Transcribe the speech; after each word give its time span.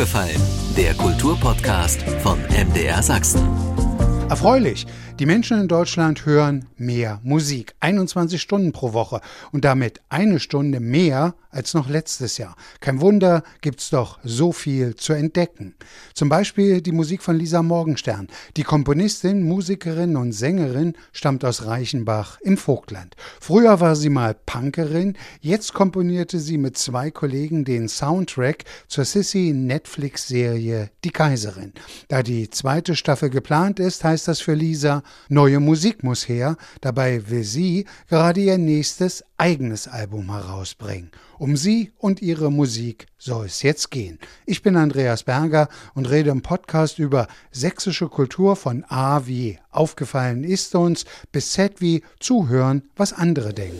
aufgefallen? 0.00 0.40
Der 0.78 0.94
Kulturpodcast 0.94 2.02
von 2.22 2.38
MDR 2.48 3.02
Sachsen. 3.02 3.46
Erfreulich. 4.30 4.86
Die 5.20 5.26
Menschen 5.26 5.60
in 5.60 5.68
Deutschland 5.68 6.24
hören 6.24 6.64
mehr 6.78 7.20
Musik, 7.22 7.74
21 7.80 8.40
Stunden 8.40 8.72
pro 8.72 8.94
Woche 8.94 9.20
und 9.52 9.66
damit 9.66 10.00
eine 10.08 10.40
Stunde 10.40 10.80
mehr 10.80 11.34
als 11.50 11.74
noch 11.74 11.90
letztes 11.90 12.38
Jahr. 12.38 12.56
Kein 12.80 13.00
Wunder, 13.00 13.42
gibt's 13.60 13.90
doch 13.90 14.18
so 14.22 14.52
viel 14.52 14.94
zu 14.96 15.12
entdecken. 15.12 15.74
Zum 16.14 16.28
Beispiel 16.28 16.80
die 16.80 16.92
Musik 16.92 17.22
von 17.22 17.36
Lisa 17.36 17.62
Morgenstern. 17.62 18.28
Die 18.56 18.62
Komponistin, 18.62 19.46
Musikerin 19.46 20.16
und 20.16 20.32
Sängerin 20.32 20.94
stammt 21.12 21.44
aus 21.44 21.66
Reichenbach 21.66 22.40
im 22.40 22.56
Vogtland. 22.56 23.14
Früher 23.40 23.80
war 23.80 23.96
sie 23.96 24.08
mal 24.08 24.34
Punkerin, 24.34 25.18
jetzt 25.40 25.74
komponierte 25.74 26.38
sie 26.38 26.56
mit 26.56 26.78
zwei 26.78 27.10
Kollegen 27.10 27.64
den 27.64 27.88
Soundtrack 27.88 28.64
zur 28.88 29.04
Sissy 29.04 29.52
Netflix-Serie 29.54 30.90
Die 31.04 31.10
Kaiserin. 31.10 31.72
Da 32.08 32.22
die 32.22 32.48
zweite 32.48 32.96
Staffel 32.96 33.28
geplant 33.28 33.80
ist, 33.80 34.04
heißt 34.04 34.28
das 34.28 34.40
für 34.40 34.54
Lisa, 34.54 35.02
Neue 35.28 35.60
Musik 35.60 36.02
muss 36.02 36.28
her, 36.28 36.56
dabei 36.80 37.28
will 37.28 37.44
sie 37.44 37.86
gerade 38.08 38.40
ihr 38.40 38.58
nächstes 38.58 39.24
eigenes 39.38 39.88
Album 39.88 40.30
herausbringen. 40.30 41.10
Um 41.38 41.56
sie 41.56 41.92
und 41.98 42.20
ihre 42.20 42.52
Musik 42.52 43.06
soll 43.18 43.46
es 43.46 43.62
jetzt 43.62 43.90
gehen. 43.90 44.18
Ich 44.46 44.62
bin 44.62 44.76
Andreas 44.76 45.22
Berger 45.22 45.68
und 45.94 46.10
rede 46.10 46.30
im 46.30 46.42
Podcast 46.42 46.98
über 46.98 47.28
sächsische 47.50 48.08
Kultur 48.08 48.56
von 48.56 48.84
A 48.88 49.26
wie 49.26 49.58
aufgefallen 49.70 50.44
ist 50.44 50.74
uns 50.74 51.04
bis 51.32 51.52
Z 51.52 51.80
wie 51.80 52.02
zuhören, 52.18 52.82
was 52.96 53.12
andere 53.12 53.54
denken. 53.54 53.78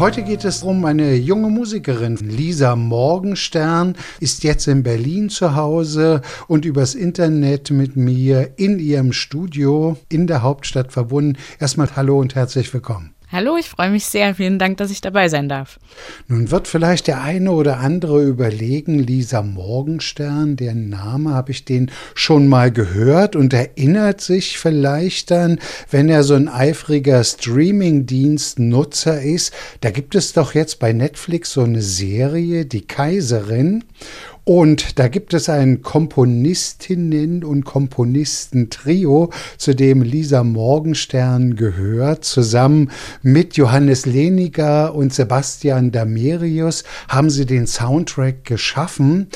Heute 0.00 0.22
geht 0.22 0.46
es 0.46 0.62
um 0.62 0.86
eine 0.86 1.14
junge 1.14 1.50
Musikerin. 1.50 2.16
Lisa 2.16 2.74
Morgenstern 2.74 3.96
ist 4.18 4.44
jetzt 4.44 4.66
in 4.66 4.82
Berlin 4.82 5.28
zu 5.28 5.56
Hause 5.56 6.22
und 6.48 6.64
übers 6.64 6.94
Internet 6.94 7.70
mit 7.70 7.96
mir 7.96 8.54
in 8.56 8.78
ihrem 8.78 9.12
Studio 9.12 9.98
in 10.08 10.26
der 10.26 10.40
Hauptstadt 10.40 10.90
verbunden. 10.90 11.36
Erstmal 11.58 11.94
hallo 11.96 12.18
und 12.18 12.34
herzlich 12.34 12.72
willkommen. 12.72 13.14
Hallo, 13.32 13.56
ich 13.56 13.68
freue 13.68 13.90
mich 13.90 14.06
sehr. 14.06 14.34
Vielen 14.34 14.58
Dank, 14.58 14.78
dass 14.78 14.90
ich 14.90 15.00
dabei 15.00 15.28
sein 15.28 15.48
darf. 15.48 15.78
Nun 16.26 16.50
wird 16.50 16.66
vielleicht 16.66 17.06
der 17.06 17.22
eine 17.22 17.52
oder 17.52 17.78
andere 17.78 18.24
überlegen, 18.24 18.98
Lisa 18.98 19.42
Morgenstern, 19.42 20.56
der 20.56 20.74
Name, 20.74 21.30
habe 21.30 21.52
ich 21.52 21.64
den 21.64 21.92
schon 22.14 22.48
mal 22.48 22.72
gehört 22.72 23.36
und 23.36 23.52
erinnert 23.52 24.20
sich 24.20 24.58
vielleicht 24.58 25.30
dann, 25.30 25.60
wenn 25.92 26.08
er 26.08 26.24
so 26.24 26.34
ein 26.34 26.48
eifriger 26.48 27.22
Streaming-Dienst-Nutzer 27.22 29.22
ist, 29.22 29.54
da 29.80 29.92
gibt 29.92 30.16
es 30.16 30.32
doch 30.32 30.54
jetzt 30.54 30.80
bei 30.80 30.92
Netflix 30.92 31.52
so 31.52 31.62
eine 31.62 31.82
Serie, 31.82 32.66
Die 32.66 32.84
Kaiserin. 32.84 33.84
Und 34.52 34.98
da 34.98 35.06
gibt 35.06 35.32
es 35.32 35.48
ein 35.48 35.80
Komponistinnen- 35.80 37.44
und 37.44 37.64
Komponistentrio, 37.64 39.30
zu 39.56 39.76
dem 39.76 40.02
Lisa 40.02 40.42
Morgenstern 40.42 41.54
gehört. 41.54 42.24
Zusammen 42.24 42.90
mit 43.22 43.56
Johannes 43.56 44.06
Leniger 44.06 44.92
und 44.92 45.14
Sebastian 45.14 45.92
Damerius 45.92 46.82
haben 47.06 47.30
sie 47.30 47.46
den 47.46 47.68
Soundtrack 47.68 48.44
geschaffen. 48.44 49.28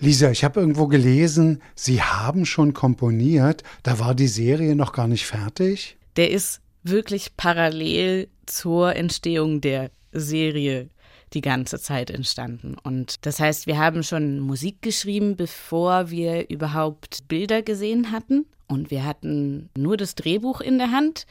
Lisa, 0.00 0.30
ich 0.30 0.42
habe 0.42 0.60
irgendwo 0.60 0.86
gelesen, 0.86 1.60
Sie 1.74 2.00
haben 2.00 2.46
schon 2.46 2.72
komponiert. 2.72 3.64
Da 3.82 3.98
war 3.98 4.14
die 4.14 4.26
Serie 4.26 4.74
noch 4.74 4.94
gar 4.94 5.06
nicht 5.06 5.26
fertig. 5.26 5.98
Der 6.16 6.30
ist 6.30 6.62
wirklich 6.82 7.36
parallel 7.36 8.28
zur 8.46 8.96
Entstehung 8.96 9.60
der 9.60 9.90
Serie 10.12 10.88
die 11.34 11.40
ganze 11.40 11.78
Zeit 11.78 12.10
entstanden. 12.10 12.76
Und 12.82 13.26
das 13.26 13.40
heißt, 13.40 13.66
wir 13.66 13.78
haben 13.78 14.02
schon 14.02 14.40
Musik 14.40 14.82
geschrieben, 14.82 15.36
bevor 15.36 16.10
wir 16.10 16.50
überhaupt 16.50 17.28
Bilder 17.28 17.62
gesehen 17.62 18.12
hatten. 18.12 18.46
Und 18.68 18.90
wir 18.90 19.04
hatten 19.04 19.68
nur 19.76 19.96
das 19.96 20.14
Drehbuch 20.14 20.60
in 20.60 20.78
der 20.78 20.92
Hand 20.92 21.26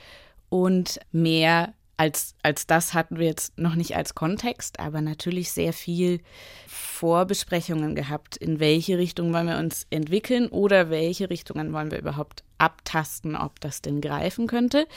und 0.50 1.00
mehr 1.12 1.74
als, 2.02 2.34
als 2.42 2.66
das 2.66 2.96
hatten 2.96 3.20
wir 3.20 3.28
jetzt 3.28 3.60
noch 3.60 3.76
nicht 3.76 3.96
als 3.96 4.16
Kontext, 4.16 4.80
aber 4.80 5.02
natürlich 5.02 5.52
sehr 5.52 5.72
viel 5.72 6.20
Vorbesprechungen 6.68 7.94
gehabt, 7.94 8.38
in 8.38 8.60
welche 8.60 8.98
Richtung 8.98 9.32
wollen 9.34 9.48
wir 9.48 9.60
uns 9.60 9.86
entwickeln 9.92 10.48
oder 10.48 10.90
welche 10.90 11.30
Richtungen 11.30 11.74
wollen 11.74 11.92
wir 11.92 12.00
überhaupt 12.00 12.44
abtasten, 12.58 13.36
ob 13.36 13.60
das 13.60 13.84
denn 13.84 14.02
greifen 14.02 14.48
könnte. 14.48 14.88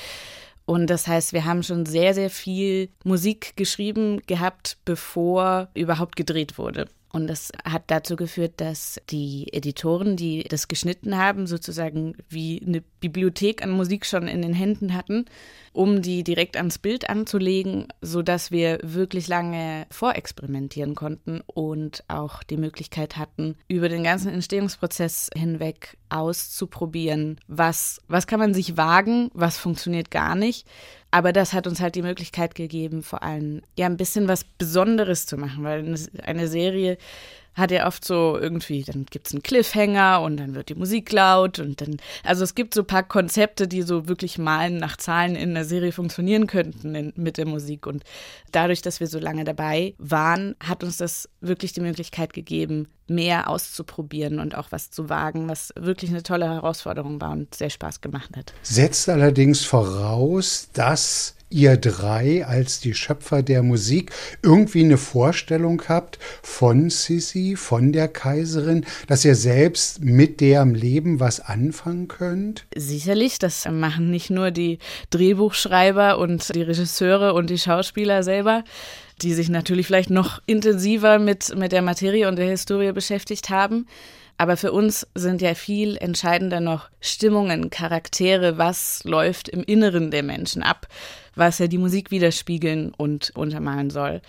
Und 0.67 0.89
das 0.89 1.07
heißt, 1.07 1.33
wir 1.33 1.45
haben 1.45 1.63
schon 1.63 1.85
sehr, 1.85 2.15
sehr 2.15 2.31
viel 2.31 2.89
Musik 3.05 3.57
geschrieben 3.57 4.23
gehabt, 4.27 4.79
bevor 4.85 5.69
überhaupt 5.75 6.17
gedreht 6.17 6.57
wurde. 6.59 6.89
Und 7.15 7.29
das 7.29 7.53
hat 7.65 7.85
dazu 7.93 8.17
geführt, 8.17 8.55
dass 8.57 9.01
die 9.09 9.47
Editoren, 9.53 10.17
die 10.17 10.43
das 10.43 10.67
geschnitten 10.67 11.17
haben, 11.17 11.47
sozusagen 11.47 12.17
wie 12.29 12.61
eine 12.67 12.83
Bibliothek 12.99 13.63
an 13.63 13.71
Musik 13.71 14.05
schon 14.05 14.27
in 14.27 14.43
den 14.43 14.53
Händen 14.53 14.95
hatten, 14.95 15.27
um 15.73 16.03
die 16.03 16.25
direkt 16.25 16.57
ans 16.57 16.79
Bild 16.79 17.09
anzulegen, 17.09 17.87
sodass 18.01 18.51
wir 18.51 18.81
wirklich 18.83 19.29
lange 19.29 19.87
vorexperimentieren 19.93 20.97
konnten 20.97 21.41
und 21.47 22.03
auch 22.09 22.43
die 22.43 22.57
Möglichkeit 22.57 23.17
hatten, 23.17 23.55
über 23.69 23.89
den 23.89 24.03
ganzen 24.03 24.33
Entstehungsprozess 24.33 25.31
hinweg 25.37 25.97
auszuprobieren, 26.09 27.39
was, 27.47 28.03
was 28.09 28.27
kann 28.27 28.41
man 28.41 28.55
sich 28.55 28.77
wagen, 28.77 29.31
was 29.35 29.57
funktioniert 29.57 30.11
gar 30.11 30.35
nicht 30.35 30.67
aber 31.15 31.33
das 31.33 31.53
hat 31.53 31.69
uns 31.69 31.81
halt 31.81 31.95
die 31.95 32.03
Möglichkeit 32.03 32.57
gegeben, 32.57 33.05
vor 33.05 33.23
allem 33.23 33.63
ja 33.79 33.87
ein 33.87 33.97
bisschen 33.97 34.27
was 34.27 34.43
Besonderes 34.43 35.27
zu 35.27 35.37
machen, 35.37 35.63
weil 35.63 35.95
eine 36.25 36.49
Serie 36.49 36.99
hat 37.55 37.71
ja 37.71 37.87
oft 37.87 38.05
so 38.05 38.39
irgendwie, 38.39 38.83
dann 38.83 39.07
gibt 39.07 39.29
es 39.29 39.33
einen 39.33 39.43
Cliffhanger 39.43 40.21
und 40.23 40.37
dann 40.37 40.55
wird 40.55 40.69
die 40.69 40.75
Musik 40.75 41.13
laut 41.13 41.59
und 41.59 41.81
dann, 41.81 41.97
also 42.25 42.45
es 42.45 42.55
gibt 42.55 42.75
so 42.75 42.83
ein 42.83 42.87
paar 42.87 43.03
Konzepte, 43.03 43.69
die 43.69 43.83
so 43.83 44.09
wirklich 44.09 44.39
malen 44.39 44.79
nach 44.79 44.97
Zahlen 44.97 45.37
in 45.37 45.55
der 45.55 45.65
Serie 45.65 45.93
funktionieren 45.93 46.47
könnten 46.47 46.95
in, 46.95 47.13
mit 47.17 47.37
der 47.39 47.47
Musik. 47.47 47.87
Und 47.87 48.05
dadurch, 48.53 48.83
dass 48.83 49.01
wir 49.01 49.07
so 49.07 49.19
lange 49.19 49.45
dabei 49.45 49.95
waren, 49.99 50.57
hat 50.61 50.83
uns 50.83 50.97
das 50.97 51.29
wirklich 51.41 51.73
die 51.73 51.81
Möglichkeit 51.81 52.33
gegeben, 52.33 52.89
mehr 53.07 53.49
auszuprobieren 53.51 54.39
und 54.39 54.57
auch 54.57 54.73
was 54.73 54.91
zu 54.91 55.09
wagen, 55.09 55.49
was 55.49 55.73
wirklich 55.77 56.11
eine 56.11 56.23
tolle 56.23 56.47
Herausforderung 56.47 57.21
war 57.21 57.33
und 57.33 57.55
sehr 57.55 57.71
Spaß 57.71 58.01
gemacht 58.01 58.37
hat. 58.37 58.55
Setzt 58.63 59.09
allerdings 59.09 59.65
voraus, 59.65 60.71
dass 60.73 61.37
ihr 61.55 61.77
drei 61.77 62.45
als 62.45 62.81
die 62.81 62.95
Schöpfer 62.95 63.43
der 63.43 63.63
Musik 63.63 64.11
irgendwie 64.43 64.83
eine 64.83 64.99
Vorstellung 64.99 65.81
habt 65.89 66.19
von 66.43 66.91
Sissy, 66.91 67.55
von 67.57 67.93
der 67.93 68.09
Kaiserin, 68.09 68.85
dass 69.07 69.25
ihr 69.25 69.37
selbst 69.37 70.03
mit 70.03 70.41
der 70.41 70.63
im 70.63 70.75
Leben 70.75 71.21
was 71.21 71.39
anfangen 71.39 72.09
könnt? 72.09 72.67
Sicherlich, 72.77 73.39
das 73.39 73.67
machen 73.71 74.11
nicht 74.11 74.31
nur 74.31 74.51
die 74.51 74.81
Drehbuchschreiber 75.11 76.19
und 76.19 76.53
die 76.55 76.63
Regisseure 76.63 77.35
und 77.35 77.51
die 77.51 77.59
Schauspieler 77.59 78.25
selber, 78.25 78.65
die 79.23 79.33
sich 79.33 79.49
natürlich 79.49 79.87
vielleicht 79.87 80.11
noch 80.11 80.43
intensiver 80.47 81.21
mit, 81.21 81.57
mit 81.57 81.71
der 81.71 81.83
Materie 81.83 82.27
und 82.27 82.37
der 82.37 82.51
Historie 82.51 82.93
beschäftigt 82.93 83.51
haben. 83.51 83.87
Aber 84.37 84.57
für 84.57 84.73
uns 84.73 85.07
sind 85.15 85.41
ja 85.41 85.55
viel 85.55 85.97
entscheidender 85.99 86.59
noch 86.59 86.89
Stimmungen, 87.01 87.71
Charaktere, 87.71 88.59
was 88.59 89.05
läuft 89.05 89.49
im 89.49 89.63
Inneren 89.63 90.11
der 90.11 90.25
Menschen 90.25 90.65
ab 90.65 90.89
was 91.35 91.59
ja 91.59 91.67
die 91.67 91.79
Musik 91.79 92.11
widerspiegeln 92.11 92.93
und 92.95 93.33
untermalen 93.35 93.91
soll. 93.91 94.21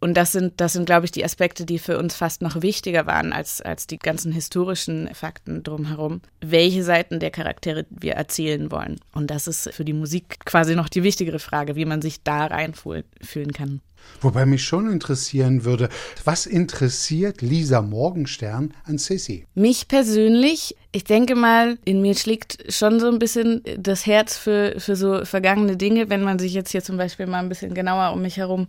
Und 0.00 0.14
das 0.14 0.32
sind, 0.32 0.60
das 0.60 0.72
sind, 0.72 0.84
glaube 0.84 1.04
ich, 1.04 1.12
die 1.12 1.24
Aspekte, 1.24 1.64
die 1.64 1.78
für 1.78 1.96
uns 1.96 2.16
fast 2.16 2.42
noch 2.42 2.60
wichtiger 2.60 3.06
waren 3.06 3.32
als, 3.32 3.60
als 3.60 3.86
die 3.86 3.98
ganzen 3.98 4.32
historischen 4.32 5.08
Fakten 5.14 5.62
drumherum. 5.62 6.22
Welche 6.40 6.82
Seiten 6.82 7.20
der 7.20 7.30
Charaktere 7.30 7.86
wir 7.88 8.14
erzählen 8.14 8.72
wollen. 8.72 8.98
Und 9.12 9.30
das 9.30 9.46
ist 9.46 9.72
für 9.72 9.84
die 9.84 9.92
Musik 9.92 10.40
quasi 10.44 10.74
noch 10.74 10.88
die 10.88 11.04
wichtigere 11.04 11.38
Frage, 11.38 11.76
wie 11.76 11.84
man 11.84 12.02
sich 12.02 12.22
da 12.24 12.46
reinfühlen 12.46 13.52
kann. 13.52 13.80
Wobei 14.20 14.46
mich 14.46 14.64
schon 14.64 14.90
interessieren 14.90 15.64
würde, 15.64 15.88
was 16.24 16.46
interessiert 16.46 17.42
Lisa 17.42 17.82
Morgenstern 17.82 18.72
an 18.84 18.98
Sissy? 18.98 19.46
Mich 19.54 19.88
persönlich, 19.88 20.76
ich 20.92 21.04
denke 21.04 21.34
mal, 21.34 21.78
in 21.84 22.02
mir 22.02 22.14
schlägt 22.14 22.72
schon 22.72 23.00
so 23.00 23.08
ein 23.08 23.18
bisschen 23.18 23.62
das 23.76 24.06
Herz 24.06 24.36
für, 24.36 24.74
für 24.78 24.94
so 24.94 25.24
vergangene 25.24 25.76
Dinge, 25.76 26.08
wenn 26.08 26.22
man 26.22 26.38
sich 26.38 26.54
jetzt 26.54 26.70
hier 26.70 26.84
zum 26.84 26.96
Beispiel 26.96 27.26
mal 27.26 27.40
ein 27.40 27.48
bisschen 27.48 27.74
genauer 27.74 28.12
um 28.12 28.22
mich 28.22 28.36
herum 28.36 28.68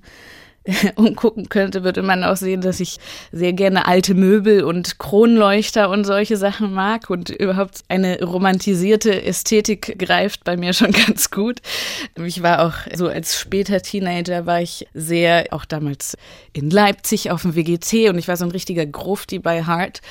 umgucken 0.95 1.49
könnte, 1.49 1.83
würde 1.83 2.01
man 2.01 2.23
auch 2.23 2.37
sehen, 2.37 2.61
dass 2.61 2.79
ich 2.79 2.97
sehr 3.31 3.53
gerne 3.53 3.85
alte 3.85 4.13
Möbel 4.13 4.63
und 4.63 4.97
Kronleuchter 4.97 5.89
und 5.89 6.05
solche 6.05 6.37
Sachen 6.37 6.73
mag 6.73 7.09
und 7.09 7.29
überhaupt 7.29 7.81
eine 7.89 8.23
romantisierte 8.23 9.23
Ästhetik 9.23 9.99
greift 9.99 10.43
bei 10.43 10.55
mir 10.55 10.73
schon 10.73 10.91
ganz 11.07 11.31
gut. 11.31 11.59
Ich 12.23 12.41
war 12.41 12.65
auch 12.65 12.73
so 12.95 13.07
als 13.07 13.37
später 13.37 13.81
Teenager 13.81 14.45
war 14.45 14.61
ich 14.61 14.87
sehr, 14.93 15.47
auch 15.51 15.65
damals 15.65 16.17
in 16.53 16.69
Leipzig 16.69 17.31
auf 17.31 17.41
dem 17.41 17.55
WGT 17.55 18.09
und 18.09 18.17
ich 18.17 18.27
war 18.27 18.37
so 18.37 18.45
ein 18.45 18.51
richtiger 18.51 18.85
Grufti 18.85 19.39
bei 19.39 19.65
Heart 19.65 20.01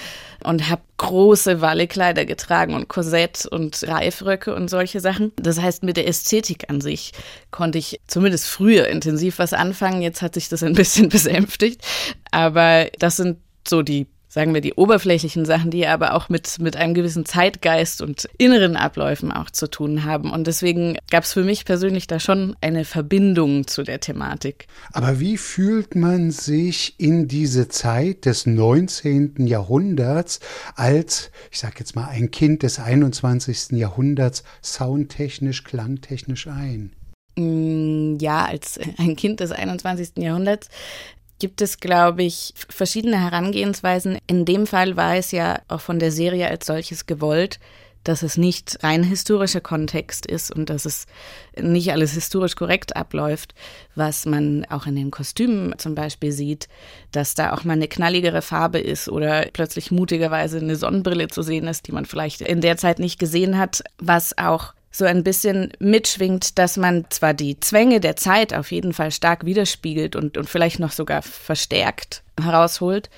und 0.44 0.69
habe 0.69 0.82
große 1.02 1.60
Wallekleider 1.60 2.25
getragen 2.25 2.75
und 2.75 2.87
Korsett 2.87 3.44
und 3.44 3.82
Reifröcke 3.82 4.54
und 4.54 4.70
solche 4.70 5.00
Sachen. 5.00 5.32
Das 5.34 5.60
heißt, 5.60 5.82
mit 5.82 5.96
der 5.96 6.06
Ästhetik 6.06 6.70
an 6.70 6.81
sich 6.81 7.10
konnte 7.50 7.78
ich 7.78 8.00
zumindest 8.06 8.46
früher 8.46 8.87
intensiv 8.87 9.40
was 9.40 9.52
anfangen. 9.52 10.00
Jetzt 10.00 10.22
hat 10.22 10.34
sich 10.34 10.49
das 10.49 10.62
ein 10.62 10.75
bisschen 10.75 11.08
besänftigt. 11.10 11.82
Aber 12.31 12.87
das 13.00 13.16
sind 13.16 13.38
so 13.66 13.82
die 13.82 14.06
sagen 14.32 14.55
wir, 14.55 14.62
die 14.62 14.73
oberflächlichen 14.73 15.44
Sachen, 15.44 15.70
die 15.70 15.87
aber 15.87 16.14
auch 16.14 16.31
mit, 16.31 16.58
mit 16.58 16.75
einem 16.75 16.94
gewissen 16.94 17.26
Zeitgeist 17.26 18.00
und 18.00 18.31
inneren 18.38 18.76
Abläufen 18.76 19.31
auch 19.31 19.50
zu 19.50 19.69
tun 19.69 20.05
haben. 20.05 20.31
Und 20.31 20.46
deswegen 20.46 20.96
gab 21.11 21.25
es 21.25 21.34
für 21.34 21.44
mich 21.44 21.67
persönlich 21.67 22.06
da 22.06 22.19
schon 22.19 22.56
eine 22.62 22.87
Verbindung 22.87 23.67
zu 23.67 23.82
der 23.82 24.00
Thematik. 24.00 24.69
Aber 24.94 25.20
wie 25.20 25.37
fühlt 25.37 25.96
man 25.96 26.31
sich 26.31 26.94
in 26.99 27.29
diese 27.29 27.69
Zeit 27.69 28.25
des 28.25 28.46
19. 28.46 29.34
Jahrhunderts 29.46 30.40
als, 30.76 31.31
ich 31.50 31.58
sage 31.58 31.75
jetzt 31.81 31.94
mal, 31.94 32.08
ein 32.08 32.31
Kind 32.31 32.62
des 32.62 32.79
21. 32.79 33.73
Jahrhunderts 33.73 34.44
soundtechnisch, 34.62 35.62
klangtechnisch 35.62 36.46
ein? 36.46 36.93
Mm, 37.37 38.17
ja, 38.19 38.46
als 38.46 38.81
ein 38.96 39.14
Kind 39.14 39.40
des 39.40 39.52
21. 39.52 40.12
Jahrhunderts 40.17 40.70
gibt 41.43 41.61
es, 41.61 41.81
glaube 41.81 42.23
ich, 42.23 42.55
verschiedene 42.69 43.21
Herangehensweisen. 43.21 44.19
In 44.29 44.44
dem 44.44 44.65
Fall 44.65 44.97
war 44.97 45.17
es 45.17 45.33
ja 45.33 45.59
auch 45.67 45.81
von 45.81 45.99
der 45.99 46.12
Serie 46.12 46.47
als 46.47 46.67
solches 46.67 47.06
gewollt, 47.06 47.59
dass 48.05 48.23
es 48.23 48.37
nicht 48.37 48.79
rein 48.85 49.03
historischer 49.03 49.61
Kontext 49.61 50.25
ist 50.25 50.53
und 50.53 50.71
dass 50.71 50.85
es 50.85 51.06
nicht 51.61 51.91
alles 51.91 52.12
historisch 52.12 52.55
korrekt 52.55 52.94
abläuft, 52.94 53.56
was 53.97 54.25
man 54.25 54.65
auch 54.67 54.87
in 54.87 54.94
den 54.94 55.11
Kostümen 55.11 55.77
zum 55.79 55.97
Beispiel 55.97 56.31
sieht, 56.31 56.69
dass 57.11 57.35
da 57.35 57.53
auch 57.53 57.65
mal 57.65 57.73
eine 57.73 57.89
knalligere 57.89 58.41
Farbe 58.41 58.79
ist 58.79 59.09
oder 59.09 59.47
plötzlich 59.53 59.91
mutigerweise 59.91 60.59
eine 60.59 60.77
Sonnenbrille 60.77 61.27
zu 61.27 61.43
sehen 61.43 61.67
ist, 61.67 61.89
die 61.89 61.93
man 61.93 62.05
vielleicht 62.05 62.41
in 62.41 62.61
der 62.61 62.77
Zeit 62.77 63.00
nicht 63.00 63.19
gesehen 63.19 63.59
hat, 63.59 63.83
was 63.99 64.39
auch 64.39 64.75
so 64.93 65.05
ein 65.05 65.25
bisschen 65.25 65.73
mitschwingt, 65.79 66.59
dass 66.59 66.77
man 66.77 67.06
zwar 67.09 67.35
die 67.35 67.59
Zwänge 67.59 67.99
der 67.99 68.17
Zeit 68.17 68.55
auf 68.55 68.71
jeden 68.71 68.93
Fall 68.93 69.11
stark 69.11 69.44
widerspiegelt 69.44 70.15
und, 70.15 70.37
und 70.37 70.49
vielleicht 70.49 70.79
noch 70.79 70.93
sogar 70.93 71.23
verstärkt 71.23 72.23
herausholt, 72.41 73.11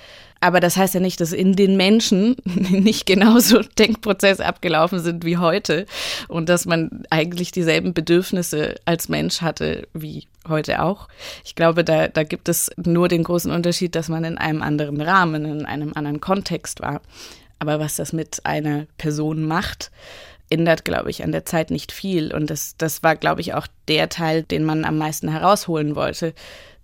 aber 0.45 0.61
das 0.61 0.77
heißt 0.77 0.93
ja 0.93 1.01
nicht, 1.01 1.23
dass 1.23 1.33
in 1.33 1.57
den 1.57 1.79
Menschen 1.79 2.37
nicht 2.45 3.07
genauso 3.07 3.63
Denkprozesse 3.79 4.45
abgelaufen 4.45 4.99
sind 4.99 5.25
wie 5.25 5.39
heute 5.39 5.87
und 6.29 6.51
dass 6.51 6.67
man 6.67 7.05
eigentlich 7.09 7.51
dieselben 7.51 7.95
Bedürfnisse 7.95 8.75
als 8.85 9.09
Mensch 9.09 9.41
hatte 9.41 9.89
wie 9.95 10.27
heute 10.47 10.83
auch. 10.83 11.09
Ich 11.47 11.55
glaube, 11.55 11.83
da, 11.83 12.09
da 12.09 12.25
gibt 12.25 12.51
es 12.51 12.71
nur 12.77 13.09
den 13.09 13.25
großen 13.25 13.51
Unterschied, 13.51 13.95
dass 13.95 14.11
man 14.11 14.25
in 14.25 14.37
einem 14.37 14.61
anderen 14.61 15.01
Rahmen, 15.01 15.47
in 15.47 15.65
einem 15.65 15.93
anderen 15.95 16.21
Kontext 16.21 16.83
war. 16.83 17.01
Aber 17.59 17.81
was 17.81 17.97
das 17.97 18.13
mit 18.13 18.45
einer 18.45 18.85
Person 18.99 19.47
macht, 19.47 19.91
ändert, 20.55 20.85
glaube 20.85 21.11
ich, 21.11 21.25
an 21.25 21.33
der 21.33 21.45
Zeit 21.45 21.71
nicht 21.71 21.93
viel. 21.93 22.33
Und 22.33 22.49
das, 22.49 22.77
das 22.79 23.03
war, 23.03 23.17
glaube 23.17 23.41
ich, 23.41 23.55
auch 23.55 23.67
der 23.89 24.09
Teil, 24.09 24.45
den 24.45 24.65
man 24.65 24.85
am 24.85 24.97
meisten 24.97 25.29
herausholen 25.29 25.97
wollte, 25.97 26.33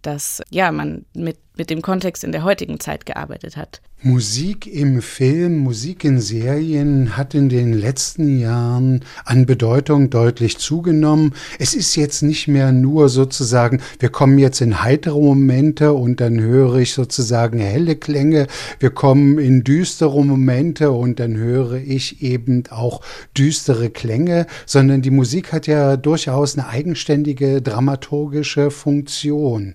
dass 0.02 0.42
ja 0.50 0.72
man 0.72 1.04
mit, 1.14 1.38
mit 1.60 1.68
dem 1.68 1.82
Kontext 1.82 2.24
in 2.24 2.32
der 2.32 2.42
heutigen 2.42 2.80
Zeit 2.80 3.04
gearbeitet 3.04 3.58
hat. 3.58 3.82
Musik 4.02 4.66
im 4.66 5.02
Film, 5.02 5.58
Musik 5.58 6.04
in 6.04 6.18
Serien 6.18 7.18
hat 7.18 7.34
in 7.34 7.50
den 7.50 7.74
letzten 7.74 8.40
Jahren 8.40 9.04
an 9.26 9.44
Bedeutung 9.44 10.08
deutlich 10.08 10.56
zugenommen. 10.56 11.34
Es 11.58 11.74
ist 11.74 11.96
jetzt 11.96 12.22
nicht 12.22 12.48
mehr 12.48 12.72
nur 12.72 13.10
sozusagen, 13.10 13.82
wir 13.98 14.08
kommen 14.08 14.38
jetzt 14.38 14.62
in 14.62 14.82
heitere 14.82 15.20
Momente 15.20 15.92
und 15.92 16.22
dann 16.22 16.40
höre 16.40 16.76
ich 16.76 16.94
sozusagen 16.94 17.58
helle 17.58 17.96
Klänge, 17.96 18.46
wir 18.78 18.88
kommen 18.88 19.38
in 19.38 19.62
düstere 19.62 20.24
Momente 20.24 20.92
und 20.92 21.20
dann 21.20 21.36
höre 21.36 21.74
ich 21.74 22.22
eben 22.22 22.62
auch 22.70 23.02
düstere 23.36 23.90
Klänge, 23.90 24.46
sondern 24.64 25.02
die 25.02 25.10
Musik 25.10 25.52
hat 25.52 25.66
ja 25.66 25.98
durchaus 25.98 26.56
eine 26.56 26.68
eigenständige 26.68 27.60
dramaturgische 27.60 28.70
Funktion. 28.70 29.74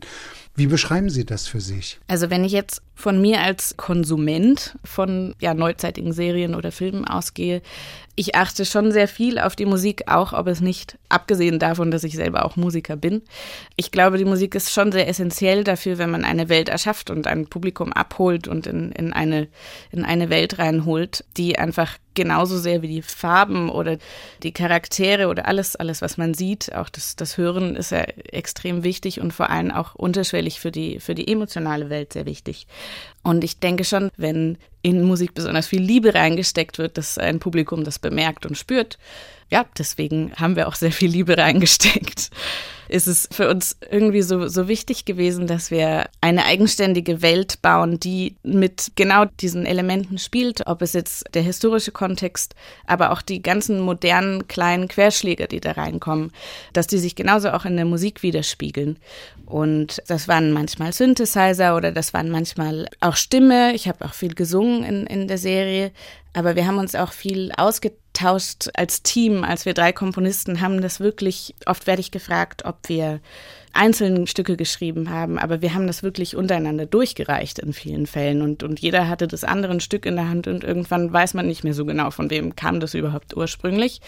Wie 0.58 0.68
beschreiben 0.68 1.10
Sie 1.10 1.26
das 1.26 1.48
für 1.48 1.60
sich? 1.60 2.00
Also 2.08 2.30
wenn 2.30 2.46
ich 2.46 2.54
jetzt 2.54 2.82
von 2.96 3.22
mir 3.22 3.42
als 3.42 3.76
Konsument 3.76 4.78
von 4.86 5.36
ja, 5.42 5.54
neuzeitigen 5.54 6.14
Serien 6.14 6.56
oder 6.56 6.72
Filmen 6.72 7.06
ausgehe, 7.06 7.62
ich 8.16 8.36
achte 8.36 8.64
schon 8.64 8.94
sehr 8.94 9.10
viel 9.10 9.38
auf 9.38 9.58
die 9.58 9.66
Musik, 9.66 10.04
auch 10.08 10.32
ob 10.32 10.48
es 10.48 10.62
nicht, 10.62 10.98
abgesehen 11.10 11.60
davon, 11.60 11.92
dass 11.92 12.06
ich 12.06 12.16
selber 12.16 12.46
auch 12.46 12.56
Musiker 12.56 12.96
bin. 12.96 13.22
Ich 13.76 13.92
glaube, 13.92 14.18
die 14.18 14.24
Musik 14.24 14.56
ist 14.56 14.72
schon 14.72 14.94
sehr 14.94 15.10
essentiell 15.10 15.66
dafür, 15.66 15.98
wenn 15.98 16.10
man 16.10 16.24
eine 16.24 16.48
Welt 16.48 16.70
erschafft 16.70 17.10
und 17.10 17.28
ein 17.28 17.48
Publikum 17.48 17.92
abholt 17.92 18.48
und 18.48 18.66
in, 18.66 18.94
in, 18.94 19.12
eine, 19.12 19.50
in 19.92 20.06
eine 20.06 20.30
Welt 20.30 20.58
reinholt, 20.58 21.26
die 21.36 21.60
einfach 21.60 21.98
genauso 22.16 22.58
sehr 22.58 22.82
wie 22.82 22.88
die 22.88 23.02
Farben 23.02 23.70
oder 23.70 23.98
die 24.44 24.52
Charaktere 24.52 25.28
oder 25.28 25.48
alles, 25.48 25.76
alles, 25.76 26.02
was 26.02 26.18
man 26.18 26.34
sieht, 26.34 26.74
auch 26.74 26.90
das, 26.90 27.16
das 27.16 27.38
Hören 27.38 27.76
ist 27.76 27.92
ja 27.92 28.02
extrem 28.02 28.84
wichtig 28.84 29.22
und 29.22 29.32
vor 29.32 29.50
allem 29.50 29.72
auch 29.72 29.96
unterschwellig 29.96 30.60
für 30.60 30.72
die, 30.72 31.00
für 31.00 31.16
die 31.16 31.28
emotionale 31.28 31.90
Welt 31.90 32.14
sehr 32.14 32.26
wichtig. 32.26 32.68
Und 33.24 33.44
ich 33.44 33.60
denke 33.60 33.84
schon, 33.84 34.10
wenn 34.18 34.58
in 34.82 35.04
Musik 35.04 35.34
besonders 35.34 35.68
viel 35.68 35.82
Liebe 35.82 36.14
reingesteckt 36.14 36.78
wird, 36.78 36.98
dass 36.98 37.18
ein 37.18 37.40
Publikum 37.40 37.84
das 37.84 38.00
bemerkt 38.00 38.46
und 38.46 38.58
spürt. 38.58 38.98
Ja, 39.52 39.66
deswegen 39.78 40.34
haben 40.36 40.56
wir 40.56 40.68
auch 40.68 40.76
sehr 40.76 40.92
viel 40.92 41.10
Liebe 41.10 41.38
reingesteckt 41.38 42.32
ist 42.88 43.08
es 43.08 43.28
für 43.32 43.50
uns 43.50 43.78
irgendwie 43.90 44.22
so, 44.22 44.48
so 44.48 44.68
wichtig 44.68 45.06
gewesen, 45.06 45.48
dass 45.48 45.72
wir 45.72 46.06
eine 46.22 46.46
eigenständige 46.46 47.22
Welt 47.22 47.62
bauen, 47.62 48.00
die 48.00 48.36
mit 48.44 48.92
genau 48.96 49.26
diesen 49.26 49.66
Elementen 49.66 50.18
spielt, 50.18 50.68
ob 50.68 50.82
es 50.82 50.94
jetzt 50.94 51.26
der 51.34 51.42
historische 51.42 51.92
Kontext, 51.92 52.56
aber 52.86 53.12
auch 53.12 53.22
die 53.22 53.42
ganzen 53.42 53.80
modernen 53.80 54.48
kleinen 54.48 54.88
Querschläge, 54.88 55.48
die 55.48 55.60
da 55.60 55.72
reinkommen, 55.72 56.32
dass 56.74 56.88
die 56.88 56.98
sich 56.98 57.16
genauso 57.16 57.52
auch 57.52 57.66
in 57.66 57.76
der 57.76 57.86
Musik 57.86 58.24
widerspiegeln. 58.24 58.98
Und 59.46 60.02
das 60.08 60.28
waren 60.28 60.52
manchmal 60.52 60.94
Synthesizer 60.94 61.76
oder 61.76 61.92
das 61.92 62.14
waren 62.14 62.30
manchmal 62.30 62.88
auch 63.00 63.16
Stimme. 63.16 63.74
Ich 63.74 63.88
habe 63.88 64.06
auch 64.06 64.14
viel 64.14 64.34
gesungen 64.34 64.84
in, 64.84 65.08
in 65.08 65.28
der 65.28 65.38
Serie, 65.38 65.92
aber 66.34 66.56
wir 66.56 66.68
haben 66.68 66.78
uns 66.78 66.96
auch 66.96 67.12
viel 67.12 67.52
ausgetauscht 67.56 68.05
als 68.24 69.04
Team, 69.04 69.44
als 69.44 69.66
wir 69.66 69.74
drei 69.74 69.92
Komponisten 69.92 70.62
haben 70.62 70.82
das 70.82 71.00
wirklich, 71.00 71.56
oft 71.66 71.88
werde 71.88 72.02
ich 72.02 72.12
gefragt, 72.12 72.66
ob 72.66 72.78
wir 72.88 73.20
einzelne 73.74 74.26
Stücke 74.26 74.56
geschrieben 74.56 75.10
haben, 75.10 75.38
aber 75.38 75.62
wir 75.62 75.74
haben 75.74 75.86
das 75.86 76.02
wirklich 76.02 76.36
untereinander 76.36 76.86
durchgereicht 76.86 77.60
in 77.60 77.74
vielen 77.74 78.08
Fällen 78.08 78.42
und, 78.42 78.64
und 78.64 78.80
jeder 78.80 79.10
hatte 79.10 79.28
das 79.28 79.44
andere 79.44 79.80
Stück 79.82 80.06
in 80.06 80.16
der 80.16 80.30
Hand 80.30 80.48
und 80.48 80.64
irgendwann 80.64 81.12
weiß 81.12 81.34
man 81.34 81.46
nicht 81.46 81.64
mehr 81.64 81.74
so 81.74 81.86
genau, 81.86 82.10
von 82.12 82.30
wem 82.30 82.56
kam 82.56 82.80
das 82.80 82.94
überhaupt 82.94 83.36
ursprünglich, 83.36 84.00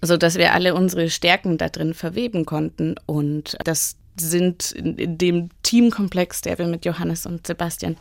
so 0.00 0.16
dass 0.16 0.36
wir 0.36 0.52
alle 0.52 0.74
unsere 0.74 1.10
Stärken 1.10 1.58
da 1.58 1.68
drin 1.68 1.92
verweben 1.92 2.46
konnten 2.46 2.94
und 3.06 3.56
das 3.64 3.96
sind 4.18 4.72
in, 4.72 4.96
in, 4.96 5.18
dem 5.18 5.48
Teamkomplex, 5.62 6.40
der 6.42 6.58
wir 6.58 6.66
mit 6.66 6.84
Johannes 6.84 7.26
und 7.26 7.46
Sebastian 7.46 7.96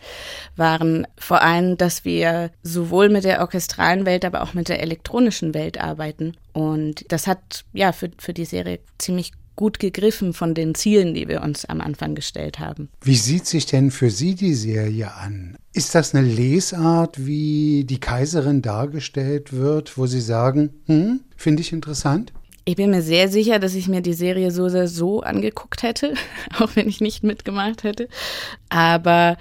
waren, 0.55 1.08
vor 1.17 1.41
allem, 1.41 1.77
dass 1.77 2.05
wir 2.05 2.51
sowohl 2.63 3.10
mit 3.10 3.24
der 3.24 3.41
orchestralen 3.41 4.05
Welt, 4.05 4.25
aber 4.25 4.43
auch 4.43 4.53
mit 4.53 4.70
der 4.70 4.82
elektronischen 4.82 5.53
Welt 5.53 5.79
arbeiten. 5.79 6.36
Und 6.53 7.12
das 7.12 7.27
hat 7.27 7.65
ja 7.74 7.91
für, 7.91 8.12
für 8.17 8.34
die 8.34 8.46
Serie 8.46 8.79
ziemlich 8.98 9.32
gut 9.55 9.79
gegriffen 9.79 10.34
von 10.34 10.53
den 10.53 10.75
Zielen, 10.75 11.13
die 11.13 11.27
wir 11.27 11.41
uns 11.41 11.65
am 11.65 11.82
Anfang 11.82 12.15
gestellt 12.15 12.60
haben. 12.60 12.89
Wie 13.01 13.15
sieht 13.15 13.46
sich 13.46 13.65
denn 13.65 13.91
für 13.91 14.10
Sie 14.10 14.36
die 14.36 14.55
Serie 14.55 15.13
an? 15.13 15.55
Ist 15.74 15.96
das 15.96 16.15
eine 16.15 16.27
Lesart, 16.27 17.25
wie 17.25 17.84
die 17.84 18.00
Kaiserin 18.00 18.62
dargestellt 18.62 19.53
wird, 19.53 19.98
wo 19.98 20.08
Sie 20.08 20.22
sagen, 20.22 20.72
hm, 20.86 21.22
finde 21.36 21.62
ich 21.62 21.72
interessant? 21.72 22.34
Ich 22.65 22.75
bin 22.77 22.91
mir 22.91 23.01
sehr 23.01 23.27
sicher, 23.27 23.60
dass 23.60 23.75
ich 23.75 23.88
mir 23.88 24.01
die 24.01 24.13
Serie 24.13 24.50
so 24.51 24.70
sehr 24.70 24.88
so 24.88 25.22
angeguckt 25.22 25.84
hätte, 25.84 26.13
auch 26.60 26.70
wenn 26.75 26.88
ich 26.88 27.01
nicht 27.01 27.24
mitgemacht 27.24 27.84
hätte. 27.84 28.08
Aber 28.70 29.38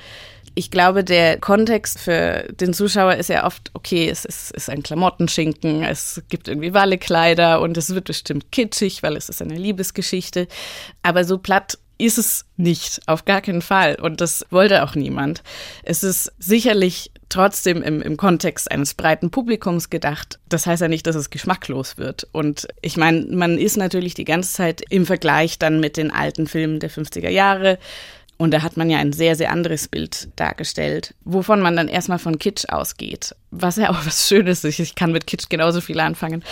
ich 0.54 0.70
glaube, 0.70 1.02
der 1.02 1.38
Kontext 1.38 1.98
für 1.98 2.46
den 2.52 2.74
Zuschauer 2.74 3.14
ist 3.14 3.28
ja 3.28 3.46
oft, 3.46 3.70
okay, 3.74 4.08
es 4.08 4.24
ist, 4.24 4.50
ist 4.50 4.68
ein 4.68 4.82
Klamottenschinken, 4.82 5.82
es 5.82 6.22
gibt 6.28 6.48
irgendwie 6.48 6.74
Wallekleider 6.74 7.60
und 7.60 7.76
es 7.78 7.94
wird 7.94 8.04
bestimmt 8.04 8.52
kitschig, 8.52 9.02
weil 9.02 9.16
es 9.16 9.28
ist 9.28 9.40
eine 9.40 9.56
Liebesgeschichte. 9.56 10.48
Aber 11.02 11.24
so 11.24 11.38
platt 11.38 11.78
ist 11.96 12.18
es 12.18 12.44
nicht, 12.56 13.00
auf 13.06 13.24
gar 13.24 13.40
keinen 13.40 13.62
Fall. 13.62 13.94
Und 13.94 14.20
das 14.20 14.44
wollte 14.50 14.82
auch 14.82 14.94
niemand. 14.94 15.42
Es 15.84 16.02
ist 16.02 16.32
sicherlich 16.38 17.11
trotzdem 17.32 17.82
im, 17.82 18.02
im 18.02 18.16
Kontext 18.16 18.70
eines 18.70 18.94
breiten 18.94 19.30
Publikums 19.30 19.90
gedacht. 19.90 20.38
Das 20.48 20.66
heißt 20.66 20.82
ja 20.82 20.88
nicht, 20.88 21.06
dass 21.06 21.16
es 21.16 21.30
geschmacklos 21.30 21.98
wird. 21.98 22.28
Und 22.32 22.68
ich 22.82 22.96
meine, 22.96 23.24
man 23.26 23.58
ist 23.58 23.76
natürlich 23.76 24.14
die 24.14 24.24
ganze 24.24 24.52
Zeit 24.52 24.82
im 24.90 25.06
Vergleich 25.06 25.58
dann 25.58 25.80
mit 25.80 25.96
den 25.96 26.10
alten 26.10 26.46
Filmen 26.46 26.78
der 26.80 26.90
50er 26.90 27.30
Jahre 27.30 27.78
Und 28.38 28.50
da 28.52 28.62
hat 28.62 28.76
man 28.76 28.90
ja 28.90 28.98
ein 28.98 29.12
sehr, 29.12 29.36
sehr 29.36 29.52
anderes 29.52 29.86
Bild 29.86 30.28
dargestellt, 30.34 31.14
wovon 31.24 31.60
man 31.60 31.76
dann 31.76 31.86
erstmal 31.86 32.18
von 32.18 32.38
Kitsch 32.38 32.64
ausgeht. 32.68 33.36
Was 33.50 33.76
ja 33.76 33.90
auch 33.90 34.04
was 34.04 34.26
Schönes 34.26 34.64
ist. 34.64 34.80
Ich 34.80 34.94
kann 34.94 35.12
mit 35.12 35.26
Kitsch 35.26 35.48
genauso 35.48 35.80
viel 35.80 36.00
anfangen. 36.00 36.42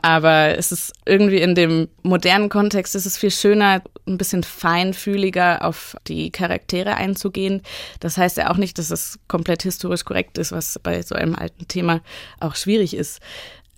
Aber 0.00 0.56
es 0.56 0.70
ist 0.70 0.92
irgendwie 1.06 1.40
in 1.40 1.54
dem 1.54 1.88
modernen 2.02 2.50
Kontext 2.50 2.94
ist 2.94 3.06
es 3.06 3.18
viel 3.18 3.30
schöner, 3.30 3.82
ein 4.06 4.18
bisschen 4.18 4.44
feinfühliger 4.44 5.64
auf 5.64 5.96
die 6.06 6.30
Charaktere 6.30 6.96
einzugehen. 6.96 7.62
Das 7.98 8.16
heißt 8.16 8.36
ja 8.36 8.50
auch 8.50 8.56
nicht, 8.56 8.78
dass 8.78 8.90
es 8.90 9.18
komplett 9.26 9.62
historisch 9.62 10.04
korrekt 10.04 10.38
ist, 10.38 10.52
was 10.52 10.78
bei 10.80 11.02
so 11.02 11.14
einem 11.14 11.34
alten 11.34 11.66
Thema 11.66 12.00
auch 12.38 12.54
schwierig 12.54 12.94
ist. 12.94 13.20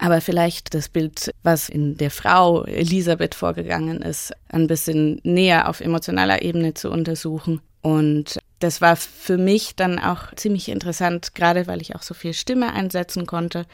Aber 0.02 0.20
vielleicht 0.20 0.74
das 0.74 0.88
Bild, 0.88 1.32
was 1.44 1.68
in 1.68 1.96
der 1.96 2.10
Frau 2.10 2.64
Elisabeth 2.64 3.36
vorgegangen 3.36 4.02
ist, 4.02 4.32
ein 4.48 4.66
bisschen 4.66 5.20
näher 5.22 5.68
auf 5.68 5.80
emotionaler 5.80 6.42
Ebene 6.42 6.74
zu 6.74 6.90
untersuchen. 6.90 7.60
Und 7.82 8.40
das 8.58 8.80
war 8.80 8.96
für 8.96 9.38
mich 9.38 9.76
dann 9.76 10.00
auch 10.00 10.34
ziemlich 10.34 10.68
interessant, 10.68 11.36
gerade 11.36 11.68
weil 11.68 11.80
ich 11.80 11.94
auch 11.94 12.02
so 12.02 12.14
viel 12.14 12.34
Stimme 12.34 12.72
einsetzen 12.72 13.26
konnte, 13.26 13.64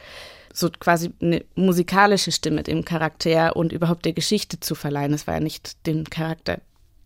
so 0.53 0.69
quasi 0.69 1.11
eine 1.19 1.43
musikalische 1.55 2.31
Stimme 2.31 2.61
dem 2.61 2.85
Charakter 2.85 3.55
und 3.55 3.73
überhaupt 3.73 4.05
der 4.05 4.13
Geschichte 4.13 4.59
zu 4.59 4.75
verleihen. 4.75 5.13
Es 5.13 5.25
war 5.25 5.35
ja 5.35 5.39
nicht 5.39 5.87
dem 5.87 6.11
Charakter 6.11 6.59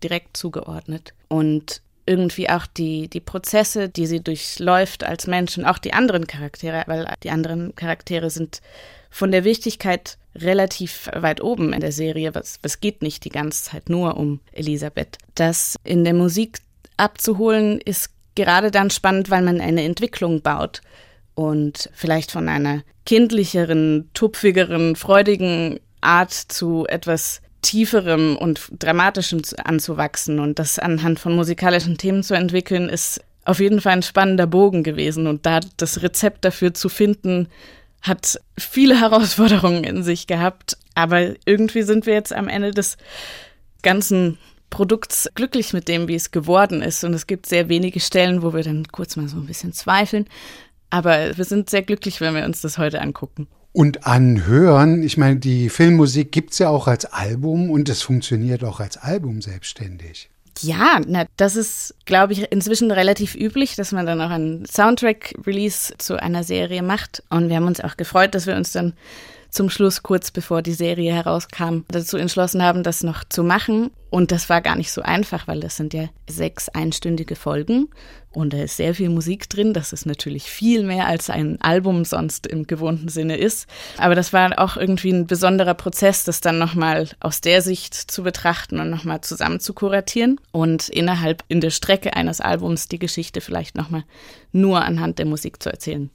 direkt 0.03 0.36
zugeordnet. 0.36 1.13
Und 1.30 1.82
irgendwie 2.06 2.50
auch 2.50 2.65
die, 2.65 3.08
die 3.08 3.22
Prozesse, 3.22 3.88
die 3.88 4.06
sie 4.06 4.22
durchläuft 4.22 5.06
als 5.06 5.27
Menschen, 5.27 5.63
auch 5.63 5.77
die 5.77 5.94
anderen 5.94 6.27
Charaktere, 6.27 6.84
weil 6.88 7.08
die 7.24 7.30
anderen 7.30 7.74
Charaktere 7.77 8.30
sind 8.30 8.62
von 9.13 9.32
der 9.32 9.43
Wichtigkeit 9.43 10.17
relativ 10.36 11.08
weit 11.13 11.39
oben 11.39 11.72
in 11.72 11.82
der 11.82 11.91
Serie. 11.91 12.34
Was, 12.34 12.58
was 12.63 12.79
geht 12.79 13.03
nicht 13.03 13.24
die 13.24 13.29
ganze 13.29 13.65
Zeit 13.65 13.88
nur 13.88 14.17
um 14.17 14.39
Elisabeth. 14.51 15.20
Das 15.36 15.75
in 15.84 16.03
der 16.03 16.15
Musik 16.15 16.58
abzuholen 16.98 17.79
ist 17.79 18.10
gerade 18.34 18.72
dann 18.72 18.89
spannend, 18.89 19.29
weil 19.29 19.43
man 19.43 19.62
eine 19.62 19.84
Entwicklung 19.84 20.41
baut 20.41 20.82
und 21.36 21.91
vielleicht 21.93 22.32
von 22.32 22.50
einer 22.50 22.82
kindlicheren, 23.05 24.10
tupfigeren, 24.15 24.96
freudigen 24.96 25.79
Art 26.01 26.34
zu 26.34 26.88
etwas 26.88 27.41
tieferem 27.62 28.36
und 28.36 28.67
dramatischem 28.79 29.43
anzuwachsen 29.63 30.39
und 30.39 30.58
das 30.58 30.79
anhand 30.79 31.20
von 31.20 31.36
musikalischen 31.36 32.00
Themen 32.00 32.24
zu 32.24 32.34
entwickeln, 32.34 32.89
ist 32.89 33.22
auf 33.46 33.60
jeden 33.60 33.79
Fall 33.79 33.93
ein 33.93 34.03
spannender 34.03 34.48
Bogen 34.48 34.82
gewesen 34.82 35.27
und 35.27 35.46
da 35.46 35.60
das 35.77 36.01
Rezept 36.01 36.43
dafür 36.46 36.74
zu 36.74 36.89
finden, 36.89 37.48
hat 38.04 38.40
viele 38.58 39.00
Herausforderungen 39.02 39.84
in 39.84 40.04
sich 40.04 40.28
gehabt, 40.28 40.78
aber 40.94 41.34
irgendwie 41.46 41.82
sind 41.82 42.06
wir 42.06 42.14
jetzt 42.14 42.34
am 42.34 42.48
Ende 42.48 42.72
des 42.72 42.98
ganzen 43.82 44.38
Produkts 44.70 45.30
glücklich 45.36 45.74
mit 45.74 45.88
dem, 45.88 46.08
wie 46.08 46.16
es 46.16 46.32
geworden 46.32 46.82
ist. 46.82 47.04
Und 47.04 47.14
es 47.14 47.28
gibt 47.28 47.46
sehr 47.46 47.70
wenige 47.70 48.00
Stellen, 48.00 48.42
wo 48.42 48.54
wir 48.54 48.64
dann 48.64 48.88
kurz 48.88 49.16
mal 49.16 49.28
so 49.28 49.38
ein 49.38 49.46
bisschen 49.46 49.74
zweifeln. 49.74 50.28
Aber 50.90 51.38
wir 51.38 51.46
sind 51.46 51.70
sehr 51.70 51.84
glücklich, 51.84 52.22
wenn 52.22 52.36
wir 52.36 52.46
uns 52.46 52.62
das 52.62 52.78
heute 52.78 53.02
angucken. 53.02 53.48
Und 53.72 54.06
anhören, 54.06 55.04
ich 55.04 55.18
meine, 55.18 55.38
die 55.40 55.70
Filmmusik 55.70 56.32
gibt 56.32 56.54
es 56.54 56.60
ja 56.60 56.70
auch 56.70 56.88
als 56.88 57.06
Album 57.06 57.72
und 57.72 57.90
es 57.90 58.04
funktioniert 58.04 58.64
auch 58.64 58.80
als 58.80 58.98
Album 58.98 59.42
selbstständig. 59.42 60.30
Ja, 60.62 61.02
na, 61.06 61.26
das 61.38 61.56
ist, 61.56 61.96
glaube 62.06 62.34
ich, 62.34 62.52
inzwischen 62.52 62.92
relativ 62.92 63.36
üblich, 63.36 63.76
dass 63.76 63.92
man 63.92 64.06
dann 64.06 64.22
auch 64.22 64.30
einen 64.30 64.66
Soundtrack-Release 64.66 65.96
zu 65.98 66.22
einer 66.22 66.44
Serie 66.44 66.84
macht. 66.84 67.24
Und 67.30 67.50
wir 67.50 67.56
haben 67.56 67.68
uns 67.68 67.82
auch 67.82 67.98
gefreut, 67.98 68.36
dass 68.36 68.46
wir 68.46 68.56
uns 68.56 68.72
dann 68.72 68.94
zum 69.54 69.70
Schluss, 69.70 70.02
kurz 70.02 70.32
bevor 70.32 70.62
die 70.62 70.74
Serie 70.74 71.14
herauskam, 71.14 71.82
dazu 71.88 72.18
entschlossen 72.18 72.64
haben, 72.64 72.82
das 72.84 73.04
noch 73.04 73.24
zu 73.24 73.44
machen. 73.44 73.92
Und 74.10 74.32
das 74.32 74.50
war 74.50 74.62
gar 74.62 74.76
nicht 74.76 74.92
so 74.92 75.02
einfach, 75.02 75.48
weil 75.48 75.60
das 75.60 75.78
sind 75.78 75.94
ja 75.94 76.10
sechs 76.30 76.70
einstündige 76.70 77.36
Folgen 77.36 77.90
und 78.32 78.54
da 78.54 78.64
ist 78.64 78.78
sehr 78.78 78.94
viel 78.94 79.10
Musik 79.10 79.50
drin. 79.50 79.74
Das 79.74 79.92
ist 79.92 80.06
natürlich 80.06 80.44
viel 80.44 80.84
mehr 80.84 81.08
als 81.08 81.30
ein 81.30 81.60
Album 81.62 82.06
sonst 82.06 82.46
im 82.46 82.68
gewohnten 82.68 83.10
Sinne 83.10 83.38
ist. 83.38 83.68
Aber 83.98 84.14
das 84.14 84.32
war 84.32 84.60
auch 84.60 84.78
irgendwie 84.78 85.12
ein 85.12 85.26
besonderer 85.26 85.74
Prozess, 85.74 86.26
das 86.26 86.42
dann 86.42 86.60
nochmal 86.60 87.10
aus 87.20 87.42
der 87.42 87.62
Sicht 87.62 87.96
zu 87.96 88.22
betrachten 88.22 88.80
und 88.80 88.90
nochmal 88.90 89.22
zusammen 89.22 89.60
zu 89.60 89.74
kuratieren 89.74 90.40
und 90.52 90.90
innerhalb 90.90 91.44
in 91.48 91.62
der 91.62 91.72
Strecke 91.72 92.16
eines 92.16 92.42
Albums 92.42 92.88
die 92.88 93.00
Geschichte 93.00 93.42
vielleicht 93.42 93.76
nochmal 93.76 94.04
nur 94.52 94.84
anhand 94.84 95.18
der 95.18 95.26
Musik 95.26 95.62
zu 95.62 95.72
erzählen 95.72 96.12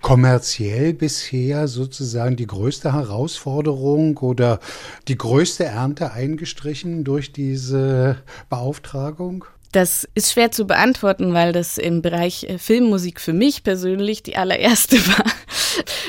kommerziell 0.00 0.94
bisher 0.94 1.68
sozusagen 1.68 2.36
die 2.36 2.46
größte 2.46 2.92
Herausforderung 2.92 4.16
oder 4.18 4.60
die 5.08 5.18
größte 5.18 5.64
Ernte 5.64 6.12
eingestrichen 6.12 7.04
durch 7.04 7.32
diese 7.32 8.16
Beauftragung? 8.48 9.44
Das 9.72 10.08
ist 10.14 10.32
schwer 10.32 10.50
zu 10.50 10.66
beantworten, 10.66 11.32
weil 11.32 11.52
das 11.52 11.78
im 11.78 12.02
Bereich 12.02 12.44
äh, 12.44 12.58
Filmmusik 12.58 13.20
für 13.20 13.32
mich 13.32 13.62
persönlich 13.62 14.22
die 14.22 14.36
allererste 14.36 14.96
war, 15.06 15.24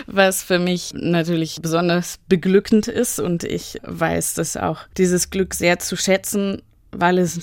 was 0.08 0.42
für 0.42 0.58
mich 0.58 0.94
natürlich 0.96 1.60
besonders 1.62 2.18
beglückend 2.28 2.88
ist 2.88 3.20
und 3.20 3.44
ich 3.44 3.80
weiß 3.84 4.34
das 4.34 4.58
auch, 4.58 4.80
dieses 4.98 5.30
Glück 5.30 5.54
sehr 5.54 5.78
zu 5.78 5.96
schätzen, 5.96 6.64
weil 6.92 7.20
es 7.20 7.42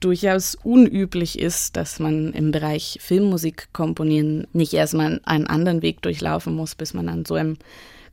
durchaus 0.00 0.54
unüblich 0.54 1.38
ist, 1.38 1.76
dass 1.76 1.98
man 1.98 2.32
im 2.32 2.50
Bereich 2.50 2.98
Filmmusik 3.00 3.68
komponieren 3.72 4.46
nicht 4.52 4.74
erstmal 4.74 5.20
einen 5.24 5.46
anderen 5.46 5.82
Weg 5.82 6.02
durchlaufen 6.02 6.54
muss, 6.54 6.74
bis 6.74 6.94
man 6.94 7.08
an 7.08 7.24
so 7.24 7.34
einem 7.34 7.56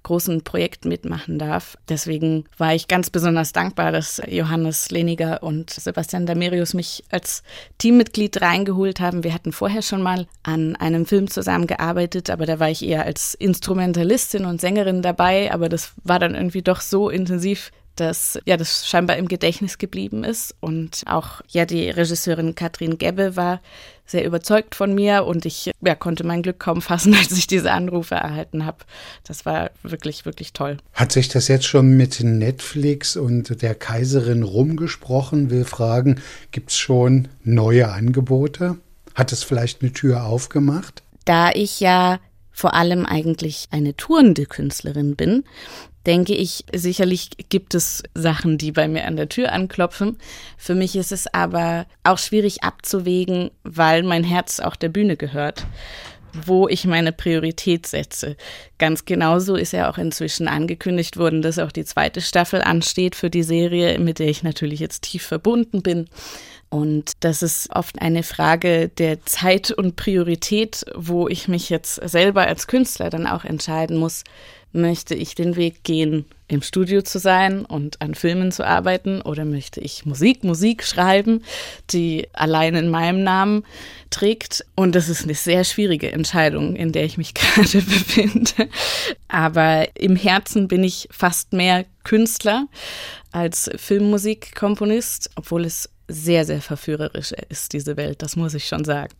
großen 0.03 0.43
Projekt 0.43 0.85
mitmachen 0.85 1.39
darf. 1.39 1.77
Deswegen 1.89 2.43
war 2.57 2.75
ich 2.75 2.87
ganz 2.87 3.09
besonders 3.09 3.53
dankbar, 3.53 3.91
dass 3.91 4.21
Johannes 4.27 4.91
Leniger 4.91 5.41
und 5.41 5.69
Sebastian 5.69 6.25
Damerius 6.25 6.73
mich 6.73 7.03
als 7.09 7.41
Teammitglied 7.77 8.41
reingeholt 8.41 8.99
haben. 8.99 9.23
Wir 9.23 9.33
hatten 9.33 9.51
vorher 9.51 9.81
schon 9.81 10.01
mal 10.01 10.27
an 10.43 10.75
einem 10.75 11.05
Film 11.05 11.29
zusammengearbeitet, 11.29 12.29
aber 12.29 12.45
da 12.45 12.59
war 12.59 12.69
ich 12.69 12.85
eher 12.85 13.05
als 13.05 13.33
Instrumentalistin 13.33 14.45
und 14.45 14.61
Sängerin 14.61 15.01
dabei, 15.01 15.51
aber 15.51 15.69
das 15.69 15.93
war 16.03 16.19
dann 16.19 16.35
irgendwie 16.35 16.61
doch 16.61 16.81
so 16.81 17.09
intensiv, 17.09 17.71
dass 17.95 18.39
ja 18.45 18.57
das 18.57 18.87
scheinbar 18.87 19.17
im 19.17 19.27
Gedächtnis 19.27 19.77
geblieben 19.77 20.23
ist 20.23 20.55
und 20.59 21.03
auch 21.05 21.41
ja 21.49 21.65
die 21.65 21.89
Regisseurin 21.89 22.55
Katrin 22.55 22.97
Gebbe 22.97 23.35
war 23.35 23.61
sehr 24.05 24.25
überzeugt 24.25 24.75
von 24.75 24.93
mir 24.93 25.25
und 25.25 25.45
ich 25.45 25.71
ja, 25.81 25.95
konnte 25.95 26.25
mein 26.25 26.41
Glück 26.41 26.59
kaum 26.59 26.81
fassen, 26.81 27.13
als 27.19 27.31
ich 27.37 27.47
diese 27.47 27.71
Anrufe 27.71 28.15
erhalten 28.15 28.65
habe. 28.65 28.79
Das 29.23 29.45
war 29.45 29.71
wirklich 29.83 30.25
wirklich 30.25 30.53
toll. 30.53 30.77
Hat 30.93 31.11
sich 31.11 31.29
das 31.29 31.47
jetzt 31.47 31.65
schon 31.65 31.95
mit 31.95 32.19
Netflix 32.21 33.15
und 33.15 33.61
der 33.61 33.75
Kaiserin 33.75 34.43
rumgesprochen? 34.43 35.49
Will 35.49 35.65
fragen, 35.65 36.21
gibt 36.51 36.71
es 36.71 36.77
schon 36.77 37.27
neue 37.43 37.89
Angebote? 37.89 38.77
Hat 39.15 39.31
es 39.31 39.43
vielleicht 39.43 39.81
eine 39.81 39.93
Tür 39.93 40.25
aufgemacht? 40.25 41.03
Da 41.25 41.51
ich 41.51 41.79
ja 41.79 42.19
vor 42.51 42.73
allem 42.73 43.05
eigentlich 43.05 43.67
eine 43.71 43.95
tourende 43.95 44.45
Künstlerin 44.45 45.15
bin, 45.15 45.43
denke 46.05 46.35
ich, 46.35 46.65
sicherlich 46.73 47.31
gibt 47.49 47.75
es 47.75 48.03
Sachen, 48.13 48.57
die 48.57 48.71
bei 48.71 48.87
mir 48.87 49.05
an 49.05 49.15
der 49.15 49.29
Tür 49.29 49.51
anklopfen. 49.51 50.17
Für 50.57 50.75
mich 50.75 50.95
ist 50.95 51.11
es 51.11 51.33
aber 51.33 51.85
auch 52.03 52.17
schwierig 52.17 52.63
abzuwägen, 52.63 53.51
weil 53.63 54.03
mein 54.03 54.23
Herz 54.23 54.59
auch 54.59 54.75
der 54.75 54.89
Bühne 54.89 55.17
gehört 55.17 55.65
wo 56.45 56.67
ich 56.67 56.85
meine 56.85 57.11
Priorität 57.11 57.85
setze. 57.85 58.35
Ganz 58.79 59.05
genauso 59.05 59.55
ist 59.55 59.71
ja 59.71 59.89
auch 59.89 59.97
inzwischen 59.97 60.47
angekündigt 60.47 61.17
worden, 61.17 61.41
dass 61.41 61.59
auch 61.59 61.71
die 61.71 61.85
zweite 61.85 62.21
Staffel 62.21 62.61
ansteht 62.61 63.15
für 63.15 63.29
die 63.29 63.43
Serie, 63.43 63.99
mit 63.99 64.19
der 64.19 64.27
ich 64.27 64.43
natürlich 64.43 64.79
jetzt 64.79 65.03
tief 65.03 65.23
verbunden 65.23 65.83
bin. 65.83 66.07
Und 66.69 67.11
das 67.19 67.43
ist 67.43 67.69
oft 67.75 68.01
eine 68.01 68.23
Frage 68.23 68.89
der 68.89 69.23
Zeit 69.25 69.69
und 69.69 69.95
Priorität, 69.95 70.83
wo 70.95 71.27
ich 71.27 71.47
mich 71.47 71.69
jetzt 71.69 71.95
selber 72.09 72.47
als 72.47 72.65
Künstler 72.65 73.11
dann 73.11 73.27
auch 73.27 73.45
entscheiden 73.45 73.97
muss, 73.97 74.23
möchte 74.73 75.15
ich 75.15 75.35
den 75.35 75.55
Weg 75.55 75.83
gehen, 75.83 76.25
im 76.47 76.61
Studio 76.61 77.01
zu 77.01 77.19
sein 77.19 77.65
und 77.65 78.01
an 78.01 78.15
Filmen 78.15 78.51
zu 78.51 78.65
arbeiten 78.65 79.21
oder 79.21 79.45
möchte 79.45 79.79
ich 79.79 80.05
Musik, 80.05 80.43
Musik 80.43 80.83
schreiben, 80.83 81.43
die 81.89 82.27
allein 82.33 82.75
in 82.75 82.89
meinem 82.89 83.23
Namen 83.23 83.65
trägt. 84.09 84.65
Und 84.75 84.93
das 84.93 85.09
ist 85.09 85.23
eine 85.23 85.35
sehr 85.35 85.63
schwierige 85.63 86.11
Entscheidung, 86.11 86.75
in 86.75 86.91
der 86.91 87.05
ich 87.05 87.17
mich 87.17 87.33
gerade 87.33 87.81
befinde. 87.81 88.69
Aber 89.27 89.87
im 89.95 90.15
Herzen 90.15 90.67
bin 90.67 90.83
ich 90.83 91.07
fast 91.11 91.53
mehr 91.53 91.85
Künstler 92.03 92.67
als 93.31 93.71
Filmmusikkomponist, 93.75 95.31
obwohl 95.35 95.65
es 95.65 95.89
sehr, 96.07 96.45
sehr 96.45 96.61
verführerisch 96.61 97.31
ist, 97.49 97.73
diese 97.73 97.97
Welt, 97.97 98.21
das 98.21 98.35
muss 98.35 98.53
ich 98.53 98.67
schon 98.67 98.85
sagen. 98.85 99.13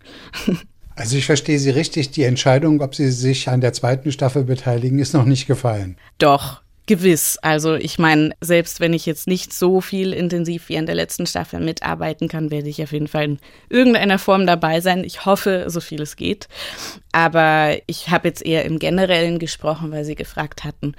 Also 0.96 1.18
ich 1.18 1.26
verstehe 1.26 1.60
Sie 1.60 1.72
richtig, 1.72 2.12
die 2.12 2.24
Entscheidung, 2.24 2.82
ob 2.82 2.96
Sie 2.96 3.12
sich 3.12 3.50
an 3.50 3.62
der 3.62 3.74
zweiten 3.74 4.12
Staffel 4.12 4.44
beteiligen, 4.44 5.00
ist 5.00 5.14
noch 5.14 5.26
nicht 5.26 5.48
gefallen. 5.48 5.98
Doch, 6.20 6.62
gewiss. 6.86 7.38
Also 7.42 7.76
ich 7.76 7.98
meine, 7.98 8.32
selbst 8.42 8.80
wenn 8.80 8.94
ich 8.94 9.06
jetzt 9.06 9.28
nicht 9.28 9.54
so 9.54 9.82
viel 9.82 10.14
intensiv 10.14 10.70
wie 10.70 10.76
in 10.76 10.86
der 10.86 10.96
letzten 10.96 11.26
Staffel 11.26 11.60
mitarbeiten 11.60 12.28
kann, 12.28 12.52
werde 12.52 12.70
ich 12.70 12.84
auf 12.84 12.92
jeden 12.92 13.08
Fall 13.08 13.24
in 13.24 13.40
irgendeiner 13.70 14.20
Form 14.20 14.46
dabei 14.46 14.82
sein. 14.82 15.04
Ich 15.04 15.26
hoffe, 15.26 15.66
so 15.68 15.80
viel 15.80 16.02
es 16.02 16.16
geht. 16.16 16.48
Aber 17.12 17.78
ich 17.88 18.10
habe 18.10 18.28
jetzt 18.28 18.46
eher 18.46 18.66
im 18.66 18.80
Generellen 18.80 19.40
gesprochen, 19.40 19.92
weil 19.92 20.06
Sie 20.06 20.16
gefragt 20.16 20.64
hatten, 20.64 20.94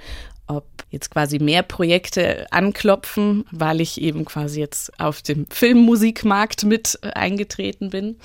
ob 0.47 0.65
jetzt 0.89 1.09
quasi 1.11 1.39
mehr 1.39 1.63
Projekte 1.63 2.45
anklopfen, 2.51 3.45
weil 3.51 3.81
ich 3.81 4.01
eben 4.01 4.25
quasi 4.25 4.59
jetzt 4.59 4.99
auf 4.99 5.21
dem 5.21 5.47
Filmmusikmarkt 5.47 6.63
mit 6.63 6.99
eingetreten 7.01 7.89
bin. 7.89 8.17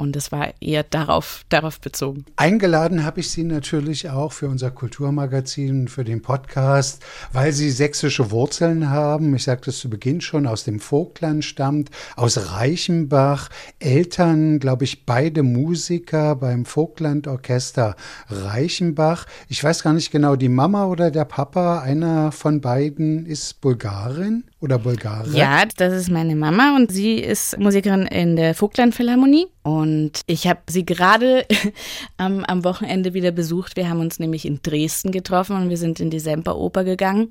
Und 0.00 0.16
es 0.16 0.32
war 0.32 0.54
eher 0.60 0.82
darauf, 0.82 1.44
darauf 1.50 1.78
bezogen. 1.78 2.24
Eingeladen 2.36 3.04
habe 3.04 3.20
ich 3.20 3.30
Sie 3.30 3.44
natürlich 3.44 4.08
auch 4.08 4.32
für 4.32 4.48
unser 4.48 4.70
Kulturmagazin, 4.70 5.88
für 5.88 6.04
den 6.04 6.22
Podcast, 6.22 7.04
weil 7.34 7.52
Sie 7.52 7.70
sächsische 7.70 8.30
Wurzeln 8.30 8.88
haben. 8.88 9.34
Ich 9.36 9.44
sagte 9.44 9.68
es 9.68 9.78
zu 9.78 9.90
Beginn 9.90 10.22
schon, 10.22 10.46
aus 10.46 10.64
dem 10.64 10.80
Vogtland 10.80 11.44
stammt, 11.44 11.90
aus 12.16 12.50
Reichenbach. 12.52 13.50
Eltern, 13.78 14.58
glaube 14.58 14.84
ich, 14.84 15.04
beide 15.04 15.42
Musiker 15.42 16.34
beim 16.34 16.64
Vogtland-Orchester 16.64 17.94
Reichenbach. 18.28 19.26
Ich 19.48 19.62
weiß 19.62 19.82
gar 19.82 19.92
nicht 19.92 20.10
genau, 20.10 20.34
die 20.34 20.48
Mama 20.48 20.86
oder 20.86 21.10
der 21.10 21.26
Papa, 21.26 21.80
einer 21.80 22.32
von 22.32 22.62
beiden 22.62 23.26
ist 23.26 23.60
Bulgarin 23.60 24.44
oder 24.60 24.78
Bulgarin. 24.78 25.34
Ja, 25.34 25.64
das 25.76 25.94
ist 25.94 26.10
meine 26.10 26.36
Mama 26.36 26.76
und 26.76 26.92
sie 26.92 27.14
ist 27.14 27.58
Musikerin 27.58 28.06
in 28.06 28.36
der 28.36 28.54
Vogtland 28.54 28.94
Philharmonie. 28.94 29.46
Und 29.62 30.20
ich 30.26 30.46
habe 30.46 30.60
sie 30.68 30.84
gerade 30.84 31.46
am, 32.18 32.44
am 32.44 32.64
Wochenende 32.64 33.14
wieder 33.14 33.30
besucht. 33.30 33.76
Wir 33.76 33.88
haben 33.88 34.00
uns 34.00 34.18
nämlich 34.18 34.44
in 34.44 34.60
Dresden 34.62 35.12
getroffen 35.12 35.56
und 35.56 35.70
wir 35.70 35.78
sind 35.78 35.98
in 35.98 36.10
die 36.10 36.20
Semperoper 36.20 36.84
gegangen 36.84 37.30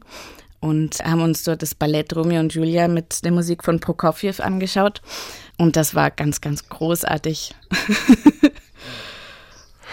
und 0.59 1.00
haben 1.03 1.21
uns 1.21 1.43
dort 1.43 1.62
das 1.62 1.75
Ballett 1.75 2.15
Romeo 2.15 2.39
und 2.39 2.53
Julia 2.53 2.88
mit 2.88 3.24
der 3.24 3.31
Musik 3.31 3.63
von 3.63 3.79
Prokofjew 3.79 4.41
angeschaut. 4.41 5.01
Und 5.57 5.75
das 5.75 5.93
war 5.93 6.12
ganz, 6.12 6.41
ganz 6.41 6.67
großartig. 6.67 7.53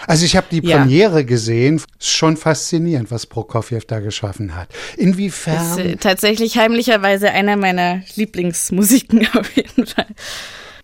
Also 0.05 0.25
ich 0.25 0.35
habe 0.35 0.47
die 0.51 0.61
Premiere 0.61 1.19
ja. 1.19 1.25
gesehen, 1.25 1.81
schon 1.99 2.37
faszinierend, 2.37 3.09
was 3.09 3.25
Prokofjew 3.25 3.81
da 3.87 3.99
geschaffen 3.99 4.55
hat. 4.55 4.69
Inwiefern? 4.97 5.79
Ist 5.79 5.85
äh, 5.85 5.95
tatsächlich 5.95 6.57
heimlicherweise 6.57 7.31
einer 7.31 7.55
meiner 7.55 8.01
Lieblingsmusiken 8.15 9.27
auf 9.33 9.55
jeden 9.55 9.87
Fall. 9.87 10.07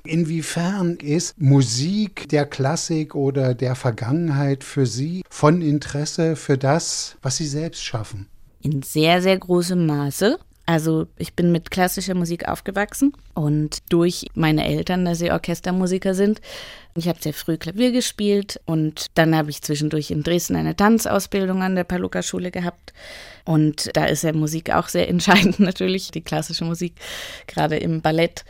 Inwiefern 0.05 0.97
ist 0.97 1.39
Musik 1.39 2.27
der 2.27 2.45
Klassik 2.45 3.15
oder 3.15 3.53
der 3.53 3.75
Vergangenheit 3.75 4.65
für 4.65 4.85
Sie 4.85 5.23
von 5.29 5.61
Interesse 5.61 6.35
für 6.35 6.57
das, 6.57 7.15
was 7.21 7.37
Sie 7.37 7.47
selbst 7.47 7.85
schaffen? 7.85 8.27
In 8.61 8.81
sehr, 8.81 9.21
sehr 9.21 9.37
großem 9.37 9.85
Maße. 9.85 10.39
Also 10.65 11.07
ich 11.17 11.33
bin 11.33 11.51
mit 11.51 11.71
klassischer 11.71 12.15
Musik 12.15 12.47
aufgewachsen 12.47 13.13
und 13.33 13.79
durch 13.89 14.27
meine 14.33 14.65
Eltern, 14.65 15.03
dass 15.03 15.19
sie 15.19 15.31
Orchestermusiker 15.31 16.13
sind, 16.15 16.39
ich 16.95 17.07
habe 17.07 17.19
sehr 17.21 17.33
früh 17.33 17.57
Klavier 17.57 17.91
gespielt 17.91 18.61
und 18.65 19.07
dann 19.15 19.35
habe 19.35 19.49
ich 19.49 19.61
zwischendurch 19.61 20.11
in 20.11 20.23
Dresden 20.23 20.55
eine 20.55 20.75
Tanzausbildung 20.75 21.61
an 21.63 21.75
der 21.75 21.83
Paluca-Schule 21.83 22.51
gehabt. 22.51 22.93
Und 23.45 23.89
da 23.93 24.05
ist 24.05 24.23
ja 24.23 24.31
Musik 24.31 24.71
auch 24.71 24.87
sehr 24.87 25.09
entscheidend 25.09 25.59
natürlich, 25.59 26.11
die 26.11 26.21
klassische 26.21 26.63
Musik, 26.63 26.93
gerade 27.47 27.77
im 27.77 28.01
Ballett. 28.01 28.45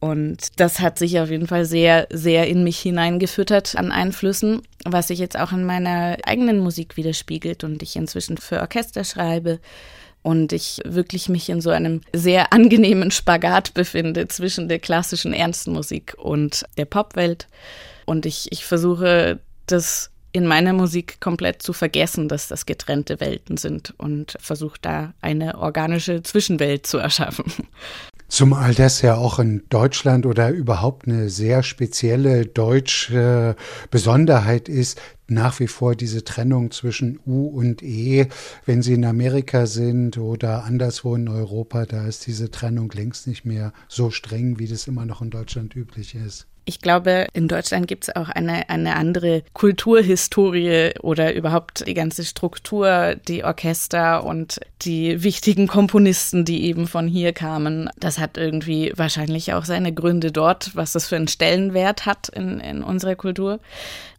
Und 0.00 0.60
das 0.60 0.78
hat 0.78 0.96
sich 0.96 1.18
auf 1.18 1.28
jeden 1.28 1.48
Fall 1.48 1.64
sehr, 1.64 2.06
sehr 2.10 2.46
in 2.46 2.62
mich 2.62 2.78
hineingefüttert 2.78 3.74
an 3.76 3.90
Einflüssen, 3.90 4.62
was 4.84 5.08
sich 5.08 5.18
jetzt 5.18 5.36
auch 5.36 5.50
in 5.50 5.64
meiner 5.64 6.16
eigenen 6.24 6.60
Musik 6.60 6.96
widerspiegelt 6.96 7.64
und 7.64 7.82
ich 7.82 7.96
inzwischen 7.96 8.38
für 8.38 8.60
Orchester 8.60 9.02
schreibe 9.02 9.58
und 10.28 10.52
ich 10.52 10.82
wirklich 10.84 11.30
mich 11.30 11.48
in 11.48 11.62
so 11.62 11.70
einem 11.70 12.02
sehr 12.12 12.52
angenehmen 12.52 13.10
Spagat 13.10 13.72
befinde 13.72 14.28
zwischen 14.28 14.68
der 14.68 14.78
klassischen 14.78 15.32
ernsten 15.32 15.72
Musik 15.72 16.14
und 16.18 16.66
der 16.76 16.84
Popwelt. 16.84 17.48
Und 18.04 18.26
ich, 18.26 18.52
ich 18.52 18.66
versuche 18.66 19.38
das 19.64 20.10
in 20.32 20.46
meiner 20.46 20.74
Musik 20.74 21.18
komplett 21.20 21.62
zu 21.62 21.72
vergessen, 21.72 22.28
dass 22.28 22.46
das 22.46 22.66
getrennte 22.66 23.20
Welten 23.20 23.56
sind 23.56 23.94
und 23.96 24.36
versuche 24.38 24.76
da 24.82 25.14
eine 25.22 25.56
organische 25.56 26.22
Zwischenwelt 26.22 26.86
zu 26.86 26.98
erschaffen. 26.98 27.50
Zumal 28.30 28.74
das 28.74 29.00
ja 29.00 29.16
auch 29.16 29.38
in 29.38 29.62
Deutschland 29.70 30.26
oder 30.26 30.50
überhaupt 30.50 31.08
eine 31.08 31.30
sehr 31.30 31.62
spezielle 31.62 32.44
deutsche 32.44 33.56
Besonderheit 33.90 34.68
ist, 34.68 35.00
nach 35.28 35.58
wie 35.60 35.66
vor 35.66 35.94
diese 35.96 36.24
Trennung 36.24 36.70
zwischen 36.70 37.20
U 37.26 37.46
und 37.46 37.82
E. 37.82 38.26
Wenn 38.66 38.82
Sie 38.82 38.92
in 38.92 39.06
Amerika 39.06 39.64
sind 39.64 40.18
oder 40.18 40.64
anderswo 40.64 41.14
in 41.14 41.28
Europa, 41.28 41.86
da 41.86 42.06
ist 42.06 42.26
diese 42.26 42.50
Trennung 42.50 42.92
längst 42.92 43.26
nicht 43.26 43.46
mehr 43.46 43.72
so 43.88 44.10
streng, 44.10 44.58
wie 44.58 44.68
das 44.68 44.86
immer 44.88 45.06
noch 45.06 45.22
in 45.22 45.30
Deutschland 45.30 45.74
üblich 45.74 46.14
ist. 46.14 46.46
Ich 46.68 46.82
glaube, 46.82 47.28
in 47.32 47.48
Deutschland 47.48 47.86
gibt 47.86 48.04
es 48.04 48.14
auch 48.14 48.28
eine, 48.28 48.68
eine 48.68 48.96
andere 48.96 49.42
Kulturhistorie 49.54 50.90
oder 51.00 51.34
überhaupt 51.34 51.86
die 51.86 51.94
ganze 51.94 52.26
Struktur, 52.26 53.14
die 53.26 53.42
Orchester 53.42 54.22
und 54.22 54.60
die 54.82 55.22
wichtigen 55.22 55.66
Komponisten, 55.66 56.44
die 56.44 56.64
eben 56.64 56.86
von 56.86 57.08
hier 57.08 57.32
kamen. 57.32 57.88
Das 57.98 58.18
hat 58.18 58.36
irgendwie 58.36 58.92
wahrscheinlich 58.94 59.54
auch 59.54 59.64
seine 59.64 59.94
Gründe 59.94 60.30
dort, 60.30 60.76
was 60.76 60.92
das 60.92 61.08
für 61.08 61.16
einen 61.16 61.28
Stellenwert 61.28 62.04
hat 62.04 62.28
in, 62.28 62.60
in 62.60 62.82
unserer 62.82 63.16
Kultur. 63.16 63.60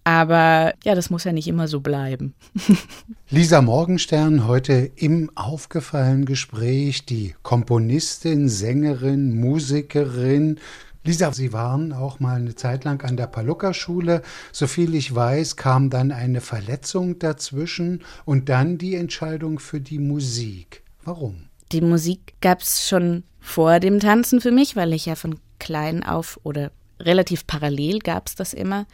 Aber 0.03 0.73
ja, 0.83 0.95
das 0.95 1.11
muss 1.11 1.25
ja 1.25 1.33
nicht 1.33 1.47
immer 1.47 1.67
so 1.67 1.81
bleiben. 1.81 2.33
Lisa 3.29 3.61
Morgenstern 3.61 4.47
heute 4.47 4.89
im 4.95 5.29
aufgefallenen 5.35 6.25
Gespräch, 6.25 7.05
die 7.05 7.35
Komponistin, 7.43 8.49
Sängerin, 8.49 9.39
Musikerin, 9.39 10.59
Lisa, 11.03 11.31
Sie 11.31 11.53
waren 11.53 11.93
auch 11.93 12.19
mal 12.19 12.35
eine 12.35 12.55
Zeit 12.55 12.83
lang 12.83 13.03
an 13.03 13.15
der 13.15 13.27
Palucca-Schule. 13.27 14.21
Soviel 14.51 14.95
ich 14.95 15.15
weiß, 15.15 15.55
kam 15.55 15.89
dann 15.89 16.11
eine 16.11 16.41
Verletzung 16.41 17.19
dazwischen 17.19 18.03
und 18.25 18.49
dann 18.49 18.77
die 18.77 18.95
Entscheidung 18.95 19.59
für 19.59 19.79
die 19.79 19.99
Musik. 19.99 20.83
Warum? 21.03 21.45
Die 21.71 21.81
Musik 21.81 22.33
gab 22.41 22.61
es 22.61 22.87
schon 22.87 23.23
vor 23.39 23.79
dem 23.79 23.99
Tanzen 23.99 24.41
für 24.41 24.51
mich, 24.51 24.75
weil 24.75 24.91
ich 24.93 25.05
ja 25.05 25.15
von 25.15 25.39
klein 25.59 26.03
auf 26.03 26.39
oder 26.43 26.71
relativ 26.99 27.47
parallel 27.47 27.99
gab 27.99 28.27
es 28.27 28.35
das 28.35 28.53
immer. 28.53 28.85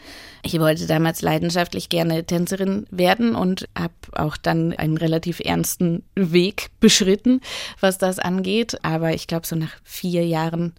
Ich 0.44 0.60
wollte 0.60 0.86
damals 0.86 1.22
leidenschaftlich 1.22 1.90
gerne 1.90 2.24
Tänzerin 2.26 2.86
werden 2.92 3.36
und 3.36 3.68
habe 3.78 3.94
auch 4.14 4.38
dann 4.38 4.74
einen 4.74 4.98
relativ 4.98 5.40
ernsten 5.40 6.04
Weg 6.16 6.68
beschritten, 6.80 7.42
was 7.80 7.98
das 7.98 8.20
angeht. 8.20 8.78
Aber 8.84 9.14
ich 9.14 9.28
glaube, 9.28 9.48
so 9.48 9.56
nach 9.56 9.76
vier 9.84 10.26
Jahren 10.26 10.74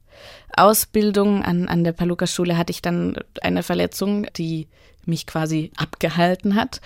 Ausbildung 0.56 1.42
an, 1.42 1.68
an 1.68 1.84
der 1.84 1.92
Paluca-Schule 1.92 2.56
hatte 2.56 2.70
ich 2.70 2.82
dann 2.82 3.16
eine 3.42 3.62
Verletzung, 3.62 4.26
die 4.36 4.68
mich 5.04 5.26
quasi 5.26 5.70
abgehalten 5.76 6.54
hat. 6.54 6.80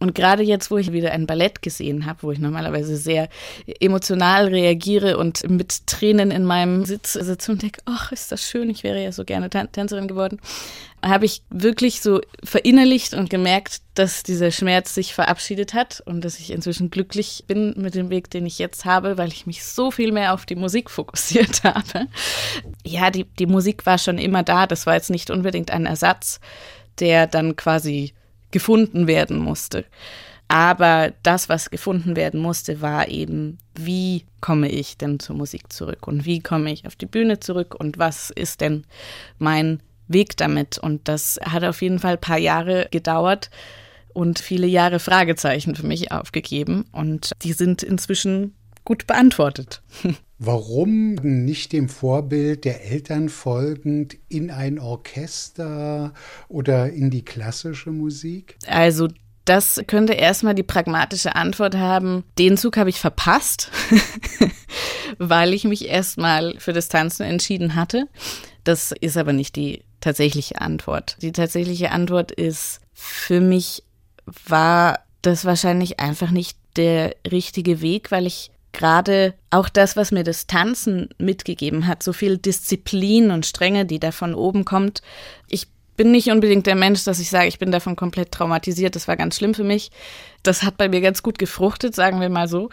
Und 0.00 0.14
gerade 0.14 0.42
jetzt, 0.42 0.70
wo 0.70 0.76
ich 0.76 0.92
wieder 0.92 1.12
ein 1.12 1.26
Ballett 1.26 1.62
gesehen 1.62 2.04
habe, 2.04 2.24
wo 2.24 2.30
ich 2.30 2.38
normalerweise 2.38 2.96
sehr 2.96 3.28
emotional 3.80 4.48
reagiere 4.48 5.16
und 5.16 5.48
mit 5.48 5.86
Tränen 5.86 6.30
in 6.30 6.44
meinem 6.44 6.84
Sitz 6.84 7.14
sitze 7.14 7.52
und 7.52 7.62
denke, 7.62 7.80
ach, 7.86 8.12
ist 8.12 8.30
das 8.30 8.42
schön, 8.42 8.68
ich 8.68 8.82
wäre 8.82 9.02
ja 9.02 9.12
so 9.12 9.24
gerne 9.24 9.48
Tänzerin 9.48 10.08
geworden, 10.08 10.40
habe 11.04 11.26
ich 11.26 11.42
wirklich 11.50 12.00
so 12.00 12.20
verinnerlicht 12.42 13.14
und 13.14 13.28
gemerkt, 13.28 13.82
dass 13.94 14.22
dieser 14.22 14.50
Schmerz 14.50 14.94
sich 14.94 15.14
verabschiedet 15.14 15.74
hat 15.74 16.02
und 16.06 16.24
dass 16.24 16.38
ich 16.38 16.50
inzwischen 16.50 16.90
glücklich 16.90 17.44
bin 17.46 17.74
mit 17.76 17.94
dem 17.94 18.10
Weg, 18.10 18.30
den 18.30 18.46
ich 18.46 18.58
jetzt 18.58 18.84
habe, 18.84 19.18
weil 19.18 19.28
ich 19.28 19.46
mich 19.46 19.64
so 19.64 19.90
viel 19.90 20.12
mehr 20.12 20.32
auf 20.32 20.46
die 20.46 20.56
Musik 20.56 20.90
fokussiert 20.90 21.62
habe. 21.64 22.06
Ja, 22.84 23.10
die, 23.10 23.24
die 23.24 23.46
Musik 23.46 23.86
war 23.86 23.98
schon 23.98 24.18
immer 24.18 24.42
da, 24.42 24.66
das 24.66 24.86
war 24.86 24.94
jetzt 24.94 25.10
nicht 25.10 25.30
unbedingt 25.30 25.70
ein 25.70 25.86
Ersatz, 25.86 26.40
der 26.98 27.26
dann 27.26 27.56
quasi 27.56 28.14
gefunden 28.50 29.06
werden 29.06 29.38
musste. 29.38 29.84
Aber 30.48 31.12
das, 31.22 31.48
was 31.48 31.70
gefunden 31.70 32.16
werden 32.16 32.40
musste, 32.40 32.80
war 32.80 33.08
eben, 33.08 33.58
wie 33.74 34.24
komme 34.40 34.68
ich 34.68 34.96
denn 34.98 35.18
zur 35.18 35.36
Musik 35.36 35.72
zurück 35.72 36.06
und 36.06 36.24
wie 36.26 36.40
komme 36.40 36.72
ich 36.72 36.86
auf 36.86 36.96
die 36.96 37.06
Bühne 37.06 37.40
zurück 37.40 37.74
und 37.74 37.98
was 37.98 38.30
ist 38.30 38.60
denn 38.60 38.84
mein 39.38 39.80
Weg 40.08 40.36
damit? 40.36 40.78
Und 40.78 41.08
das 41.08 41.38
hat 41.42 41.64
auf 41.64 41.82
jeden 41.82 41.98
Fall 41.98 42.14
ein 42.14 42.20
paar 42.20 42.38
Jahre 42.38 42.88
gedauert 42.90 43.50
und 44.12 44.38
viele 44.38 44.66
Jahre 44.66 45.00
Fragezeichen 45.00 45.74
für 45.74 45.86
mich 45.86 46.12
aufgegeben 46.12 46.86
und 46.92 47.32
die 47.42 47.52
sind 47.52 47.82
inzwischen 47.82 48.54
gut 48.84 49.06
beantwortet. 49.06 49.82
Warum 50.38 51.14
nicht 51.14 51.72
dem 51.72 51.88
Vorbild 51.88 52.64
der 52.64 52.84
Eltern 52.90 53.28
folgend 53.28 54.16
in 54.28 54.50
ein 54.50 54.78
Orchester 54.78 56.12
oder 56.48 56.90
in 56.90 57.10
die 57.10 57.24
klassische 57.24 57.90
Musik? 57.90 58.56
Also 58.66 59.08
das 59.44 59.82
könnte 59.86 60.14
erstmal 60.14 60.54
die 60.54 60.62
pragmatische 60.62 61.36
Antwort 61.36 61.76
haben, 61.76 62.24
den 62.38 62.56
Zug 62.56 62.76
habe 62.76 62.90
ich 62.90 62.98
verpasst, 62.98 63.70
weil 65.18 65.52
ich 65.52 65.64
mich 65.64 65.86
erstmal 65.88 66.54
für 66.58 66.72
das 66.72 66.88
Tanzen 66.88 67.24
entschieden 67.24 67.74
hatte. 67.74 68.08
Das 68.64 68.92
ist 68.92 69.16
aber 69.16 69.32
nicht 69.32 69.56
die 69.56 69.84
tatsächliche 70.04 70.60
Antwort. 70.60 71.16
Die 71.22 71.32
tatsächliche 71.32 71.90
Antwort 71.90 72.30
ist, 72.30 72.80
für 72.92 73.40
mich 73.40 73.82
war 74.46 75.00
das 75.22 75.44
wahrscheinlich 75.44 75.98
einfach 75.98 76.30
nicht 76.30 76.58
der 76.76 77.16
richtige 77.30 77.80
Weg, 77.80 78.10
weil 78.10 78.26
ich 78.26 78.50
gerade 78.72 79.34
auch 79.50 79.68
das, 79.68 79.96
was 79.96 80.10
mir 80.10 80.24
das 80.24 80.46
Tanzen 80.46 81.08
mitgegeben 81.18 81.86
hat, 81.86 82.02
so 82.02 82.12
viel 82.12 82.36
Disziplin 82.36 83.30
und 83.30 83.46
Strenge, 83.46 83.86
die 83.86 84.00
da 84.00 84.10
von 84.12 84.34
oben 84.34 84.64
kommt. 84.64 85.00
Ich 85.48 85.68
bin 85.96 86.10
nicht 86.10 86.30
unbedingt 86.30 86.66
der 86.66 86.74
Mensch, 86.74 87.04
dass 87.04 87.20
ich 87.20 87.30
sage, 87.30 87.48
ich 87.48 87.58
bin 87.58 87.70
davon 87.70 87.96
komplett 87.96 88.32
traumatisiert. 88.32 88.96
Das 88.96 89.08
war 89.08 89.16
ganz 89.16 89.36
schlimm 89.36 89.54
für 89.54 89.64
mich. 89.64 89.90
Das 90.42 90.62
hat 90.62 90.76
bei 90.76 90.88
mir 90.88 91.00
ganz 91.00 91.22
gut 91.22 91.38
gefruchtet, 91.38 91.94
sagen 91.94 92.20
wir 92.20 92.28
mal 92.28 92.48
so. 92.48 92.68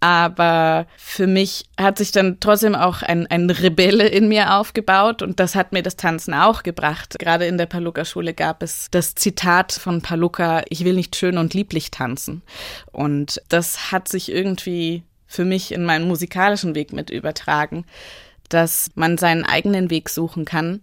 Aber 0.00 0.86
für 0.96 1.26
mich 1.26 1.64
hat 1.78 1.98
sich 1.98 2.12
dann 2.12 2.38
trotzdem 2.40 2.74
auch 2.74 3.02
ein, 3.02 3.26
ein 3.26 3.50
Rebelle 3.50 4.06
in 4.06 4.28
mir 4.28 4.54
aufgebaut 4.54 5.22
und 5.22 5.40
das 5.40 5.54
hat 5.54 5.72
mir 5.72 5.82
das 5.82 5.96
Tanzen 5.96 6.34
auch 6.34 6.62
gebracht. 6.62 7.18
Gerade 7.18 7.46
in 7.46 7.58
der 7.58 7.66
Paluca-Schule 7.66 8.34
gab 8.34 8.62
es 8.62 8.88
das 8.90 9.14
Zitat 9.14 9.72
von 9.72 10.00
Paluca, 10.02 10.62
ich 10.68 10.84
will 10.84 10.94
nicht 10.94 11.16
schön 11.16 11.38
und 11.38 11.54
lieblich 11.54 11.90
tanzen. 11.90 12.42
Und 12.92 13.42
das 13.48 13.90
hat 13.90 14.08
sich 14.08 14.30
irgendwie 14.30 15.02
für 15.26 15.44
mich 15.44 15.72
in 15.72 15.84
meinen 15.84 16.06
musikalischen 16.06 16.74
Weg 16.74 16.92
mit 16.92 17.10
übertragen, 17.10 17.84
dass 18.48 18.90
man 18.94 19.18
seinen 19.18 19.44
eigenen 19.44 19.90
Weg 19.90 20.08
suchen 20.08 20.44
kann. 20.44 20.80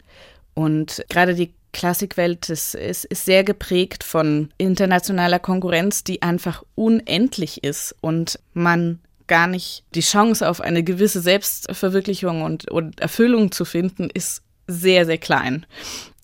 Und 0.54 1.04
gerade 1.10 1.36
die 1.36 1.54
Klassikwelt 1.76 2.50
ist, 2.50 2.74
ist, 2.74 3.04
ist 3.04 3.26
sehr 3.26 3.44
geprägt 3.44 4.06
von 4.06 4.50
internationaler 4.58 5.40
Konkurrenz, 5.40 6.06
die 6.06 6.22
einfach 6.22 6.64
unendlich 6.74 7.66
ist 7.66 7.94
und 8.00 8.40
man 8.54 9.00
gar 9.28 9.48
nicht 9.48 9.84
die 9.94 10.00
Chance 10.02 10.48
auf 10.48 10.62
eine 10.62 10.84
gewisse 10.84 11.20
Selbstverwirklichung 11.20 12.44
und, 12.44 12.72
und 12.72 13.02
Erfüllung 13.02 13.52
zu 13.52 13.66
finden, 13.66 14.10
ist 14.10 14.42
sehr, 14.68 15.06
sehr 15.06 15.18
klein. 15.18 15.66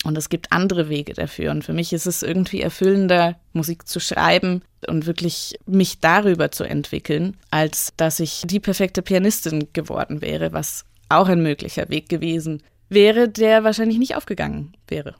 Und 0.05 0.17
es 0.17 0.29
gibt 0.29 0.53
andere 0.53 0.87
Wege 0.87 1.13
dafür. 1.13 1.51
Und 1.51 1.65
für 1.65 1.73
mich 1.73 1.91
ist 1.91 2.07
es 2.07 2.23
irgendwie 2.23 2.61
erfüllender, 2.61 3.35
Musik 3.51 3.89
zu 3.89 3.99
schreiben 3.99 4.63
und 4.87 5.05
wirklich 5.05 5.59
mich 5.65 5.99
darüber 5.99 6.51
zu 6.51 6.63
entwickeln, 6.63 7.35
als 7.51 7.91
dass 7.97 8.21
ich 8.21 8.43
die 8.45 8.61
perfekte 8.61 9.01
Pianistin 9.01 9.67
geworden 9.73 10.21
wäre, 10.21 10.53
was 10.53 10.85
auch 11.09 11.27
ein 11.27 11.43
möglicher 11.43 11.89
Weg 11.89 12.07
gewesen 12.07 12.63
wäre, 12.87 13.27
der 13.27 13.65
wahrscheinlich 13.65 13.99
nicht 13.99 14.15
aufgegangen 14.15 14.71
wäre. 14.87 15.15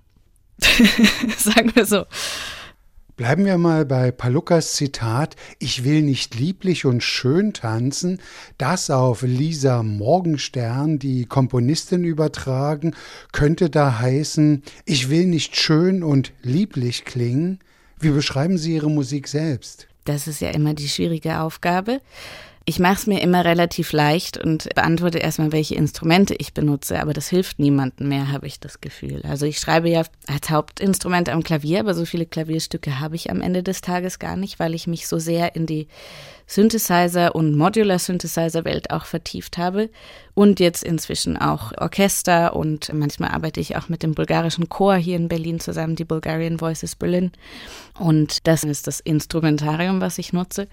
Sagen 1.38 1.72
wir 1.76 1.86
so. 1.86 2.06
Bleiben 3.18 3.46
wir 3.46 3.60
mal 3.60 3.86
bei 3.86 4.10
Paluckas 4.10 4.74
Zitat, 4.74 5.36
ich 5.60 5.84
will 5.84 6.02
nicht 6.02 6.34
lieblich 6.40 6.86
und 6.86 7.04
schön 7.04 7.54
tanzen, 7.54 8.20
das 8.58 8.90
auf 8.90 9.22
Lisa 9.22 9.84
Morgenstern, 9.84 10.98
die 10.98 11.26
Komponistin, 11.26 12.04
übertragen, 12.04 12.96
könnte 13.32 13.70
da 13.70 14.00
heißen, 14.00 14.64
ich 14.86 15.10
will 15.12 15.28
nicht 15.28 15.56
schön 15.56 16.02
und 16.02 16.34
lieblich 16.42 17.06
klingen. 17.06 17.60
Wie 18.00 18.10
beschreiben 18.10 18.58
Sie 18.58 18.74
Ihre 18.74 18.90
Musik 18.90 19.28
selbst? 19.28 19.88
Das 20.06 20.28
ist 20.28 20.42
ja 20.42 20.50
immer 20.50 20.74
die 20.74 20.90
schwierige 20.90 21.42
Aufgabe. 21.42 22.02
Ich 22.64 22.78
mache 22.78 22.94
es 22.94 23.08
mir 23.08 23.22
immer 23.22 23.44
relativ 23.44 23.92
leicht 23.92 24.38
und 24.38 24.70
beantworte 24.76 25.18
erstmal, 25.18 25.52
welche 25.52 25.74
Instrumente 25.74 26.36
ich 26.38 26.54
benutze, 26.54 27.02
aber 27.02 27.12
das 27.12 27.28
hilft 27.28 27.58
niemandem 27.58 28.08
mehr, 28.08 28.32
habe 28.32 28.46
ich 28.46 28.60
das 28.60 28.82
Gefühl. 28.82 29.24
Also 29.28 29.48
ich 29.48 29.58
schreibe 29.58 29.90
ja 29.90 30.04
als 30.28 30.52
Hauptinstrument 30.52 31.30
am 31.30 31.42
Klavier, 31.42 31.80
aber 31.80 31.96
so 31.96 32.06
viele 32.06 32.28
Klavierstücke 32.28 33.00
habe 33.00 33.16
ich 33.16 33.32
am 33.32 33.42
Ende 33.42 33.64
des 33.64 33.82
Tages 33.82 34.20
gar 34.20 34.38
nicht, 34.38 34.60
weil 34.60 34.76
ich 34.76 34.86
mich 34.86 35.08
so 35.08 35.18
sehr 35.18 35.56
in 35.56 35.66
die 35.66 35.88
Synthesizer 36.46 37.34
und 37.34 37.56
Modular 37.56 37.98
Synthesizer 37.98 38.64
Welt 38.64 38.92
auch 38.92 39.06
vertieft 39.06 39.58
habe 39.58 39.90
und 40.36 40.60
jetzt 40.60 40.84
inzwischen 40.84 41.38
auch 41.38 41.72
Orchester 41.78 42.56
und 42.56 42.94
manchmal 42.94 43.32
arbeite 43.32 43.60
ich 43.60 43.76
auch 43.76 43.90
mit 43.90 44.04
dem 44.04 44.14
bulgarischen 44.14 44.70
Chor 44.70 44.98
hier 44.98 45.16
in 45.16 45.30
Berlin 45.30 45.60
zusammen, 45.60 45.96
die 45.96 46.06
Bulgarian 46.06 46.62
Voices 46.62 46.96
Berlin 46.96 47.32
und 47.98 48.46
das 48.46 48.64
ist 48.64 48.86
das 48.86 49.00
Instrumentarium, 49.00 50.00
was 50.00 50.20
ich 50.20 50.32
nutze 50.32 50.68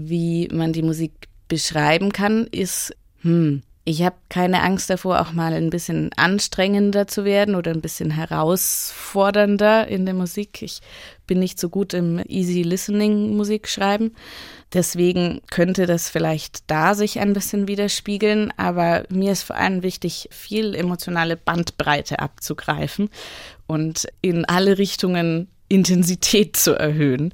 wie 0.00 0.48
man 0.52 0.72
die 0.72 0.82
Musik 0.82 1.28
beschreiben 1.48 2.12
kann, 2.12 2.46
ist, 2.50 2.94
hm, 3.22 3.62
ich 3.84 4.02
habe 4.02 4.16
keine 4.28 4.62
Angst 4.62 4.90
davor, 4.90 5.18
auch 5.18 5.32
mal 5.32 5.54
ein 5.54 5.70
bisschen 5.70 6.10
anstrengender 6.14 7.06
zu 7.06 7.24
werden 7.24 7.54
oder 7.54 7.70
ein 7.70 7.80
bisschen 7.80 8.10
herausfordernder 8.10 9.88
in 9.88 10.04
der 10.04 10.12
Musik. 10.12 10.60
Ich 10.60 10.80
bin 11.26 11.38
nicht 11.38 11.58
so 11.58 11.70
gut 11.70 11.94
im 11.94 12.22
Easy 12.28 12.60
Listening 12.60 13.34
Musik 13.34 13.66
schreiben. 13.66 14.14
Deswegen 14.74 15.40
könnte 15.50 15.86
das 15.86 16.10
vielleicht 16.10 16.70
da 16.70 16.94
sich 16.94 17.18
ein 17.18 17.32
bisschen 17.32 17.66
widerspiegeln, 17.66 18.52
aber 18.58 19.04
mir 19.08 19.32
ist 19.32 19.44
vor 19.44 19.56
allem 19.56 19.82
wichtig, 19.82 20.28
viel 20.30 20.74
emotionale 20.74 21.38
Bandbreite 21.38 22.18
abzugreifen 22.18 23.08
und 23.66 24.06
in 24.20 24.44
alle 24.44 24.76
Richtungen 24.76 25.48
Intensität 25.68 26.56
zu 26.56 26.74
erhöhen. 26.74 27.32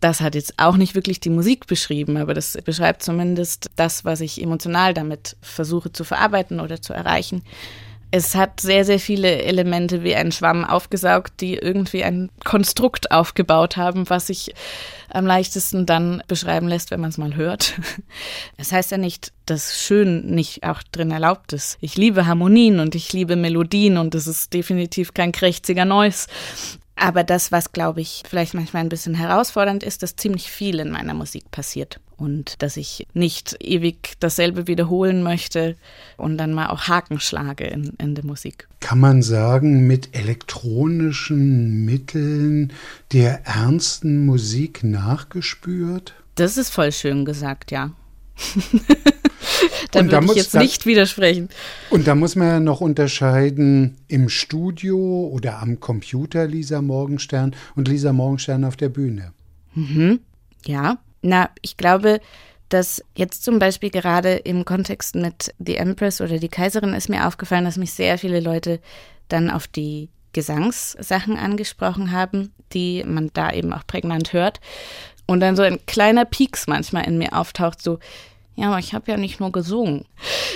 Das 0.00 0.20
hat 0.20 0.34
jetzt 0.34 0.54
auch 0.58 0.76
nicht 0.76 0.94
wirklich 0.94 1.20
die 1.20 1.30
Musik 1.30 1.66
beschrieben, 1.66 2.16
aber 2.16 2.34
das 2.34 2.56
beschreibt 2.64 3.02
zumindest 3.02 3.70
das, 3.76 4.04
was 4.04 4.20
ich 4.20 4.40
emotional 4.40 4.94
damit 4.94 5.36
versuche 5.40 5.92
zu 5.92 6.04
verarbeiten 6.04 6.60
oder 6.60 6.80
zu 6.80 6.92
erreichen. 6.92 7.42
Es 8.10 8.34
hat 8.34 8.60
sehr, 8.60 8.86
sehr 8.86 8.98
viele 8.98 9.42
Elemente 9.42 10.02
wie 10.02 10.14
ein 10.14 10.32
Schwamm 10.32 10.64
aufgesaugt, 10.64 11.40
die 11.40 11.56
irgendwie 11.56 12.04
ein 12.04 12.30
Konstrukt 12.42 13.10
aufgebaut 13.10 13.76
haben, 13.76 14.08
was 14.08 14.28
sich 14.28 14.54
am 15.10 15.26
leichtesten 15.26 15.84
dann 15.84 16.22
beschreiben 16.26 16.68
lässt, 16.68 16.90
wenn 16.90 17.00
man 17.00 17.10
es 17.10 17.18
mal 17.18 17.34
hört. 17.36 17.74
Es 18.56 18.68
das 18.68 18.72
heißt 18.72 18.90
ja 18.92 18.98
nicht, 18.98 19.32
dass 19.46 19.80
schön 19.80 20.26
nicht 20.26 20.64
auch 20.64 20.82
drin 20.82 21.10
erlaubt 21.10 21.52
ist. 21.52 21.76
Ich 21.80 21.96
liebe 21.96 22.26
Harmonien 22.26 22.80
und 22.80 22.94
ich 22.94 23.12
liebe 23.12 23.36
Melodien 23.36 23.98
und 23.98 24.14
es 24.14 24.26
ist 24.26 24.52
definitiv 24.52 25.14
kein 25.14 25.32
krächziger 25.32 25.84
Noise. 25.84 26.28
Aber 26.98 27.22
das, 27.22 27.52
was, 27.52 27.72
glaube 27.72 28.00
ich, 28.00 28.22
vielleicht 28.28 28.54
manchmal 28.54 28.82
ein 28.82 28.88
bisschen 28.88 29.14
herausfordernd 29.14 29.82
ist, 29.82 30.02
dass 30.02 30.16
ziemlich 30.16 30.50
viel 30.50 30.80
in 30.80 30.90
meiner 30.90 31.14
Musik 31.14 31.50
passiert. 31.50 32.00
Und 32.16 32.60
dass 32.62 32.76
ich 32.76 33.06
nicht 33.14 33.56
ewig 33.60 34.14
dasselbe 34.18 34.66
wiederholen 34.66 35.22
möchte 35.22 35.76
und 36.16 36.36
dann 36.36 36.52
mal 36.52 36.70
auch 36.70 36.88
Haken 36.88 37.20
schlage 37.20 37.64
in, 37.64 37.94
in 38.00 38.16
der 38.16 38.24
Musik. 38.24 38.66
Kann 38.80 38.98
man 38.98 39.22
sagen, 39.22 39.86
mit 39.86 40.16
elektronischen 40.16 41.84
Mitteln 41.84 42.72
der 43.12 43.46
ernsten 43.46 44.26
Musik 44.26 44.82
nachgespürt? 44.82 46.14
Das 46.34 46.56
ist 46.56 46.70
voll 46.70 46.90
schön 46.90 47.24
gesagt, 47.24 47.70
ja. 47.70 47.92
Dann 49.92 50.10
würde 50.10 50.26
ich 50.26 50.34
jetzt 50.34 50.54
da, 50.54 50.60
nicht 50.60 50.86
widersprechen. 50.86 51.48
Und 51.90 52.06
da 52.06 52.14
muss 52.14 52.36
man 52.36 52.48
ja 52.48 52.60
noch 52.60 52.80
unterscheiden 52.80 53.96
im 54.08 54.28
Studio 54.28 55.30
oder 55.32 55.60
am 55.60 55.80
Computer 55.80 56.46
Lisa 56.46 56.82
Morgenstern 56.82 57.54
und 57.74 57.88
Lisa 57.88 58.12
Morgenstern 58.12 58.64
auf 58.64 58.76
der 58.76 58.88
Bühne. 58.88 59.32
Mhm. 59.74 60.20
Ja, 60.64 60.98
na, 61.22 61.50
ich 61.62 61.76
glaube, 61.76 62.20
dass 62.68 63.02
jetzt 63.14 63.44
zum 63.44 63.58
Beispiel 63.58 63.90
gerade 63.90 64.34
im 64.34 64.64
Kontext 64.64 65.14
mit 65.14 65.54
The 65.58 65.76
Empress 65.76 66.20
oder 66.20 66.38
die 66.38 66.48
Kaiserin 66.48 66.94
ist 66.94 67.08
mir 67.08 67.26
aufgefallen, 67.26 67.64
dass 67.64 67.76
mich 67.76 67.92
sehr 67.92 68.18
viele 68.18 68.40
Leute 68.40 68.80
dann 69.28 69.50
auf 69.50 69.66
die 69.66 70.10
Gesangssachen 70.32 71.36
angesprochen 71.36 72.12
haben, 72.12 72.52
die 72.72 73.02
man 73.04 73.30
da 73.32 73.52
eben 73.52 73.72
auch 73.72 73.86
prägnant 73.86 74.32
hört. 74.32 74.60
Und 75.26 75.40
dann 75.40 75.56
so 75.56 75.62
ein 75.62 75.84
kleiner 75.86 76.24
Pieks 76.24 76.66
manchmal 76.66 77.06
in 77.06 77.18
mir 77.18 77.32
auftaucht, 77.32 77.82
so, 77.82 77.98
ja, 78.58 78.70
aber 78.70 78.80
ich 78.80 78.92
habe 78.92 79.08
ja 79.08 79.16
nicht 79.16 79.38
nur 79.38 79.52
gesungen. 79.52 80.04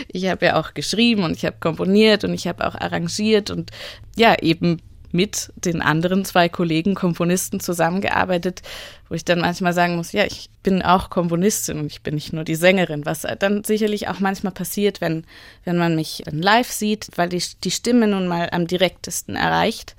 Ich 0.09 0.27
habe 0.27 0.47
ja 0.47 0.59
auch 0.59 0.75
geschrieben 0.75 1.23
und 1.23 1.37
ich 1.37 1.45
habe 1.45 1.59
komponiert 1.61 2.25
und 2.25 2.35
ich 2.35 2.49
habe 2.49 2.67
auch 2.67 2.75
arrangiert 2.75 3.49
und 3.49 3.71
ja, 4.17 4.35
eben 4.43 4.83
mit 5.13 5.53
den 5.57 5.83
anderen 5.83 6.25
zwei 6.25 6.49
Kollegen 6.49 6.95
Komponisten 6.95 7.61
zusammengearbeitet, 7.61 8.63
wo 9.09 9.15
ich 9.15 9.25
dann 9.25 9.41
manchmal 9.41 9.73
sagen 9.75 9.97
muss, 9.97 10.13
ja, 10.13 10.25
ich 10.25 10.49
bin 10.63 10.83
auch 10.83 11.11
Komponistin 11.11 11.79
und 11.79 11.87
ich 11.87 12.03
bin 12.03 12.15
nicht 12.15 12.33
nur 12.33 12.45
die 12.45 12.55
Sängerin, 12.55 13.05
was 13.05 13.27
dann 13.39 13.63
sicherlich 13.63 14.09
auch 14.09 14.21
manchmal 14.21 14.53
passiert, 14.53 15.01
wenn, 15.01 15.25
wenn 15.65 15.77
man 15.77 15.95
mich 15.95 16.23
live 16.31 16.71
sieht, 16.71 17.09
weil 17.17 17.29
die, 17.29 17.43
die 17.63 17.71
Stimme 17.71 18.07
nun 18.07 18.27
mal 18.27 18.49
am 18.51 18.67
direktesten 18.67 19.37
erreicht. 19.37 19.97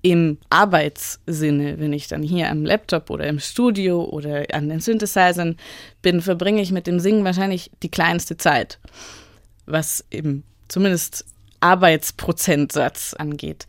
Im 0.00 0.38
Arbeitssinne, 0.50 1.78
wenn 1.78 1.92
ich 1.92 2.08
dann 2.08 2.22
hier 2.22 2.50
am 2.50 2.64
Laptop 2.64 3.10
oder 3.10 3.26
im 3.26 3.38
Studio 3.38 4.04
oder 4.04 4.44
an 4.52 4.68
den 4.68 4.80
Synthesizern 4.80 5.56
bin, 6.00 6.22
verbringe 6.22 6.62
ich 6.62 6.72
mit 6.72 6.86
dem 6.86 7.00
Singen 7.00 7.24
wahrscheinlich 7.24 7.70
die 7.82 7.90
kleinste 7.90 8.36
Zeit, 8.36 8.78
was 9.66 10.04
eben 10.10 10.44
zumindest 10.68 11.24
Arbeitsprozentsatz 11.62 13.14
angeht. 13.14 13.66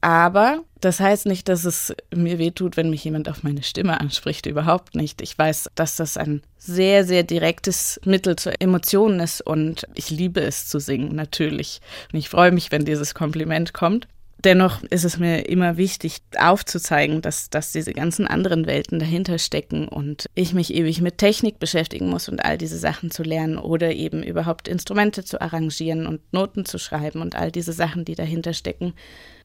Aber 0.00 0.62
das 0.80 1.00
heißt 1.00 1.26
nicht, 1.26 1.48
dass 1.48 1.64
es 1.64 1.92
mir 2.14 2.38
wehtut, 2.38 2.76
wenn 2.76 2.90
mich 2.90 3.02
jemand 3.02 3.28
auf 3.28 3.42
meine 3.42 3.62
Stimme 3.62 4.00
anspricht. 4.00 4.46
Überhaupt 4.46 4.94
nicht. 4.94 5.20
Ich 5.22 5.36
weiß, 5.36 5.70
dass 5.74 5.96
das 5.96 6.16
ein 6.16 6.42
sehr, 6.56 7.04
sehr 7.04 7.24
direktes 7.24 8.00
Mittel 8.04 8.36
zur 8.36 8.60
Emotion 8.60 9.18
ist 9.18 9.40
und 9.40 9.86
ich 9.94 10.10
liebe 10.10 10.40
es 10.40 10.68
zu 10.68 10.78
singen, 10.78 11.14
natürlich. 11.16 11.80
Und 12.12 12.18
ich 12.18 12.28
freue 12.28 12.52
mich, 12.52 12.70
wenn 12.70 12.84
dieses 12.84 13.14
Kompliment 13.14 13.72
kommt. 13.72 14.06
Dennoch 14.44 14.84
ist 14.84 15.04
es 15.04 15.18
mir 15.18 15.48
immer 15.48 15.76
wichtig 15.76 16.18
aufzuzeigen, 16.38 17.22
dass, 17.22 17.50
dass 17.50 17.72
diese 17.72 17.92
ganzen 17.92 18.28
anderen 18.28 18.66
Welten 18.66 19.00
dahinter 19.00 19.36
stecken 19.36 19.88
und 19.88 20.26
ich 20.36 20.54
mich 20.54 20.72
ewig 20.72 21.00
mit 21.00 21.18
Technik 21.18 21.58
beschäftigen 21.58 22.08
muss 22.08 22.28
und 22.28 22.44
all 22.44 22.56
diese 22.56 22.78
Sachen 22.78 23.10
zu 23.10 23.24
lernen 23.24 23.58
oder 23.58 23.92
eben 23.92 24.22
überhaupt 24.22 24.68
Instrumente 24.68 25.24
zu 25.24 25.40
arrangieren 25.40 26.06
und 26.06 26.20
Noten 26.32 26.64
zu 26.64 26.78
schreiben 26.78 27.20
und 27.20 27.34
all 27.34 27.50
diese 27.50 27.72
Sachen, 27.72 28.04
die 28.04 28.14
dahinter 28.14 28.52
stecken 28.52 28.94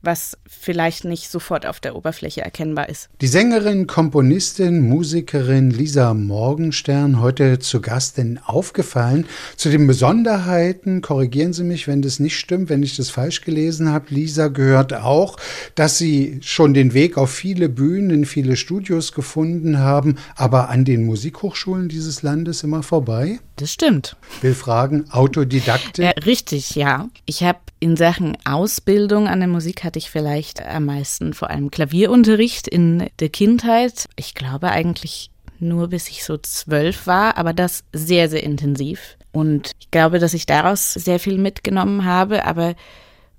was 0.04 0.38
vielleicht 0.46 1.06
nicht 1.06 1.30
sofort 1.30 1.66
auf 1.66 1.80
der 1.80 1.96
Oberfläche 1.96 2.42
erkennbar 2.42 2.89
ist. 2.89 3.10
Die 3.22 3.28
Sängerin, 3.28 3.88
Komponistin, 3.88 4.82
Musikerin 4.82 5.72
Lisa 5.72 6.13
Morgenstern 6.13 7.22
heute 7.22 7.60
zu 7.60 7.82
Gast 7.82 8.20
in 8.20 8.38
Aufgefallen. 8.38 9.26
Zu 9.56 9.70
den 9.70 9.88
Besonderheiten, 9.88 11.02
korrigieren 11.02 11.54
Sie 11.54 11.63
mich, 11.63 11.88
wenn 11.88 12.02
das 12.02 12.20
nicht 12.20 12.38
stimmt, 12.38 12.70
wenn 12.70 12.84
ich 12.84 12.98
das 12.98 13.10
falsch 13.10 13.42
gelesen 13.42 13.89
habe. 13.89 14.08
Lisa 14.10 14.50
gehört 14.50 14.94
auch, 14.94 15.38
dass 15.76 15.98
Sie 15.98 16.39
schon 16.42 16.74
den 16.74 16.94
Weg 16.94 17.18
auf 17.18 17.32
viele 17.32 17.70
Bühnen, 17.70 18.10
in 18.10 18.26
viele 18.26 18.58
Studios 18.58 19.13
gefunden 19.13 19.80
haben, 19.80 20.18
aber 20.36 20.70
an 20.70 20.84
den 20.84 21.06
Musikhochschulen 21.06 21.88
dieses 21.88 22.22
Landes 22.24 22.63
immer 22.63 22.84
vorbei? 22.84 23.39
Das 23.56 23.72
stimmt. 23.72 24.18
Will 24.42 24.56
fragen, 24.56 25.06
Autodidaktik? 25.12 26.04
Äh, 26.04 26.20
richtig, 26.26 26.76
ja. 26.76 27.10
Ich 27.26 27.44
habe 27.44 27.60
in 27.84 27.98
Sachen 27.98 28.38
Ausbildung 28.46 29.28
an 29.28 29.39
der 29.39 29.50
Musik 29.50 29.84
hatte 29.84 30.00
ich 30.00 30.10
vielleicht 30.10 30.65
am 30.65 30.86
meisten 30.86 31.34
vor 31.34 31.50
allem 31.50 31.69
Klavierunterricht 31.69 32.65
in 32.65 33.10
der 33.19 33.28
Kindheit. 33.28 34.08
Ich 34.15 34.36
glaube 34.36 34.69
eigentlich 34.69 35.32
nur 35.60 35.89
bis 35.89 36.08
ich 36.08 36.24
so 36.24 36.38
zwölf 36.38 37.08
war, 37.08 37.38
aber 37.38 37.52
das 37.52 37.84
sehr, 37.91 38.30
sehr 38.30 38.41
intensiv. 38.41 39.17
Und 39.34 39.72
ich 39.82 39.91
glaube, 39.91 40.19
dass 40.19 40.34
ich 40.34 40.46
daraus 40.46 40.93
sehr 40.93 41.19
viel 41.19 41.38
mitgenommen 41.38 42.06
habe. 42.06 42.46
Aber 42.46 42.76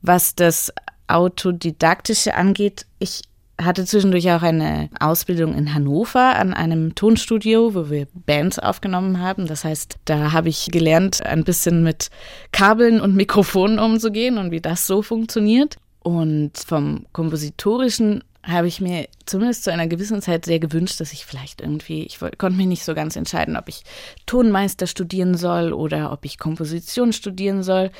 was 0.02 0.34
das 0.34 0.70
Autodidaktische 1.06 2.34
angeht, 2.34 2.84
ich 2.98 3.22
hatte 3.60 3.84
zwischendurch 3.84 4.30
auch 4.32 4.42
eine 4.42 4.90
Ausbildung 4.98 5.54
in 5.54 5.74
Hannover 5.74 6.36
an 6.36 6.54
einem 6.54 6.94
Tonstudio, 6.94 7.74
wo 7.74 7.88
wir 7.88 8.06
Bands 8.26 8.58
aufgenommen 8.58 9.20
haben. 9.20 9.46
Das 9.46 9.64
heißt, 9.64 9.96
da 10.04 10.32
habe 10.32 10.48
ich 10.48 10.70
gelernt, 10.72 11.24
ein 11.24 11.44
bisschen 11.44 11.82
mit 11.82 12.10
Kabeln 12.52 13.00
und 13.00 13.14
Mikrofonen 13.14 13.78
umzugehen 13.78 14.38
und 14.38 14.50
wie 14.50 14.60
das 14.60 14.86
so 14.86 15.02
funktioniert. 15.02 15.76
Und 16.02 16.58
vom 16.58 17.06
kompositorischen 17.12 18.24
habe 18.46 18.68
ich 18.68 18.80
mir 18.80 19.08
zumindest 19.24 19.64
zu 19.64 19.72
einer 19.72 19.86
gewissen 19.86 20.20
Zeit 20.20 20.44
sehr 20.44 20.58
gewünscht, 20.58 21.00
dass 21.00 21.12
ich 21.12 21.24
vielleicht 21.24 21.60
irgendwie, 21.60 22.04
ich 22.04 22.18
konnte 22.18 22.58
mich 22.58 22.66
nicht 22.66 22.84
so 22.84 22.94
ganz 22.94 23.16
entscheiden, 23.16 23.56
ob 23.56 23.68
ich 23.68 23.82
Tonmeister 24.26 24.86
studieren 24.86 25.34
soll 25.36 25.72
oder 25.72 26.12
ob 26.12 26.24
ich 26.24 26.38
Komposition 26.38 27.12
studieren 27.12 27.62
soll. 27.62 27.90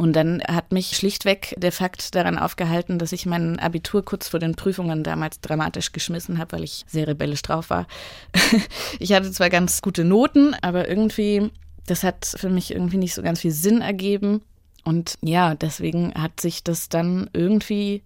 Und 0.00 0.14
dann 0.14 0.42
hat 0.48 0.72
mich 0.72 0.96
schlichtweg 0.96 1.54
der 1.58 1.72
Fakt 1.72 2.14
daran 2.14 2.38
aufgehalten, 2.38 2.98
dass 2.98 3.12
ich 3.12 3.26
mein 3.26 3.58
Abitur 3.58 4.02
kurz 4.02 4.28
vor 4.28 4.40
den 4.40 4.54
Prüfungen 4.54 5.04
damals 5.04 5.42
dramatisch 5.42 5.92
geschmissen 5.92 6.38
habe, 6.38 6.52
weil 6.52 6.64
ich 6.64 6.86
sehr 6.88 7.06
rebellisch 7.06 7.42
drauf 7.42 7.68
war. 7.68 7.86
ich 8.98 9.12
hatte 9.12 9.30
zwar 9.30 9.50
ganz 9.50 9.82
gute 9.82 10.04
Noten, 10.04 10.56
aber 10.62 10.88
irgendwie, 10.88 11.50
das 11.86 12.02
hat 12.02 12.32
für 12.34 12.48
mich 12.48 12.70
irgendwie 12.70 12.96
nicht 12.96 13.12
so 13.12 13.20
ganz 13.20 13.40
viel 13.40 13.50
Sinn 13.50 13.82
ergeben. 13.82 14.40
Und 14.84 15.18
ja, 15.20 15.54
deswegen 15.54 16.14
hat 16.14 16.40
sich 16.40 16.64
das 16.64 16.88
dann 16.88 17.28
irgendwie 17.34 18.02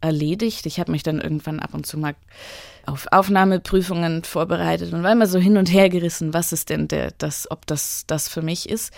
erledigt. 0.00 0.66
Ich 0.66 0.80
habe 0.80 0.90
mich 0.90 1.04
dann 1.04 1.20
irgendwann 1.20 1.60
ab 1.60 1.74
und 1.74 1.86
zu 1.86 1.96
mal 1.96 2.16
auf 2.86 3.06
Aufnahmeprüfungen 3.12 4.24
vorbereitet 4.24 4.92
und 4.92 5.04
war 5.04 5.12
immer 5.12 5.26
so 5.26 5.38
hin 5.38 5.56
und 5.56 5.72
her 5.72 5.90
gerissen, 5.90 6.34
was 6.34 6.52
ist 6.52 6.70
denn 6.70 6.88
der, 6.88 7.12
das, 7.18 7.48
ob 7.50 7.66
das 7.66 8.04
das 8.08 8.28
für 8.28 8.42
mich 8.42 8.68
ist. 8.68 8.92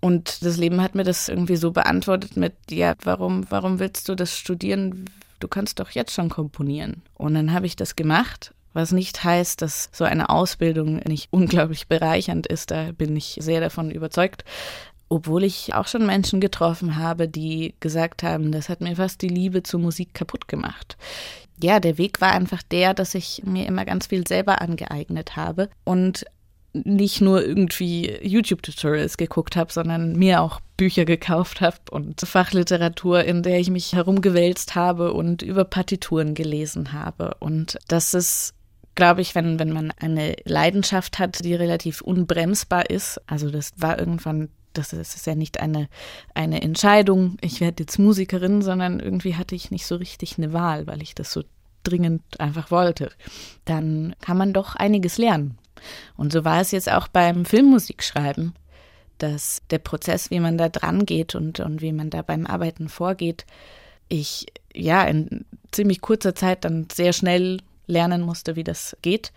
Und 0.00 0.44
das 0.44 0.56
Leben 0.56 0.82
hat 0.82 0.94
mir 0.94 1.04
das 1.04 1.28
irgendwie 1.28 1.56
so 1.56 1.72
beantwortet 1.72 2.36
mit, 2.36 2.54
ja, 2.70 2.94
warum, 3.02 3.46
warum 3.50 3.78
willst 3.78 4.08
du 4.08 4.14
das 4.14 4.36
studieren? 4.36 5.06
Du 5.40 5.48
kannst 5.48 5.80
doch 5.80 5.90
jetzt 5.90 6.12
schon 6.12 6.28
komponieren. 6.28 7.02
Und 7.14 7.34
dann 7.34 7.52
habe 7.52 7.66
ich 7.66 7.76
das 7.76 7.96
gemacht, 7.96 8.54
was 8.72 8.92
nicht 8.92 9.24
heißt, 9.24 9.62
dass 9.62 9.88
so 9.92 10.04
eine 10.04 10.28
Ausbildung 10.28 10.96
nicht 11.06 11.28
unglaublich 11.30 11.88
bereichernd 11.88 12.46
ist. 12.46 12.70
Da 12.70 12.92
bin 12.92 13.16
ich 13.16 13.38
sehr 13.40 13.60
davon 13.60 13.90
überzeugt. 13.90 14.44
Obwohl 15.08 15.44
ich 15.44 15.72
auch 15.74 15.86
schon 15.86 16.04
Menschen 16.04 16.40
getroffen 16.40 16.96
habe, 16.96 17.28
die 17.28 17.74
gesagt 17.80 18.22
haben, 18.22 18.50
das 18.50 18.68
hat 18.68 18.80
mir 18.80 18.96
fast 18.96 19.22
die 19.22 19.28
Liebe 19.28 19.62
zur 19.62 19.80
Musik 19.80 20.14
kaputt 20.14 20.48
gemacht. 20.48 20.96
Ja, 21.62 21.80
der 21.80 21.96
Weg 21.96 22.20
war 22.20 22.32
einfach 22.32 22.62
der, 22.62 22.92
dass 22.92 23.14
ich 23.14 23.42
mir 23.44 23.66
immer 23.66 23.84
ganz 23.84 24.08
viel 24.08 24.26
selber 24.26 24.60
angeeignet 24.60 25.36
habe 25.36 25.70
und 25.84 26.26
nicht 26.84 27.20
nur 27.20 27.44
irgendwie 27.44 28.18
YouTube-Tutorials 28.22 29.16
geguckt 29.16 29.56
habe, 29.56 29.72
sondern 29.72 30.16
mir 30.16 30.40
auch 30.40 30.60
Bücher 30.76 31.04
gekauft 31.04 31.60
habe 31.60 31.76
und 31.90 32.20
Fachliteratur, 32.20 33.24
in 33.24 33.42
der 33.42 33.58
ich 33.58 33.70
mich 33.70 33.94
herumgewälzt 33.94 34.74
habe 34.74 35.12
und 35.12 35.42
über 35.42 35.64
Partituren 35.64 36.34
gelesen 36.34 36.92
habe. 36.92 37.36
Und 37.40 37.78
das 37.88 38.14
ist 38.14 38.56
glaube 38.96 39.20
ich, 39.20 39.36
wenn, 39.36 39.60
wenn 39.60 39.72
man 39.72 39.92
eine 40.00 40.34
Leidenschaft 40.44 41.20
hat, 41.20 41.44
die 41.44 41.54
relativ 41.54 42.00
unbremsbar 42.00 42.90
ist, 42.90 43.20
also 43.26 43.50
das 43.50 43.72
war 43.76 43.98
irgendwann, 43.98 44.48
das 44.72 44.92
ist 44.92 45.26
ja 45.26 45.36
nicht 45.36 45.60
eine, 45.60 45.88
eine 46.34 46.62
Entscheidung, 46.62 47.36
ich 47.40 47.60
werde 47.60 47.84
jetzt 47.84 47.98
Musikerin, 47.98 48.62
sondern 48.62 48.98
irgendwie 48.98 49.36
hatte 49.36 49.54
ich 49.54 49.70
nicht 49.70 49.86
so 49.86 49.96
richtig 49.96 50.38
eine 50.38 50.52
Wahl, 50.52 50.86
weil 50.86 51.02
ich 51.02 51.14
das 51.14 51.30
so 51.30 51.42
dringend 51.84 52.22
einfach 52.40 52.70
wollte, 52.70 53.12
dann 53.64 54.16
kann 54.20 54.38
man 54.38 54.52
doch 54.52 54.74
einiges 54.74 55.18
lernen. 55.18 55.58
Und 56.16 56.32
so 56.32 56.44
war 56.44 56.60
es 56.60 56.70
jetzt 56.70 56.90
auch 56.90 57.08
beim 57.08 57.44
Filmmusikschreiben, 57.44 58.54
dass 59.18 59.62
der 59.70 59.78
Prozess, 59.78 60.30
wie 60.30 60.40
man 60.40 60.58
da 60.58 60.68
dran 60.68 61.06
geht 61.06 61.34
und, 61.34 61.60
und 61.60 61.80
wie 61.80 61.92
man 61.92 62.10
da 62.10 62.22
beim 62.22 62.46
Arbeiten 62.46 62.88
vorgeht, 62.88 63.46
ich 64.08 64.46
ja 64.74 65.04
in 65.04 65.44
ziemlich 65.72 66.00
kurzer 66.00 66.34
Zeit 66.34 66.64
dann 66.64 66.86
sehr 66.92 67.12
schnell 67.12 67.58
lernen 67.86 68.22
musste, 68.22 68.56
wie 68.56 68.64
das 68.64 68.96
geht 69.02 69.32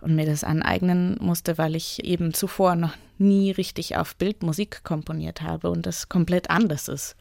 und 0.00 0.14
mir 0.14 0.26
das 0.26 0.44
aneignen 0.44 1.16
musste, 1.20 1.58
weil 1.58 1.74
ich 1.74 2.04
eben 2.04 2.34
zuvor 2.34 2.76
noch 2.76 2.94
nie 3.18 3.50
richtig 3.50 3.96
auf 3.96 4.16
Bildmusik 4.16 4.84
komponiert 4.84 5.40
habe 5.40 5.70
und 5.70 5.86
das 5.86 6.08
komplett 6.08 6.50
anders 6.50 6.88
ist. 6.88 7.16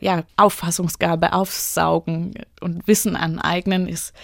Ja, 0.00 0.24
Auffassungsgabe, 0.36 1.32
Aufsaugen 1.32 2.34
und 2.60 2.86
Wissen 2.86 3.16
aneignen 3.16 3.88
ist 3.88 4.14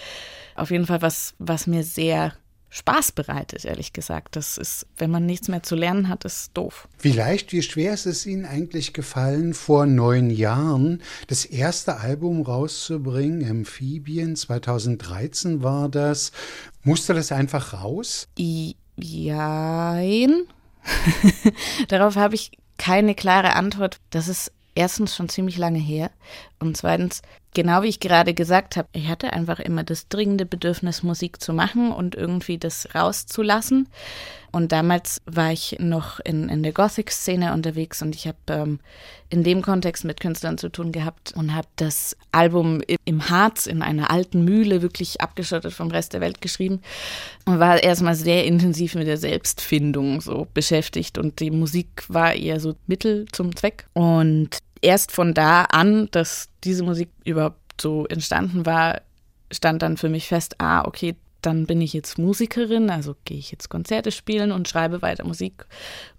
auf 0.55 0.71
jeden 0.71 0.85
Fall 0.85 1.01
was, 1.01 1.35
was 1.37 1.67
mir 1.67 1.83
sehr 1.83 2.33
Spaß 2.75 3.13
bereitet, 3.13 3.63
ehrlich 3.63 3.93
gesagt. 3.93 4.35
Das 4.35 4.57
ist, 4.57 4.85
wenn 4.97 5.09
man 5.09 5.25
nichts 5.25 5.47
mehr 5.47 5.63
zu 5.63 5.75
lernen 5.75 6.09
hat, 6.09 6.25
ist 6.25 6.51
doof. 6.55 6.89
Wie 6.99 7.13
leicht, 7.13 7.53
wie 7.53 7.61
schwer 7.61 7.93
ist 7.93 8.05
es 8.05 8.25
Ihnen 8.25 8.45
eigentlich 8.45 8.91
gefallen, 8.91 9.53
vor 9.53 9.85
neun 9.85 10.29
Jahren 10.29 11.01
das 11.27 11.45
erste 11.45 12.01
Album 12.01 12.41
rauszubringen? 12.41 13.49
Amphibien, 13.49 14.35
2013 14.35 15.63
war 15.63 15.87
das. 15.87 16.33
Musste 16.83 17.13
das 17.13 17.31
einfach 17.31 17.81
raus? 17.81 18.27
Jein. 18.97 20.43
Darauf 21.87 22.17
habe 22.17 22.35
ich 22.35 22.51
keine 22.77 23.15
klare 23.15 23.53
Antwort. 23.53 24.01
Das 24.09 24.27
ist 24.27 24.51
erstens 24.75 25.15
schon 25.15 25.29
ziemlich 25.29 25.57
lange 25.57 25.79
her 25.79 26.11
und 26.59 26.75
zweitens, 26.75 27.21
genau 27.55 27.81
wie 27.81 27.87
ich 27.87 27.99
gerade 27.99 28.35
gesagt 28.35 28.77
habe, 28.77 28.87
ich 28.91 29.07
hatte 29.07 29.33
einfach 29.33 29.59
immer 29.59 29.83
das 29.83 30.07
dringende 30.07 30.45
Bedürfnis, 30.45 31.01
Musik 31.01 31.41
zu 31.41 31.53
machen 31.53 31.91
und 31.91 32.13
irgendwie 32.13 32.59
das 32.59 32.89
rauszulassen. 32.93 33.87
Und 34.51 34.71
damals 34.71 35.21
war 35.25 35.51
ich 35.51 35.77
noch 35.79 36.21
in, 36.21 36.47
in 36.47 36.63
der 36.63 36.71
Gothic-Szene 36.71 37.51
unterwegs 37.51 38.01
und 38.01 38.15
ich 38.15 38.25
habe 38.25 38.37
ähm, 38.47 38.79
in 39.29 39.43
dem 39.43 39.61
Kontext 39.61 40.05
mit 40.05 40.21
Künstlern 40.21 40.57
zu 40.57 40.69
tun 40.69 40.93
gehabt 40.93 41.33
und 41.35 41.53
habe 41.53 41.67
das 41.75 42.15
Album 42.31 42.81
im 43.03 43.29
Harz 43.29 43.65
in 43.65 43.81
einer 43.81 44.11
alten 44.11 44.45
Mühle 44.45 44.81
wirklich 44.81 45.19
abgeschottet 45.19 45.73
vom 45.73 45.89
Rest 45.89 46.13
der 46.13 46.21
Welt 46.21 46.41
geschrieben 46.41 46.81
und 47.45 47.59
war 47.59 47.83
erstmal 47.83 48.15
sehr 48.15 48.45
intensiv 48.45 48.95
mit 48.95 49.07
der 49.07 49.17
Selbstfindung 49.17 50.21
so 50.21 50.47
beschäftigt 50.53 51.17
und 51.17 51.41
die 51.41 51.51
Musik 51.51 52.05
war 52.07 52.33
eher 52.33 52.61
so 52.61 52.75
Mittel 52.87 53.25
zum 53.33 53.55
Zweck. 53.57 53.87
Und 53.91 54.59
erst 54.85 55.11
von 55.11 55.33
da 55.33 55.63
an, 55.63 56.07
dass 56.11 56.49
diese 56.63 56.83
Musik 56.83 57.09
überhaupt 57.25 57.81
so 57.81 58.05
entstanden 58.05 58.65
war, 58.65 59.01
stand 59.51 59.81
dann 59.81 59.97
für 59.97 60.09
mich 60.09 60.27
fest, 60.27 60.55
ah, 60.59 60.85
okay, 60.85 61.15
dann 61.41 61.65
bin 61.65 61.81
ich 61.81 61.93
jetzt 61.93 62.17
Musikerin, 62.17 62.89
also 62.89 63.15
gehe 63.25 63.37
ich 63.37 63.51
jetzt 63.51 63.69
Konzerte 63.69 64.11
spielen 64.11 64.51
und 64.51 64.67
schreibe 64.67 65.01
weiter 65.01 65.25
Musik 65.25 65.65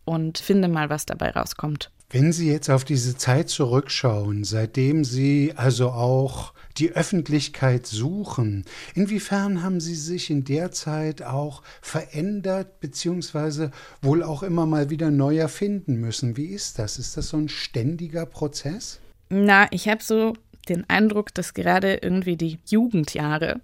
und 0.05 0.39
finde 0.39 0.69
mal, 0.69 0.91
was 0.91 1.07
dabei 1.07 1.31
rauskommt. 1.31 1.91
Wenn 2.09 2.33
Sie 2.33 2.49
jetzt 2.49 2.71
auf 2.71 2.85
diese 2.85 3.17
Zeit 3.17 3.49
zurückschauen, 3.49 4.45
seitdem 4.45 5.03
Sie 5.03 5.55
also 5.57 5.89
auch 5.89 6.55
die 6.77 6.93
Öffentlichkeit 6.93 7.85
suchen, 7.87 8.65
inwiefern 8.95 9.65
haben 9.65 9.81
Sie 9.81 9.97
sich 9.97 10.31
in 10.31 10.45
der 10.45 10.71
Zeit 10.71 11.23
auch 11.23 11.63
verändert, 11.83 12.79
beziehungsweise 12.79 13.73
wohl 14.03 14.23
auch 14.23 14.45
immer 14.45 14.67
mal 14.67 14.89
wieder 14.89 15.11
neu 15.11 15.37
erfinden 15.37 15.97
müssen? 15.97 16.37
Wie 16.37 16.47
ist 16.47 16.79
das? 16.79 17.01
Ist 17.01 17.17
das 17.17 17.31
so 17.31 17.39
ein 17.39 17.49
ständiger 17.49 18.25
Prozess? 18.25 19.01
Na, 19.29 19.67
ich 19.73 19.89
habe 19.89 20.03
so 20.03 20.35
den 20.69 20.89
Eindruck, 20.89 21.35
dass 21.35 21.55
gerade 21.55 21.95
irgendwie 22.03 22.37
die 22.37 22.61
Jugendjahre 22.67 23.61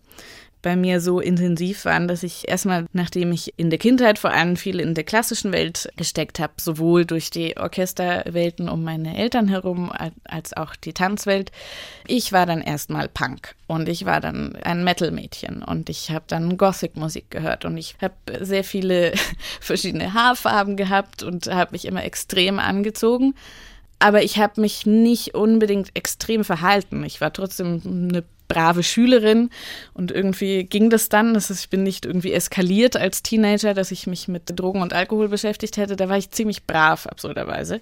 bei 0.62 0.76
mir 0.76 1.00
so 1.00 1.20
intensiv 1.20 1.84
waren, 1.84 2.08
dass 2.08 2.22
ich 2.22 2.48
erstmal, 2.48 2.86
nachdem 2.92 3.32
ich 3.32 3.52
in 3.58 3.68
der 3.68 3.78
Kindheit 3.78 4.18
vor 4.18 4.30
allem 4.30 4.56
viel 4.56 4.80
in 4.80 4.94
der 4.94 5.04
klassischen 5.04 5.52
Welt 5.52 5.92
gesteckt 5.96 6.38
habe, 6.38 6.54
sowohl 6.58 7.04
durch 7.04 7.30
die 7.30 7.56
Orchesterwelten 7.56 8.68
um 8.68 8.84
meine 8.84 9.16
Eltern 9.16 9.48
herum 9.48 9.92
als 10.24 10.56
auch 10.56 10.76
die 10.76 10.92
Tanzwelt, 10.92 11.50
ich 12.06 12.32
war 12.32 12.46
dann 12.46 12.62
erstmal 12.62 13.08
Punk 13.08 13.56
und 13.66 13.88
ich 13.88 14.04
war 14.04 14.20
dann 14.20 14.56
ein 14.56 14.84
Metal-Mädchen 14.84 15.62
und 15.62 15.90
ich 15.90 16.10
habe 16.10 16.24
dann 16.28 16.56
Gothic-Musik 16.56 17.30
gehört 17.30 17.64
und 17.64 17.76
ich 17.76 17.96
habe 18.00 18.14
sehr 18.40 18.64
viele 18.64 19.12
verschiedene 19.60 20.14
Haarfarben 20.14 20.76
gehabt 20.76 21.22
und 21.22 21.48
habe 21.48 21.72
mich 21.72 21.84
immer 21.84 22.04
extrem 22.04 22.58
angezogen. 22.58 23.34
Aber 23.98 24.24
ich 24.24 24.38
habe 24.38 24.60
mich 24.60 24.84
nicht 24.84 25.34
unbedingt 25.34 25.90
extrem 25.94 26.44
verhalten. 26.44 27.04
Ich 27.04 27.20
war 27.20 27.32
trotzdem 27.32 27.80
eine 27.84 28.24
brave 28.52 28.82
Schülerin 28.82 29.50
und 29.94 30.10
irgendwie 30.10 30.64
ging 30.64 30.90
das 30.90 31.08
dann. 31.08 31.34
Das 31.34 31.50
ist, 31.50 31.60
ich 31.60 31.70
bin 31.70 31.82
nicht 31.82 32.04
irgendwie 32.04 32.32
eskaliert 32.32 32.96
als 32.96 33.22
Teenager, 33.22 33.74
dass 33.74 33.90
ich 33.90 34.06
mich 34.06 34.28
mit 34.28 34.42
Drogen 34.58 34.82
und 34.82 34.92
Alkohol 34.92 35.28
beschäftigt 35.28 35.76
hätte. 35.76 35.96
Da 35.96 36.08
war 36.08 36.18
ich 36.18 36.30
ziemlich 36.30 36.64
brav, 36.64 37.06
absurderweise 37.06 37.80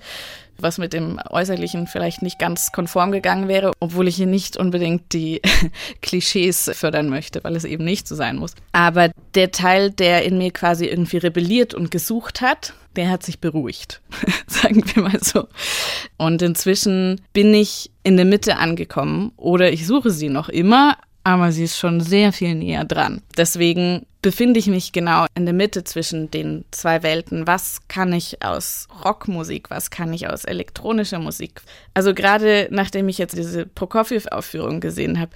was 0.63 0.79
mit 0.79 0.93
dem 0.93 1.19
Äußerlichen 1.31 1.87
vielleicht 1.87 2.23
nicht 2.23 2.39
ganz 2.39 2.73
konform 2.73 3.13
gegangen 3.13 3.49
wäre, 3.49 3.73
obwohl 3.81 4.09
ich 4.09 4.17
hier 4.17 4.27
nicht 4.27 4.57
unbedingt 4.57 5.13
die 5.13 5.41
Klischees 6.03 6.71
fördern 6.75 7.09
möchte, 7.09 7.43
weil 7.45 7.57
es 7.57 7.65
eben 7.65 7.85
nicht 7.85 8.07
so 8.07 8.15
sein 8.15 8.37
muss. 8.37 8.55
Aber 8.73 9.11
der 9.35 9.51
Teil, 9.53 9.91
der 9.91 10.25
in 10.25 10.39
mir 10.39 10.51
quasi 10.51 10.87
irgendwie 10.87 11.19
rebelliert 11.19 11.75
und 11.75 11.91
gesucht 11.91 12.41
hat, 12.41 12.75
der 12.97 13.11
hat 13.11 13.23
sich 13.23 13.41
beruhigt, 13.41 14.01
sagen 14.47 14.83
wir 14.95 15.03
mal 15.03 15.21
so. 15.23 15.47
Und 16.17 16.43
inzwischen 16.43 17.21
bin 17.33 17.55
ich 17.55 17.91
in 18.03 18.17
der 18.17 18.27
Mitte 18.27 18.57
angekommen 18.57 19.33
oder 19.37 19.73
ich 19.73 19.87
suche 19.87 20.11
sie 20.11 20.29
noch 20.29 20.49
immer, 20.49 20.97
aber 21.23 21.53
sie 21.53 21.65
ist 21.65 21.79
schon 21.79 22.01
sehr 22.01 22.33
viel 22.33 22.55
näher 22.55 22.85
dran. 22.85 23.23
Deswegen 23.37 24.07
befinde 24.23 24.59
ich 24.61 24.67
mich 24.67 24.93
genau 24.93 25.27
in 25.35 25.47
der 25.47 25.55
Mitte 25.55 25.85
zwischen 25.85 26.31
den 26.31 26.65
zwei 26.71 27.03
Welten. 27.03 27.47
Was 27.47 27.81
kann 27.89 28.13
ich 28.13 28.43
aus 28.43 28.87
Rockmusik, 29.05 29.71
was 29.71 29.91
kann 29.91 30.13
ich 30.13 30.29
aus 30.29 30.45
elektronischer 30.45 31.19
Musik? 31.19 31.63
Also 31.95 32.15
gerade 32.15 32.69
nachdem 32.71 33.09
ich 33.09 33.19
jetzt 33.19 33.37
diese 33.37 33.67
Prokofjew-Aufführung 33.67 34.81
gesehen 34.81 35.21
habe, 35.21 35.33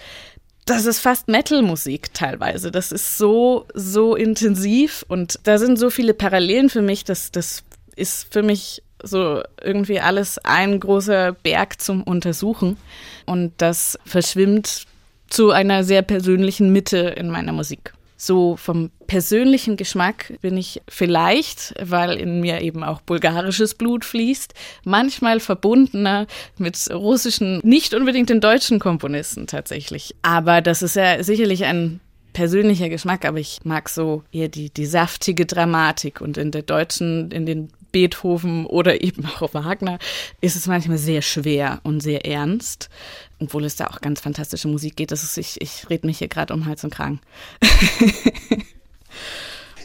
das 0.64 0.86
ist 0.86 1.00
fast 1.00 1.28
Metal-Musik 1.28 2.14
teilweise. 2.14 2.70
Das 2.70 2.92
ist 2.92 3.18
so, 3.18 3.66
so 3.74 4.16
intensiv 4.16 5.04
und 5.08 5.38
da 5.44 5.58
sind 5.58 5.78
so 5.78 5.90
viele 5.90 6.14
Parallelen 6.14 6.70
für 6.70 6.82
mich, 6.82 7.04
dass 7.04 7.30
das 7.30 7.64
ist 7.96 8.32
für 8.32 8.42
mich 8.42 8.82
so 9.02 9.42
irgendwie 9.62 10.00
alles 10.00 10.38
ein 10.38 10.80
großer 10.80 11.32
Berg 11.32 11.80
zum 11.80 12.02
Untersuchen 12.02 12.78
und 13.26 13.52
das 13.58 13.98
verschwimmt 14.04 14.86
zu 15.28 15.50
einer 15.50 15.84
sehr 15.84 16.02
persönlichen 16.02 16.72
Mitte 16.72 16.98
in 16.98 17.28
meiner 17.28 17.52
Musik. 17.52 17.92
So 18.16 18.56
vom 18.56 18.90
persönlichen 19.06 19.76
Geschmack 19.76 20.34
bin 20.40 20.56
ich 20.56 20.82
vielleicht, 20.88 21.74
weil 21.80 22.16
in 22.16 22.40
mir 22.40 22.60
eben 22.60 22.84
auch 22.84 23.00
bulgarisches 23.00 23.74
Blut 23.74 24.04
fließt, 24.04 24.54
manchmal 24.84 25.40
verbundener 25.40 26.26
mit 26.56 26.78
russischen, 26.92 27.60
nicht 27.64 27.92
unbedingt 27.92 28.30
den 28.30 28.40
deutschen 28.40 28.78
Komponisten 28.78 29.46
tatsächlich. 29.46 30.14
Aber 30.22 30.60
das 30.60 30.82
ist 30.82 30.96
ja 30.96 31.22
sicherlich 31.22 31.64
ein 31.64 32.00
persönlicher 32.32 32.88
Geschmack, 32.88 33.24
aber 33.24 33.38
ich 33.38 33.60
mag 33.64 33.88
so 33.88 34.22
eher 34.32 34.48
die, 34.48 34.70
die 34.70 34.86
saftige 34.86 35.46
Dramatik 35.46 36.20
und 36.20 36.36
in 36.36 36.50
der 36.50 36.62
deutschen, 36.62 37.30
in 37.30 37.46
den 37.46 37.70
Beethoven 37.94 38.66
oder 38.66 39.02
eben 39.02 39.24
auch 39.40 39.54
Wagner 39.54 39.98
ist 40.40 40.56
es 40.56 40.66
manchmal 40.66 40.98
sehr 40.98 41.22
schwer 41.22 41.80
und 41.84 42.00
sehr 42.00 42.26
ernst, 42.26 42.90
obwohl 43.38 43.64
es 43.64 43.76
da 43.76 43.86
auch 43.86 44.00
ganz 44.00 44.20
fantastische 44.20 44.68
Musik 44.68 44.96
geht. 44.96 45.12
Das 45.12 45.22
ist, 45.22 45.38
ich, 45.38 45.60
ich 45.62 45.88
rede 45.88 46.06
mich 46.06 46.18
hier 46.18 46.28
gerade 46.28 46.52
um 46.52 46.66
Hals 46.66 46.84
und 46.84 46.92
Kragen. 46.92 47.20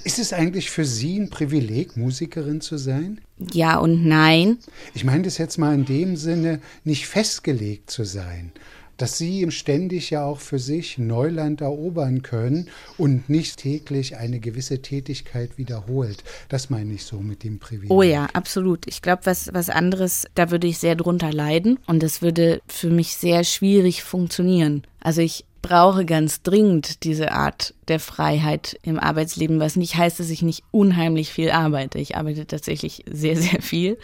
Ist 0.05 0.17
es 0.17 0.31
eigentlich 0.33 0.71
für 0.71 0.85
Sie 0.85 1.19
ein 1.19 1.29
Privileg, 1.29 1.97
Musikerin 1.97 2.61
zu 2.61 2.77
sein? 2.77 3.19
Ja 3.51 3.77
und 3.77 4.05
nein. 4.05 4.57
Ich 4.95 5.03
meine 5.03 5.23
das 5.23 5.37
jetzt 5.37 5.57
mal 5.57 5.75
in 5.75 5.85
dem 5.85 6.15
Sinne, 6.15 6.61
nicht 6.83 7.05
festgelegt 7.05 7.91
zu 7.91 8.05
sein 8.05 8.53
dass 9.01 9.17
sie 9.17 9.49
ständig 9.51 10.09
ja 10.09 10.23
auch 10.25 10.39
für 10.39 10.59
sich 10.59 10.97
Neuland 10.97 11.61
erobern 11.61 12.21
können 12.21 12.69
und 12.97 13.29
nicht 13.29 13.57
täglich 13.57 14.17
eine 14.17 14.39
gewisse 14.39 14.81
Tätigkeit 14.81 15.57
wiederholt. 15.57 16.23
Das 16.49 16.69
meine 16.69 16.93
ich 16.93 17.05
so 17.05 17.19
mit 17.19 17.43
dem 17.43 17.59
Privileg. 17.59 17.91
Oh 17.91 18.03
ja, 18.03 18.27
absolut. 18.33 18.87
Ich 18.87 19.01
glaube, 19.01 19.25
was, 19.25 19.49
was 19.53 19.69
anderes, 19.69 20.27
da 20.35 20.51
würde 20.51 20.67
ich 20.67 20.77
sehr 20.77 20.95
drunter 20.95 21.31
leiden 21.31 21.79
und 21.87 22.03
das 22.03 22.21
würde 22.21 22.61
für 22.67 22.89
mich 22.89 23.15
sehr 23.15 23.43
schwierig 23.43 24.03
funktionieren. 24.03 24.83
Also 25.01 25.21
ich 25.21 25.45
brauche 25.61 26.05
ganz 26.05 26.41
dringend 26.41 27.03
diese 27.03 27.31
Art 27.31 27.73
der 27.87 27.99
Freiheit 27.99 28.79
im 28.83 28.99
Arbeitsleben, 28.99 29.59
was 29.59 29.75
nicht 29.75 29.95
heißt, 29.95 30.19
dass 30.19 30.29
ich 30.29 30.41
nicht 30.41 30.63
unheimlich 30.71 31.31
viel 31.31 31.51
arbeite. 31.51 31.99
Ich 31.99 32.15
arbeite 32.15 32.45
tatsächlich 32.45 33.03
sehr, 33.09 33.35
sehr 33.35 33.61
viel 33.61 33.97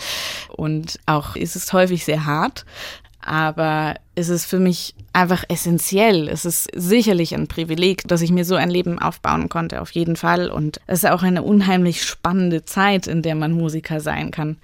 und 0.49 0.99
auch 1.05 1.35
ist 1.35 1.55
es 1.55 1.71
häufig 1.71 2.03
sehr 2.05 2.25
hart, 2.25 2.65
aber 3.25 3.95
es 4.13 4.29
ist 4.29 4.45
für 4.45 4.59
mich 4.59 4.93
einfach 5.11 5.43
essentiell. 5.49 6.29
Es 6.29 6.45
ist 6.45 6.69
sicherlich 6.75 7.33
ein 7.33 7.47
Privileg, 7.47 8.07
dass 8.07 8.21
ich 8.21 8.31
mir 8.31 8.45
so 8.45 8.55
ein 8.55 8.69
Leben 8.69 8.99
aufbauen 8.99 9.49
konnte, 9.49 9.81
auf 9.81 9.91
jeden 9.91 10.15
Fall. 10.15 10.49
Und 10.49 10.79
es 10.85 11.03
ist 11.03 11.09
auch 11.09 11.23
eine 11.23 11.41
unheimlich 11.41 12.03
spannende 12.03 12.65
Zeit, 12.65 13.07
in 13.07 13.23
der 13.23 13.33
man 13.33 13.51
Musiker 13.51 13.99
sein 13.99 14.29
kann, 14.29 14.57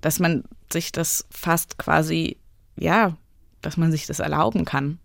dass 0.00 0.18
man 0.18 0.42
sich 0.72 0.90
das 0.90 1.24
fast 1.30 1.78
quasi, 1.78 2.36
ja, 2.76 3.16
dass 3.62 3.76
man 3.76 3.92
sich 3.92 4.06
das 4.06 4.18
erlauben 4.18 4.64
kann. 4.64 4.98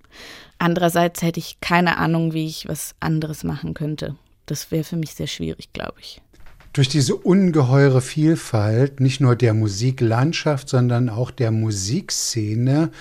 Andererseits 0.58 1.22
hätte 1.22 1.40
ich 1.40 1.60
keine 1.62 1.98
Ahnung, 1.98 2.34
wie 2.34 2.48
ich 2.48 2.68
was 2.68 2.96
anderes 3.00 3.44
machen 3.44 3.76
könnte. 3.76 4.16
Das 4.48 4.72
wäre 4.72 4.84
für 4.84 4.96
mich 4.96 5.14
sehr 5.14 5.28
schwierig, 5.28 5.74
glaube 5.74 6.00
ich 6.00 6.22
durch 6.76 6.90
diese 6.90 7.16
ungeheure 7.16 8.02
Vielfalt, 8.02 9.00
nicht 9.00 9.22
nur 9.22 9.38
der 9.38 9.54
Musiklandschaft, 9.54 10.68
sondern 10.68 11.08
auch 11.08 11.32
der 11.32 11.52
Musikszene, 11.52 12.92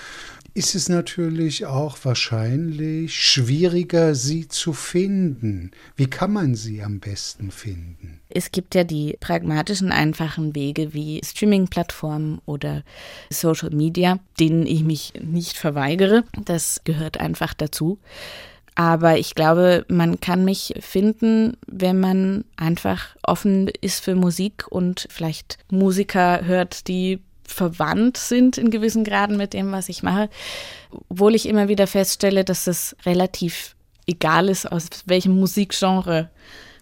ist 0.53 0.75
es 0.75 0.87
natürlich 0.87 1.65
auch 1.65 1.97
wahrscheinlich 2.03 3.13
schwieriger, 3.13 4.15
sie 4.15 4.47
zu 4.47 4.71
finden. 4.71 5.71
Wie 5.97 6.07
kann 6.07 6.31
man 6.31 6.55
sie 6.55 6.81
am 6.81 7.01
besten 7.01 7.51
finden? 7.51 8.21
Es 8.29 8.51
gibt 8.51 8.73
ja 8.75 8.85
die 8.85 9.17
pragmatischen, 9.19 9.91
einfachen 9.91 10.55
Wege 10.55 10.93
wie 10.93 11.19
Streaming-Plattformen 11.25 12.39
oder 12.45 12.83
Social 13.29 13.71
Media, 13.71 14.19
denen 14.39 14.65
ich 14.65 14.85
mich 14.85 15.11
nicht 15.21 15.57
verweigere. 15.57 16.23
Das 16.45 16.79
gehört 16.85 17.19
einfach 17.19 17.53
dazu. 17.53 17.99
Aber 18.75 19.17
ich 19.17 19.35
glaube, 19.35 19.85
man 19.87 20.19
kann 20.19 20.43
mich 20.43 20.73
finden, 20.81 21.55
wenn 21.65 21.99
man 21.99 22.43
einfach 22.57 23.15
offen 23.23 23.69
ist 23.81 24.03
für 24.03 24.15
Musik 24.15 24.67
und 24.69 25.07
vielleicht 25.09 25.57
Musiker 25.71 26.43
hört, 26.43 26.89
die 26.89 27.21
verwandt 27.47 28.17
sind 28.17 28.57
in 28.57 28.71
gewissen 28.71 29.05
Graden 29.05 29.37
mit 29.37 29.53
dem, 29.53 29.71
was 29.71 29.87
ich 29.87 30.03
mache. 30.03 30.29
Obwohl 31.09 31.35
ich 31.35 31.47
immer 31.47 31.69
wieder 31.69 31.87
feststelle, 31.87 32.43
dass 32.43 32.67
es 32.67 32.95
relativ 33.05 33.75
egal 34.07 34.49
ist, 34.49 34.69
aus 34.69 34.87
welchem 35.05 35.39
Musikgenre 35.39 36.29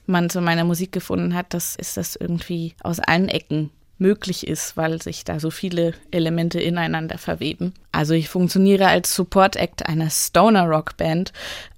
man 0.05 0.29
zu 0.29 0.41
meiner 0.41 0.63
Musik 0.63 0.91
gefunden 0.91 1.35
hat, 1.35 1.53
das 1.53 1.75
ist 1.75 1.95
das 1.97 2.15
irgendwie 2.15 2.73
aus 2.81 2.99
allen 2.99 3.29
Ecken 3.29 3.69
möglich 3.97 4.47
ist, 4.47 4.75
weil 4.75 5.01
sich 5.01 5.23
da 5.23 5.39
so 5.39 5.49
viele 5.51 5.93
Elemente 6.11 6.59
ineinander 6.59 7.17
verweben. 7.17 7.73
Also 7.93 8.15
ich 8.15 8.27
funktioniere 8.27 8.87
als 8.87 9.15
Support 9.15 9.55
Act 9.55 9.85
einer 9.87 10.09
Stoner 10.09 10.63
Rock 10.63 10.97
Band, 10.97 11.31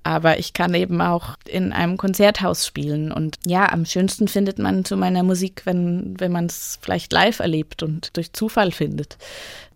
aber 0.03 0.39
ich 0.39 0.53
kann 0.53 0.73
eben 0.73 1.01
auch 1.01 1.35
in 1.45 1.73
einem 1.73 1.97
Konzerthaus 1.97 2.65
spielen 2.65 3.11
und 3.11 3.37
ja, 3.45 3.71
am 3.71 3.85
schönsten 3.85 4.27
findet 4.27 4.57
man 4.57 4.85
zu 4.85 4.95
meiner 4.95 5.23
Musik, 5.23 5.63
wenn 5.65 6.15
wenn 6.17 6.31
man 6.31 6.45
es 6.45 6.79
vielleicht 6.81 7.11
live 7.11 7.39
erlebt 7.39 7.83
und 7.83 8.15
durch 8.15 8.31
Zufall 8.31 8.71
findet 8.71 9.17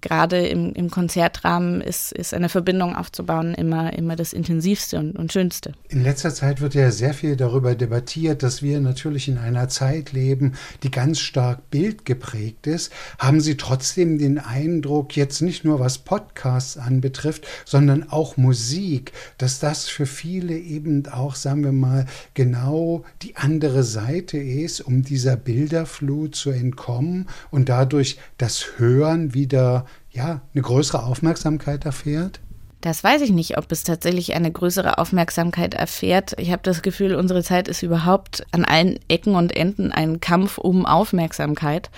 gerade 0.02 0.48
im, 0.48 0.74
im 0.74 0.90
Konzertrahmen 0.90 1.82
ist, 1.82 2.12
ist 2.12 2.34
eine 2.34 2.50
Verbindung 2.50 2.96
aufzubauen 2.96 3.54
immer, 3.54 3.94
immer 3.94 4.16
das 4.16 4.34
Intensivste 4.34 4.98
und, 4.98 5.18
und 5.18 5.34
Schönste. 5.34 5.74
In 5.90 6.04
letzter 6.04 6.34
Zeit 6.34 6.62
wird 6.62 6.74
ja 6.74 6.92
sehr 6.92 7.14
viel 7.14 7.36
darüber 7.36 7.76
debattiert, 7.76 8.44
dass 8.44 8.62
wir 8.62 8.80
natürlich 8.80 9.28
in 9.28 9.38
einer 9.38 9.68
Zeit 9.70 10.14
leben, 10.14 10.54
die 10.84 10.92
ganz 10.92 11.20
stark 11.20 11.70
bildgeprägt 11.70 12.68
ist. 12.68 12.92
Haben 13.18 13.42
Sie 13.42 13.58
trotzdem 13.58 14.18
den 14.18 14.40
Eindruck, 14.40 15.16
jetzt 15.16 15.42
nicht 15.42 15.66
nur 15.66 15.80
was 15.80 15.98
Podcasts 16.30 16.78
anbetrifft, 16.78 17.48
sondern 17.66 18.10
auch 18.10 18.38
Musik, 18.38 19.12
dass 19.38 19.60
das 19.60 19.90
für 19.90 20.06
viele 20.06 20.58
eben 20.58 21.08
auch, 21.08 21.36
sagen 21.36 21.64
wir 21.64 21.72
mal, 21.72 22.06
genau 22.34 23.04
die 23.22 23.36
andere 23.36 23.84
Seite 23.84 24.38
ist, 24.38 24.82
um 24.82 25.02
dieser 25.02 25.36
Bilderflut 25.36 26.36
zu 26.36 26.52
entkommen 26.52 27.28
und 27.52 27.70
dadurch 27.70 28.20
das 28.38 28.78
Hören 28.78 29.34
wieder 29.34 29.86
ja, 30.12 30.42
eine 30.54 30.62
größere 30.62 31.04
Aufmerksamkeit 31.04 31.86
erfährt? 31.86 32.40
Das 32.82 33.04
weiß 33.04 33.22
ich 33.24 33.32
nicht, 33.32 33.58
ob 33.58 33.70
es 33.74 33.84
tatsächlich 33.84 34.36
eine 34.36 34.52
größere 34.52 35.00
Aufmerksamkeit 35.00 35.74
erfährt. 35.74 36.34
Ich 36.38 36.52
habe 36.52 36.62
das 36.64 36.82
Gefühl, 36.82 37.16
unsere 37.16 37.44
Zeit 37.44 37.68
ist 37.68 37.84
überhaupt 37.84 38.46
an 38.52 38.64
allen 38.64 39.00
Ecken 39.10 39.36
und 39.36 39.54
Enden 39.54 39.92
ein 39.92 40.22
Kampf 40.22 40.58
um 40.58 40.86
Aufmerksamkeit. 40.86 41.90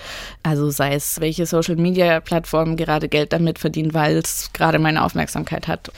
Also 0.42 0.70
sei 0.70 0.94
es, 0.94 1.20
welche 1.20 1.46
Social-Media-Plattformen 1.46 2.76
gerade 2.76 3.08
Geld 3.08 3.32
damit 3.32 3.60
verdienen, 3.60 3.94
weil 3.94 4.16
es 4.16 4.50
gerade 4.52 4.80
meine 4.80 5.04
Aufmerksamkeit 5.04 5.68
hat. 5.68 5.92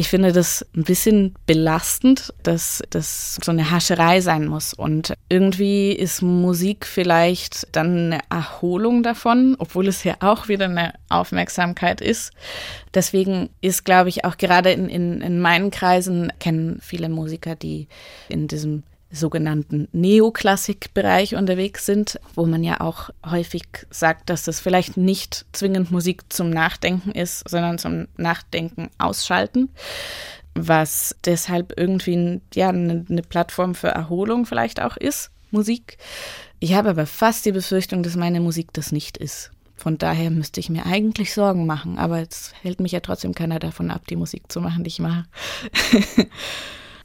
Ich 0.00 0.08
finde 0.08 0.32
das 0.32 0.64
ein 0.74 0.84
bisschen 0.84 1.34
belastend, 1.44 2.32
dass 2.42 2.82
das 2.88 3.34
so 3.34 3.52
eine 3.52 3.70
Hascherei 3.70 4.22
sein 4.22 4.46
muss. 4.46 4.72
Und 4.72 5.12
irgendwie 5.28 5.92
ist 5.92 6.22
Musik 6.22 6.86
vielleicht 6.86 7.68
dann 7.72 8.06
eine 8.06 8.20
Erholung 8.30 9.02
davon, 9.02 9.56
obwohl 9.58 9.88
es 9.88 10.02
ja 10.02 10.14
auch 10.20 10.48
wieder 10.48 10.64
eine 10.64 10.94
Aufmerksamkeit 11.10 12.00
ist. 12.00 12.32
Deswegen 12.94 13.50
ist, 13.60 13.84
glaube 13.84 14.08
ich, 14.08 14.24
auch 14.24 14.38
gerade 14.38 14.72
in, 14.72 14.88
in, 14.88 15.20
in 15.20 15.38
meinen 15.38 15.70
Kreisen 15.70 16.32
kennen 16.40 16.78
viele 16.80 17.10
Musiker, 17.10 17.54
die 17.54 17.86
in 18.30 18.48
diesem 18.48 18.84
sogenannten 19.10 19.88
Neoklassikbereich 19.92 21.34
unterwegs 21.34 21.84
sind, 21.84 22.20
wo 22.34 22.46
man 22.46 22.62
ja 22.62 22.80
auch 22.80 23.10
häufig 23.28 23.64
sagt, 23.90 24.30
dass 24.30 24.44
das 24.44 24.60
vielleicht 24.60 24.96
nicht 24.96 25.46
zwingend 25.52 25.90
Musik 25.90 26.32
zum 26.32 26.50
Nachdenken 26.50 27.10
ist, 27.10 27.48
sondern 27.48 27.78
zum 27.78 28.06
Nachdenken 28.16 28.90
ausschalten 28.98 29.68
was 30.54 31.16
deshalb 31.24 31.74
irgendwie 31.76 32.40
ja, 32.54 32.70
eine, 32.70 33.06
eine 33.08 33.22
Plattform 33.22 33.74
für 33.74 33.88
Erholung 33.88 34.46
vielleicht 34.46 34.80
auch 34.80 34.96
ist, 34.96 35.30
Musik. 35.50 35.98
Ich 36.58 36.74
habe 36.74 36.90
aber 36.90 37.06
fast 37.06 37.44
die 37.46 37.52
Befürchtung, 37.52 38.02
dass 38.02 38.16
meine 38.16 38.40
Musik 38.40 38.72
das 38.72 38.92
nicht 38.92 39.16
ist. 39.16 39.50
Von 39.76 39.96
daher 39.96 40.30
müsste 40.30 40.60
ich 40.60 40.68
mir 40.68 40.84
eigentlich 40.84 41.32
Sorgen 41.32 41.64
machen, 41.64 41.98
aber 41.98 42.20
es 42.20 42.52
hält 42.60 42.80
mich 42.80 42.92
ja 42.92 43.00
trotzdem 43.00 43.34
keiner 43.34 43.58
davon 43.58 43.90
ab, 43.90 44.06
die 44.08 44.16
Musik 44.16 44.52
zu 44.52 44.60
machen, 44.60 44.84
die 44.84 44.88
ich 44.88 44.98
mache. 44.98 45.24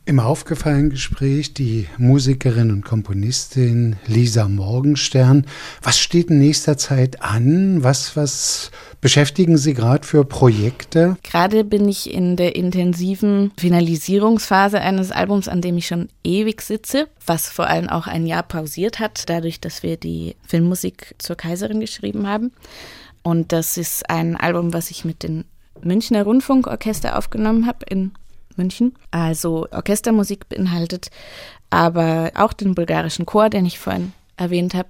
Im 0.08 0.20
aufgefallenen 0.20 0.91
Gespräch 0.91 1.56
die 1.56 1.88
Musikerin 1.97 2.70
und 2.70 2.86
Komponistin 2.86 3.95
Lisa 4.06 4.47
Morgenstern. 4.47 5.47
Was 5.82 5.97
steht 5.97 6.30
in 6.30 6.38
nächster 6.38 6.78
Zeit 6.78 7.24
an? 7.24 7.84
Was, 7.84 8.16
was 8.16 8.70
beschäftigen 9.01 9.58
Sie 9.58 9.74
gerade 9.74 10.06
für 10.06 10.24
Projekte? 10.24 11.18
Gerade 11.24 11.64
bin 11.64 11.89
ich 11.89 12.14
in 12.14 12.36
der 12.36 12.56
intensiven 12.56 13.51
Finalisierungsphase 13.58 14.80
eines 14.80 15.12
Albums, 15.12 15.47
an 15.47 15.62
dem 15.62 15.76
ich 15.78 15.88
schon 15.88 16.10
ewig 16.24 16.62
sitze, 16.62 17.08
was 17.26 17.49
vor 17.49 17.66
allem 17.66 17.89
auch 17.89 18.06
ein 18.06 18.28
Jahr 18.28 18.43
pausiert 18.43 18.99
hat, 18.99 19.28
dadurch, 19.28 19.60
dass 19.60 19.82
wir 19.82 19.97
die 19.97 20.36
Filmmusik 20.47 21.16
zur 21.18 21.36
Kaiserin 21.36 21.80
geschrieben 21.80 22.28
haben. 22.28 22.51
Und 23.24 23.51
das 23.51 23.76
ist 23.76 24.08
ein 24.08 24.36
Album, 24.36 24.72
was 24.72 24.91
ich 24.91 25.03
mit 25.03 25.24
dem 25.24 25.45
Münchner 25.82 26.22
Rundfunkorchester 26.22 27.18
aufgenommen 27.18 27.66
habe 27.66 27.86
in 27.89 28.12
München. 28.58 28.93
Also 29.12 29.68
Orchestermusik 29.72 30.49
beinhaltet, 30.49 31.10
aber 31.70 32.32
auch 32.36 32.53
den 32.53 32.76
bulgarischen 32.76 33.26
Chor, 33.26 33.49
den 33.49 33.66
ich 33.66 33.80
vorhin 33.80 34.14
erwähnt 34.38 34.74
habe. 34.74 34.89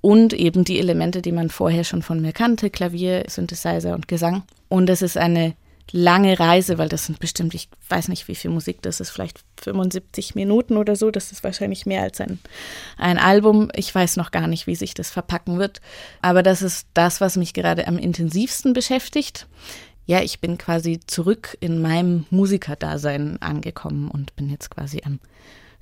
Und 0.00 0.32
eben 0.32 0.64
die 0.64 0.78
Elemente, 0.78 1.20
die 1.20 1.32
man 1.32 1.50
vorher 1.50 1.84
schon 1.84 2.02
von 2.02 2.20
mir 2.20 2.32
kannte, 2.32 2.70
Klavier, 2.70 3.24
Synthesizer 3.28 3.94
und 3.94 4.08
Gesang. 4.08 4.44
Und 4.68 4.88
es 4.88 5.02
ist 5.02 5.18
eine 5.18 5.54
lange 5.92 6.38
Reise, 6.38 6.78
weil 6.78 6.88
das 6.88 7.06
sind 7.06 7.18
bestimmt, 7.18 7.54
ich 7.54 7.68
weiß 7.88 8.08
nicht, 8.08 8.28
wie 8.28 8.34
viel 8.34 8.50
Musik 8.50 8.80
das 8.82 9.00
ist, 9.00 9.10
vielleicht 9.10 9.40
75 9.60 10.34
Minuten 10.34 10.76
oder 10.76 10.96
so. 10.96 11.10
Das 11.10 11.32
ist 11.32 11.42
wahrscheinlich 11.44 11.86
mehr 11.86 12.02
als 12.02 12.20
ein, 12.20 12.38
ein 12.96 13.18
Album. 13.18 13.70
Ich 13.74 13.94
weiß 13.94 14.16
noch 14.16 14.30
gar 14.30 14.46
nicht, 14.46 14.66
wie 14.66 14.76
sich 14.76 14.94
das 14.94 15.10
verpacken 15.10 15.58
wird. 15.58 15.80
Aber 16.22 16.42
das 16.42 16.62
ist 16.62 16.86
das, 16.94 17.20
was 17.20 17.36
mich 17.36 17.54
gerade 17.54 17.86
am 17.86 17.98
intensivsten 17.98 18.72
beschäftigt 18.72 19.46
ja, 20.06 20.22
ich 20.22 20.40
bin 20.40 20.58
quasi 20.58 21.00
zurück 21.06 21.56
in 21.60 21.80
meinem 21.80 22.26
Musikerdasein 22.30 23.40
angekommen 23.40 24.10
und 24.10 24.34
bin 24.36 24.50
jetzt 24.50 24.70
quasi 24.70 25.02
am 25.04 25.20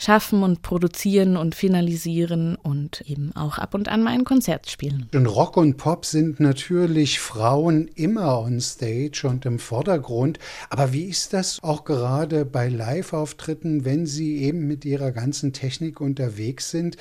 Schaffen 0.01 0.45
und 0.45 0.63
Produzieren 0.63 1.37
und 1.37 1.57
Finalisieren 1.57 2.55
und 2.55 3.01
eben 3.07 3.35
auch 3.35 3.59
ab 3.59 3.75
und 3.75 3.89
an 3.89 4.05
mal 4.05 4.23
Konzert 4.23 4.71
spielen. 4.71 5.09
In 5.13 5.27
Rock 5.27 5.57
und 5.57 5.77
Pop 5.77 6.07
sind 6.07 6.39
natürlich 6.39 7.19
Frauen 7.19 7.89
immer 7.97 8.39
on 8.39 8.61
stage 8.61 9.23
und 9.25 9.45
im 9.45 9.59
Vordergrund. 9.59 10.39
Aber 10.71 10.93
wie 10.93 11.05
ist 11.05 11.33
das 11.33 11.59
auch 11.63 11.85
gerade 11.85 12.45
bei 12.45 12.69
Live-Auftritten, 12.69 13.85
wenn 13.85 14.07
Sie 14.07 14.39
eben 14.39 14.69
mit 14.69 14.85
Ihrer 14.85 15.11
ganzen 15.11 15.53
Technik 15.53 16.01
unterwegs 16.01 16.71
sind? 16.71 16.97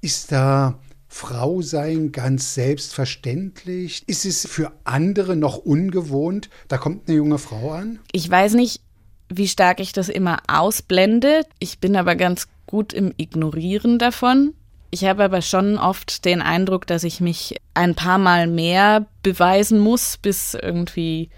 Ist 0.00 0.30
da 0.30 0.78
Frau 1.08 1.62
sein 1.62 2.12
ganz 2.12 2.54
selbstverständlich? 2.54 4.02
Ist 4.06 4.24
es 4.24 4.46
für 4.46 4.72
andere 4.84 5.36
noch 5.36 5.56
ungewohnt? 5.56 6.50
Da 6.68 6.78
kommt 6.78 7.08
eine 7.08 7.16
junge 7.16 7.38
Frau 7.38 7.72
an? 7.72 7.98
Ich 8.12 8.30
weiß 8.30 8.54
nicht, 8.54 8.80
wie 9.28 9.48
stark 9.48 9.80
ich 9.80 9.92
das 9.92 10.08
immer 10.08 10.38
ausblende. 10.46 11.42
Ich 11.58 11.78
bin 11.78 11.96
aber 11.96 12.14
ganz 12.14 12.48
gut 12.66 12.92
im 12.92 13.12
Ignorieren 13.16 13.98
davon. 13.98 14.54
Ich 14.90 15.04
habe 15.04 15.24
aber 15.24 15.42
schon 15.42 15.78
oft 15.78 16.24
den 16.24 16.40
Eindruck, 16.40 16.86
dass 16.86 17.04
ich 17.04 17.20
mich 17.20 17.56
ein 17.74 17.94
paar 17.94 18.18
Mal 18.18 18.46
mehr 18.46 19.06
beweisen 19.22 19.80
muss, 19.80 20.16
bis 20.16 20.54
irgendwie 20.54 21.30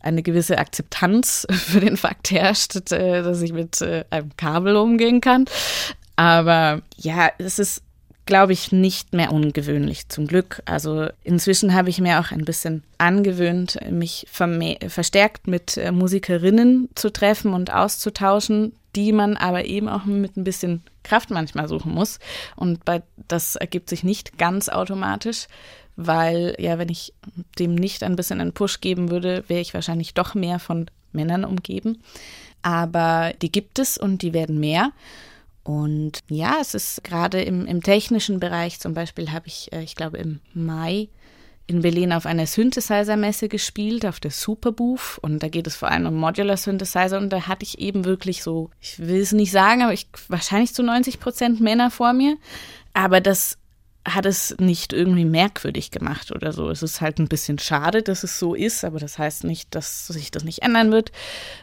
eine 0.00 0.22
gewisse 0.22 0.58
Akzeptanz 0.58 1.46
für 1.50 1.80
den 1.80 1.96
Fakt 1.96 2.30
herrscht, 2.30 2.92
äh, 2.92 3.22
dass 3.22 3.42
ich 3.42 3.52
mit 3.52 3.80
äh, 3.80 4.04
einem 4.10 4.36
Kabel 4.36 4.76
umgehen 4.76 5.20
kann. 5.20 5.46
Aber 6.16 6.82
ja, 6.96 7.30
es 7.38 7.58
ist 7.58 7.82
glaube 8.26 8.52
ich, 8.52 8.72
nicht 8.72 9.12
mehr 9.12 9.32
ungewöhnlich, 9.32 10.08
zum 10.08 10.26
Glück. 10.26 10.62
Also 10.64 11.08
inzwischen 11.22 11.74
habe 11.74 11.90
ich 11.90 12.00
mir 12.00 12.20
auch 12.20 12.30
ein 12.30 12.44
bisschen 12.44 12.82
angewöhnt, 12.98 13.78
mich 13.90 14.26
verstärkt 14.30 15.46
mit 15.46 15.76
äh, 15.76 15.92
Musikerinnen 15.92 16.88
zu 16.94 17.12
treffen 17.12 17.52
und 17.52 17.72
auszutauschen, 17.72 18.72
die 18.96 19.12
man 19.12 19.36
aber 19.36 19.64
eben 19.64 19.88
auch 19.88 20.04
mit 20.04 20.36
ein 20.36 20.44
bisschen 20.44 20.82
Kraft 21.02 21.30
manchmal 21.30 21.68
suchen 21.68 21.92
muss. 21.92 22.18
Und 22.56 22.84
bei, 22.84 23.02
das 23.28 23.56
ergibt 23.56 23.90
sich 23.90 24.04
nicht 24.04 24.38
ganz 24.38 24.68
automatisch, 24.68 25.46
weil 25.96 26.56
ja, 26.58 26.78
wenn 26.78 26.88
ich 26.88 27.12
dem 27.58 27.74
nicht 27.74 28.02
ein 28.02 28.16
bisschen 28.16 28.40
einen 28.40 28.52
Push 28.52 28.80
geben 28.80 29.10
würde, 29.10 29.44
wäre 29.48 29.60
ich 29.60 29.74
wahrscheinlich 29.74 30.14
doch 30.14 30.34
mehr 30.34 30.58
von 30.58 30.90
Männern 31.12 31.44
umgeben. 31.44 32.02
Aber 32.62 33.32
die 33.42 33.52
gibt 33.52 33.78
es 33.78 33.98
und 33.98 34.22
die 34.22 34.32
werden 34.32 34.58
mehr. 34.58 34.92
Und 35.64 36.20
ja, 36.28 36.58
es 36.60 36.74
ist 36.74 37.02
gerade 37.04 37.42
im, 37.42 37.66
im 37.66 37.82
technischen 37.82 38.38
Bereich, 38.38 38.78
zum 38.78 38.94
Beispiel 38.94 39.32
habe 39.32 39.46
ich, 39.48 39.72
äh, 39.72 39.82
ich 39.82 39.96
glaube, 39.96 40.18
im 40.18 40.40
Mai 40.52 41.08
in 41.66 41.80
Berlin 41.80 42.12
auf 42.12 42.26
einer 42.26 42.46
Synthesizer-Messe 42.46 43.48
gespielt, 43.48 44.04
auf 44.04 44.20
der 44.20 44.30
Superbooth. 44.30 45.18
Und 45.22 45.42
da 45.42 45.48
geht 45.48 45.66
es 45.66 45.76
vor 45.76 45.90
allem 45.90 46.06
um 46.06 46.14
Modular 46.16 46.58
Synthesizer. 46.58 47.16
Und 47.16 47.30
da 47.30 47.48
hatte 47.48 47.64
ich 47.64 47.78
eben 47.78 48.04
wirklich 48.04 48.42
so, 48.42 48.70
ich 48.80 48.98
will 48.98 49.20
es 49.20 49.32
nicht 49.32 49.50
sagen, 49.50 49.82
aber 49.82 49.94
ich 49.94 50.06
wahrscheinlich 50.28 50.74
zu 50.74 50.82
90 50.82 51.20
Prozent 51.20 51.60
Männer 51.60 51.90
vor 51.90 52.12
mir. 52.12 52.36
Aber 52.92 53.22
das 53.22 53.56
hat 54.06 54.26
es 54.26 54.54
nicht 54.58 54.92
irgendwie 54.92 55.24
merkwürdig 55.24 55.90
gemacht 55.90 56.30
oder 56.30 56.52
so. 56.52 56.68
Es 56.68 56.82
ist 56.82 57.00
halt 57.00 57.18
ein 57.18 57.28
bisschen 57.28 57.58
schade, 57.58 58.02
dass 58.02 58.22
es 58.22 58.38
so 58.38 58.54
ist, 58.54 58.84
aber 58.84 58.98
das 58.98 59.18
heißt 59.18 59.44
nicht, 59.44 59.74
dass 59.74 60.06
sich 60.06 60.30
das 60.30 60.44
nicht 60.44 60.62
ändern 60.62 60.92
wird. 60.92 61.10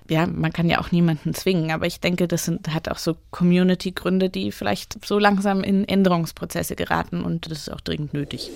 Ja, 0.09 0.25
man 0.25 0.51
kann 0.51 0.67
ja 0.67 0.79
auch 0.79 0.91
niemanden 0.91 1.33
zwingen, 1.35 1.71
aber 1.71 1.85
ich 1.85 1.99
denke, 1.99 2.27
das 2.27 2.45
sind, 2.45 2.73
hat 2.73 2.89
auch 2.89 2.97
so 2.97 3.15
Community-Gründe, 3.29 4.29
die 4.29 4.51
vielleicht 4.51 5.05
so 5.05 5.19
langsam 5.19 5.63
in 5.63 5.87
Änderungsprozesse 5.87 6.75
geraten 6.75 7.23
und 7.23 7.49
das 7.51 7.59
ist 7.59 7.71
auch 7.71 7.81
dringend 7.81 8.13
nötig. 8.13 8.49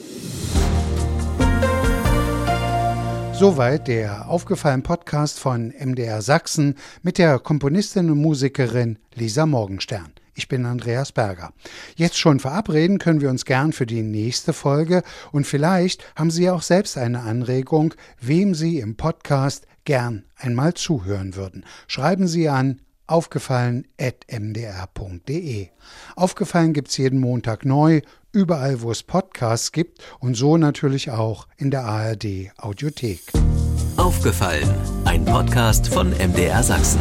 Soweit 3.33 3.89
der 3.89 4.29
aufgefallene 4.29 4.81
Podcast 4.81 5.39
von 5.39 5.73
MDR 5.77 6.21
Sachsen 6.21 6.75
mit 7.03 7.17
der 7.17 7.38
Komponistin 7.38 8.09
und 8.09 8.19
Musikerin 8.19 8.97
Lisa 9.13 9.45
Morgenstern. 9.45 10.14
Ich 10.36 10.49
bin 10.49 10.65
Andreas 10.65 11.13
Berger. 11.13 11.53
Jetzt 11.95 12.17
schon 12.17 12.39
verabreden 12.39 12.99
können 12.99 13.21
wir 13.21 13.29
uns 13.29 13.45
gern 13.45 13.71
für 13.71 13.86
die 13.86 14.03
nächste 14.03 14.51
Folge 14.53 15.01
und 15.31 15.47
vielleicht 15.47 16.05
haben 16.15 16.29
Sie 16.29 16.49
auch 16.49 16.61
selbst 16.61 16.97
eine 16.97 17.21
Anregung, 17.21 17.93
wem 18.19 18.53
Sie 18.53 18.79
im 18.79 18.97
Podcast 18.97 19.65
gern 19.86 20.25
einmal 20.36 20.73
zuhören 20.73 21.36
würden. 21.36 21.63
Schreiben 21.88 22.27
Sie 22.27 22.49
an 22.49 22.81
aufgefallen.mdr.de. 23.07 25.67
Aufgefallen 26.15 26.73
gibt 26.73 26.89
es 26.89 26.97
jeden 26.97 27.19
Montag 27.19 27.63
neu, 27.65 28.01
überall 28.31 28.81
wo 28.81 28.89
es 28.91 29.03
Podcasts 29.03 29.71
gibt 29.71 29.99
und 30.19 30.33
so 30.36 30.57
natürlich 30.57 31.11
auch 31.11 31.47
in 31.57 31.69
der 31.71 31.86
ARD 31.86 32.51
Audiothek. 32.57 33.21
Aufgefallen, 33.97 34.69
ein 35.05 35.23
Podcast 35.23 35.88
von 35.88 36.09
MDR 36.11 36.63
Sachsen. 36.63 36.99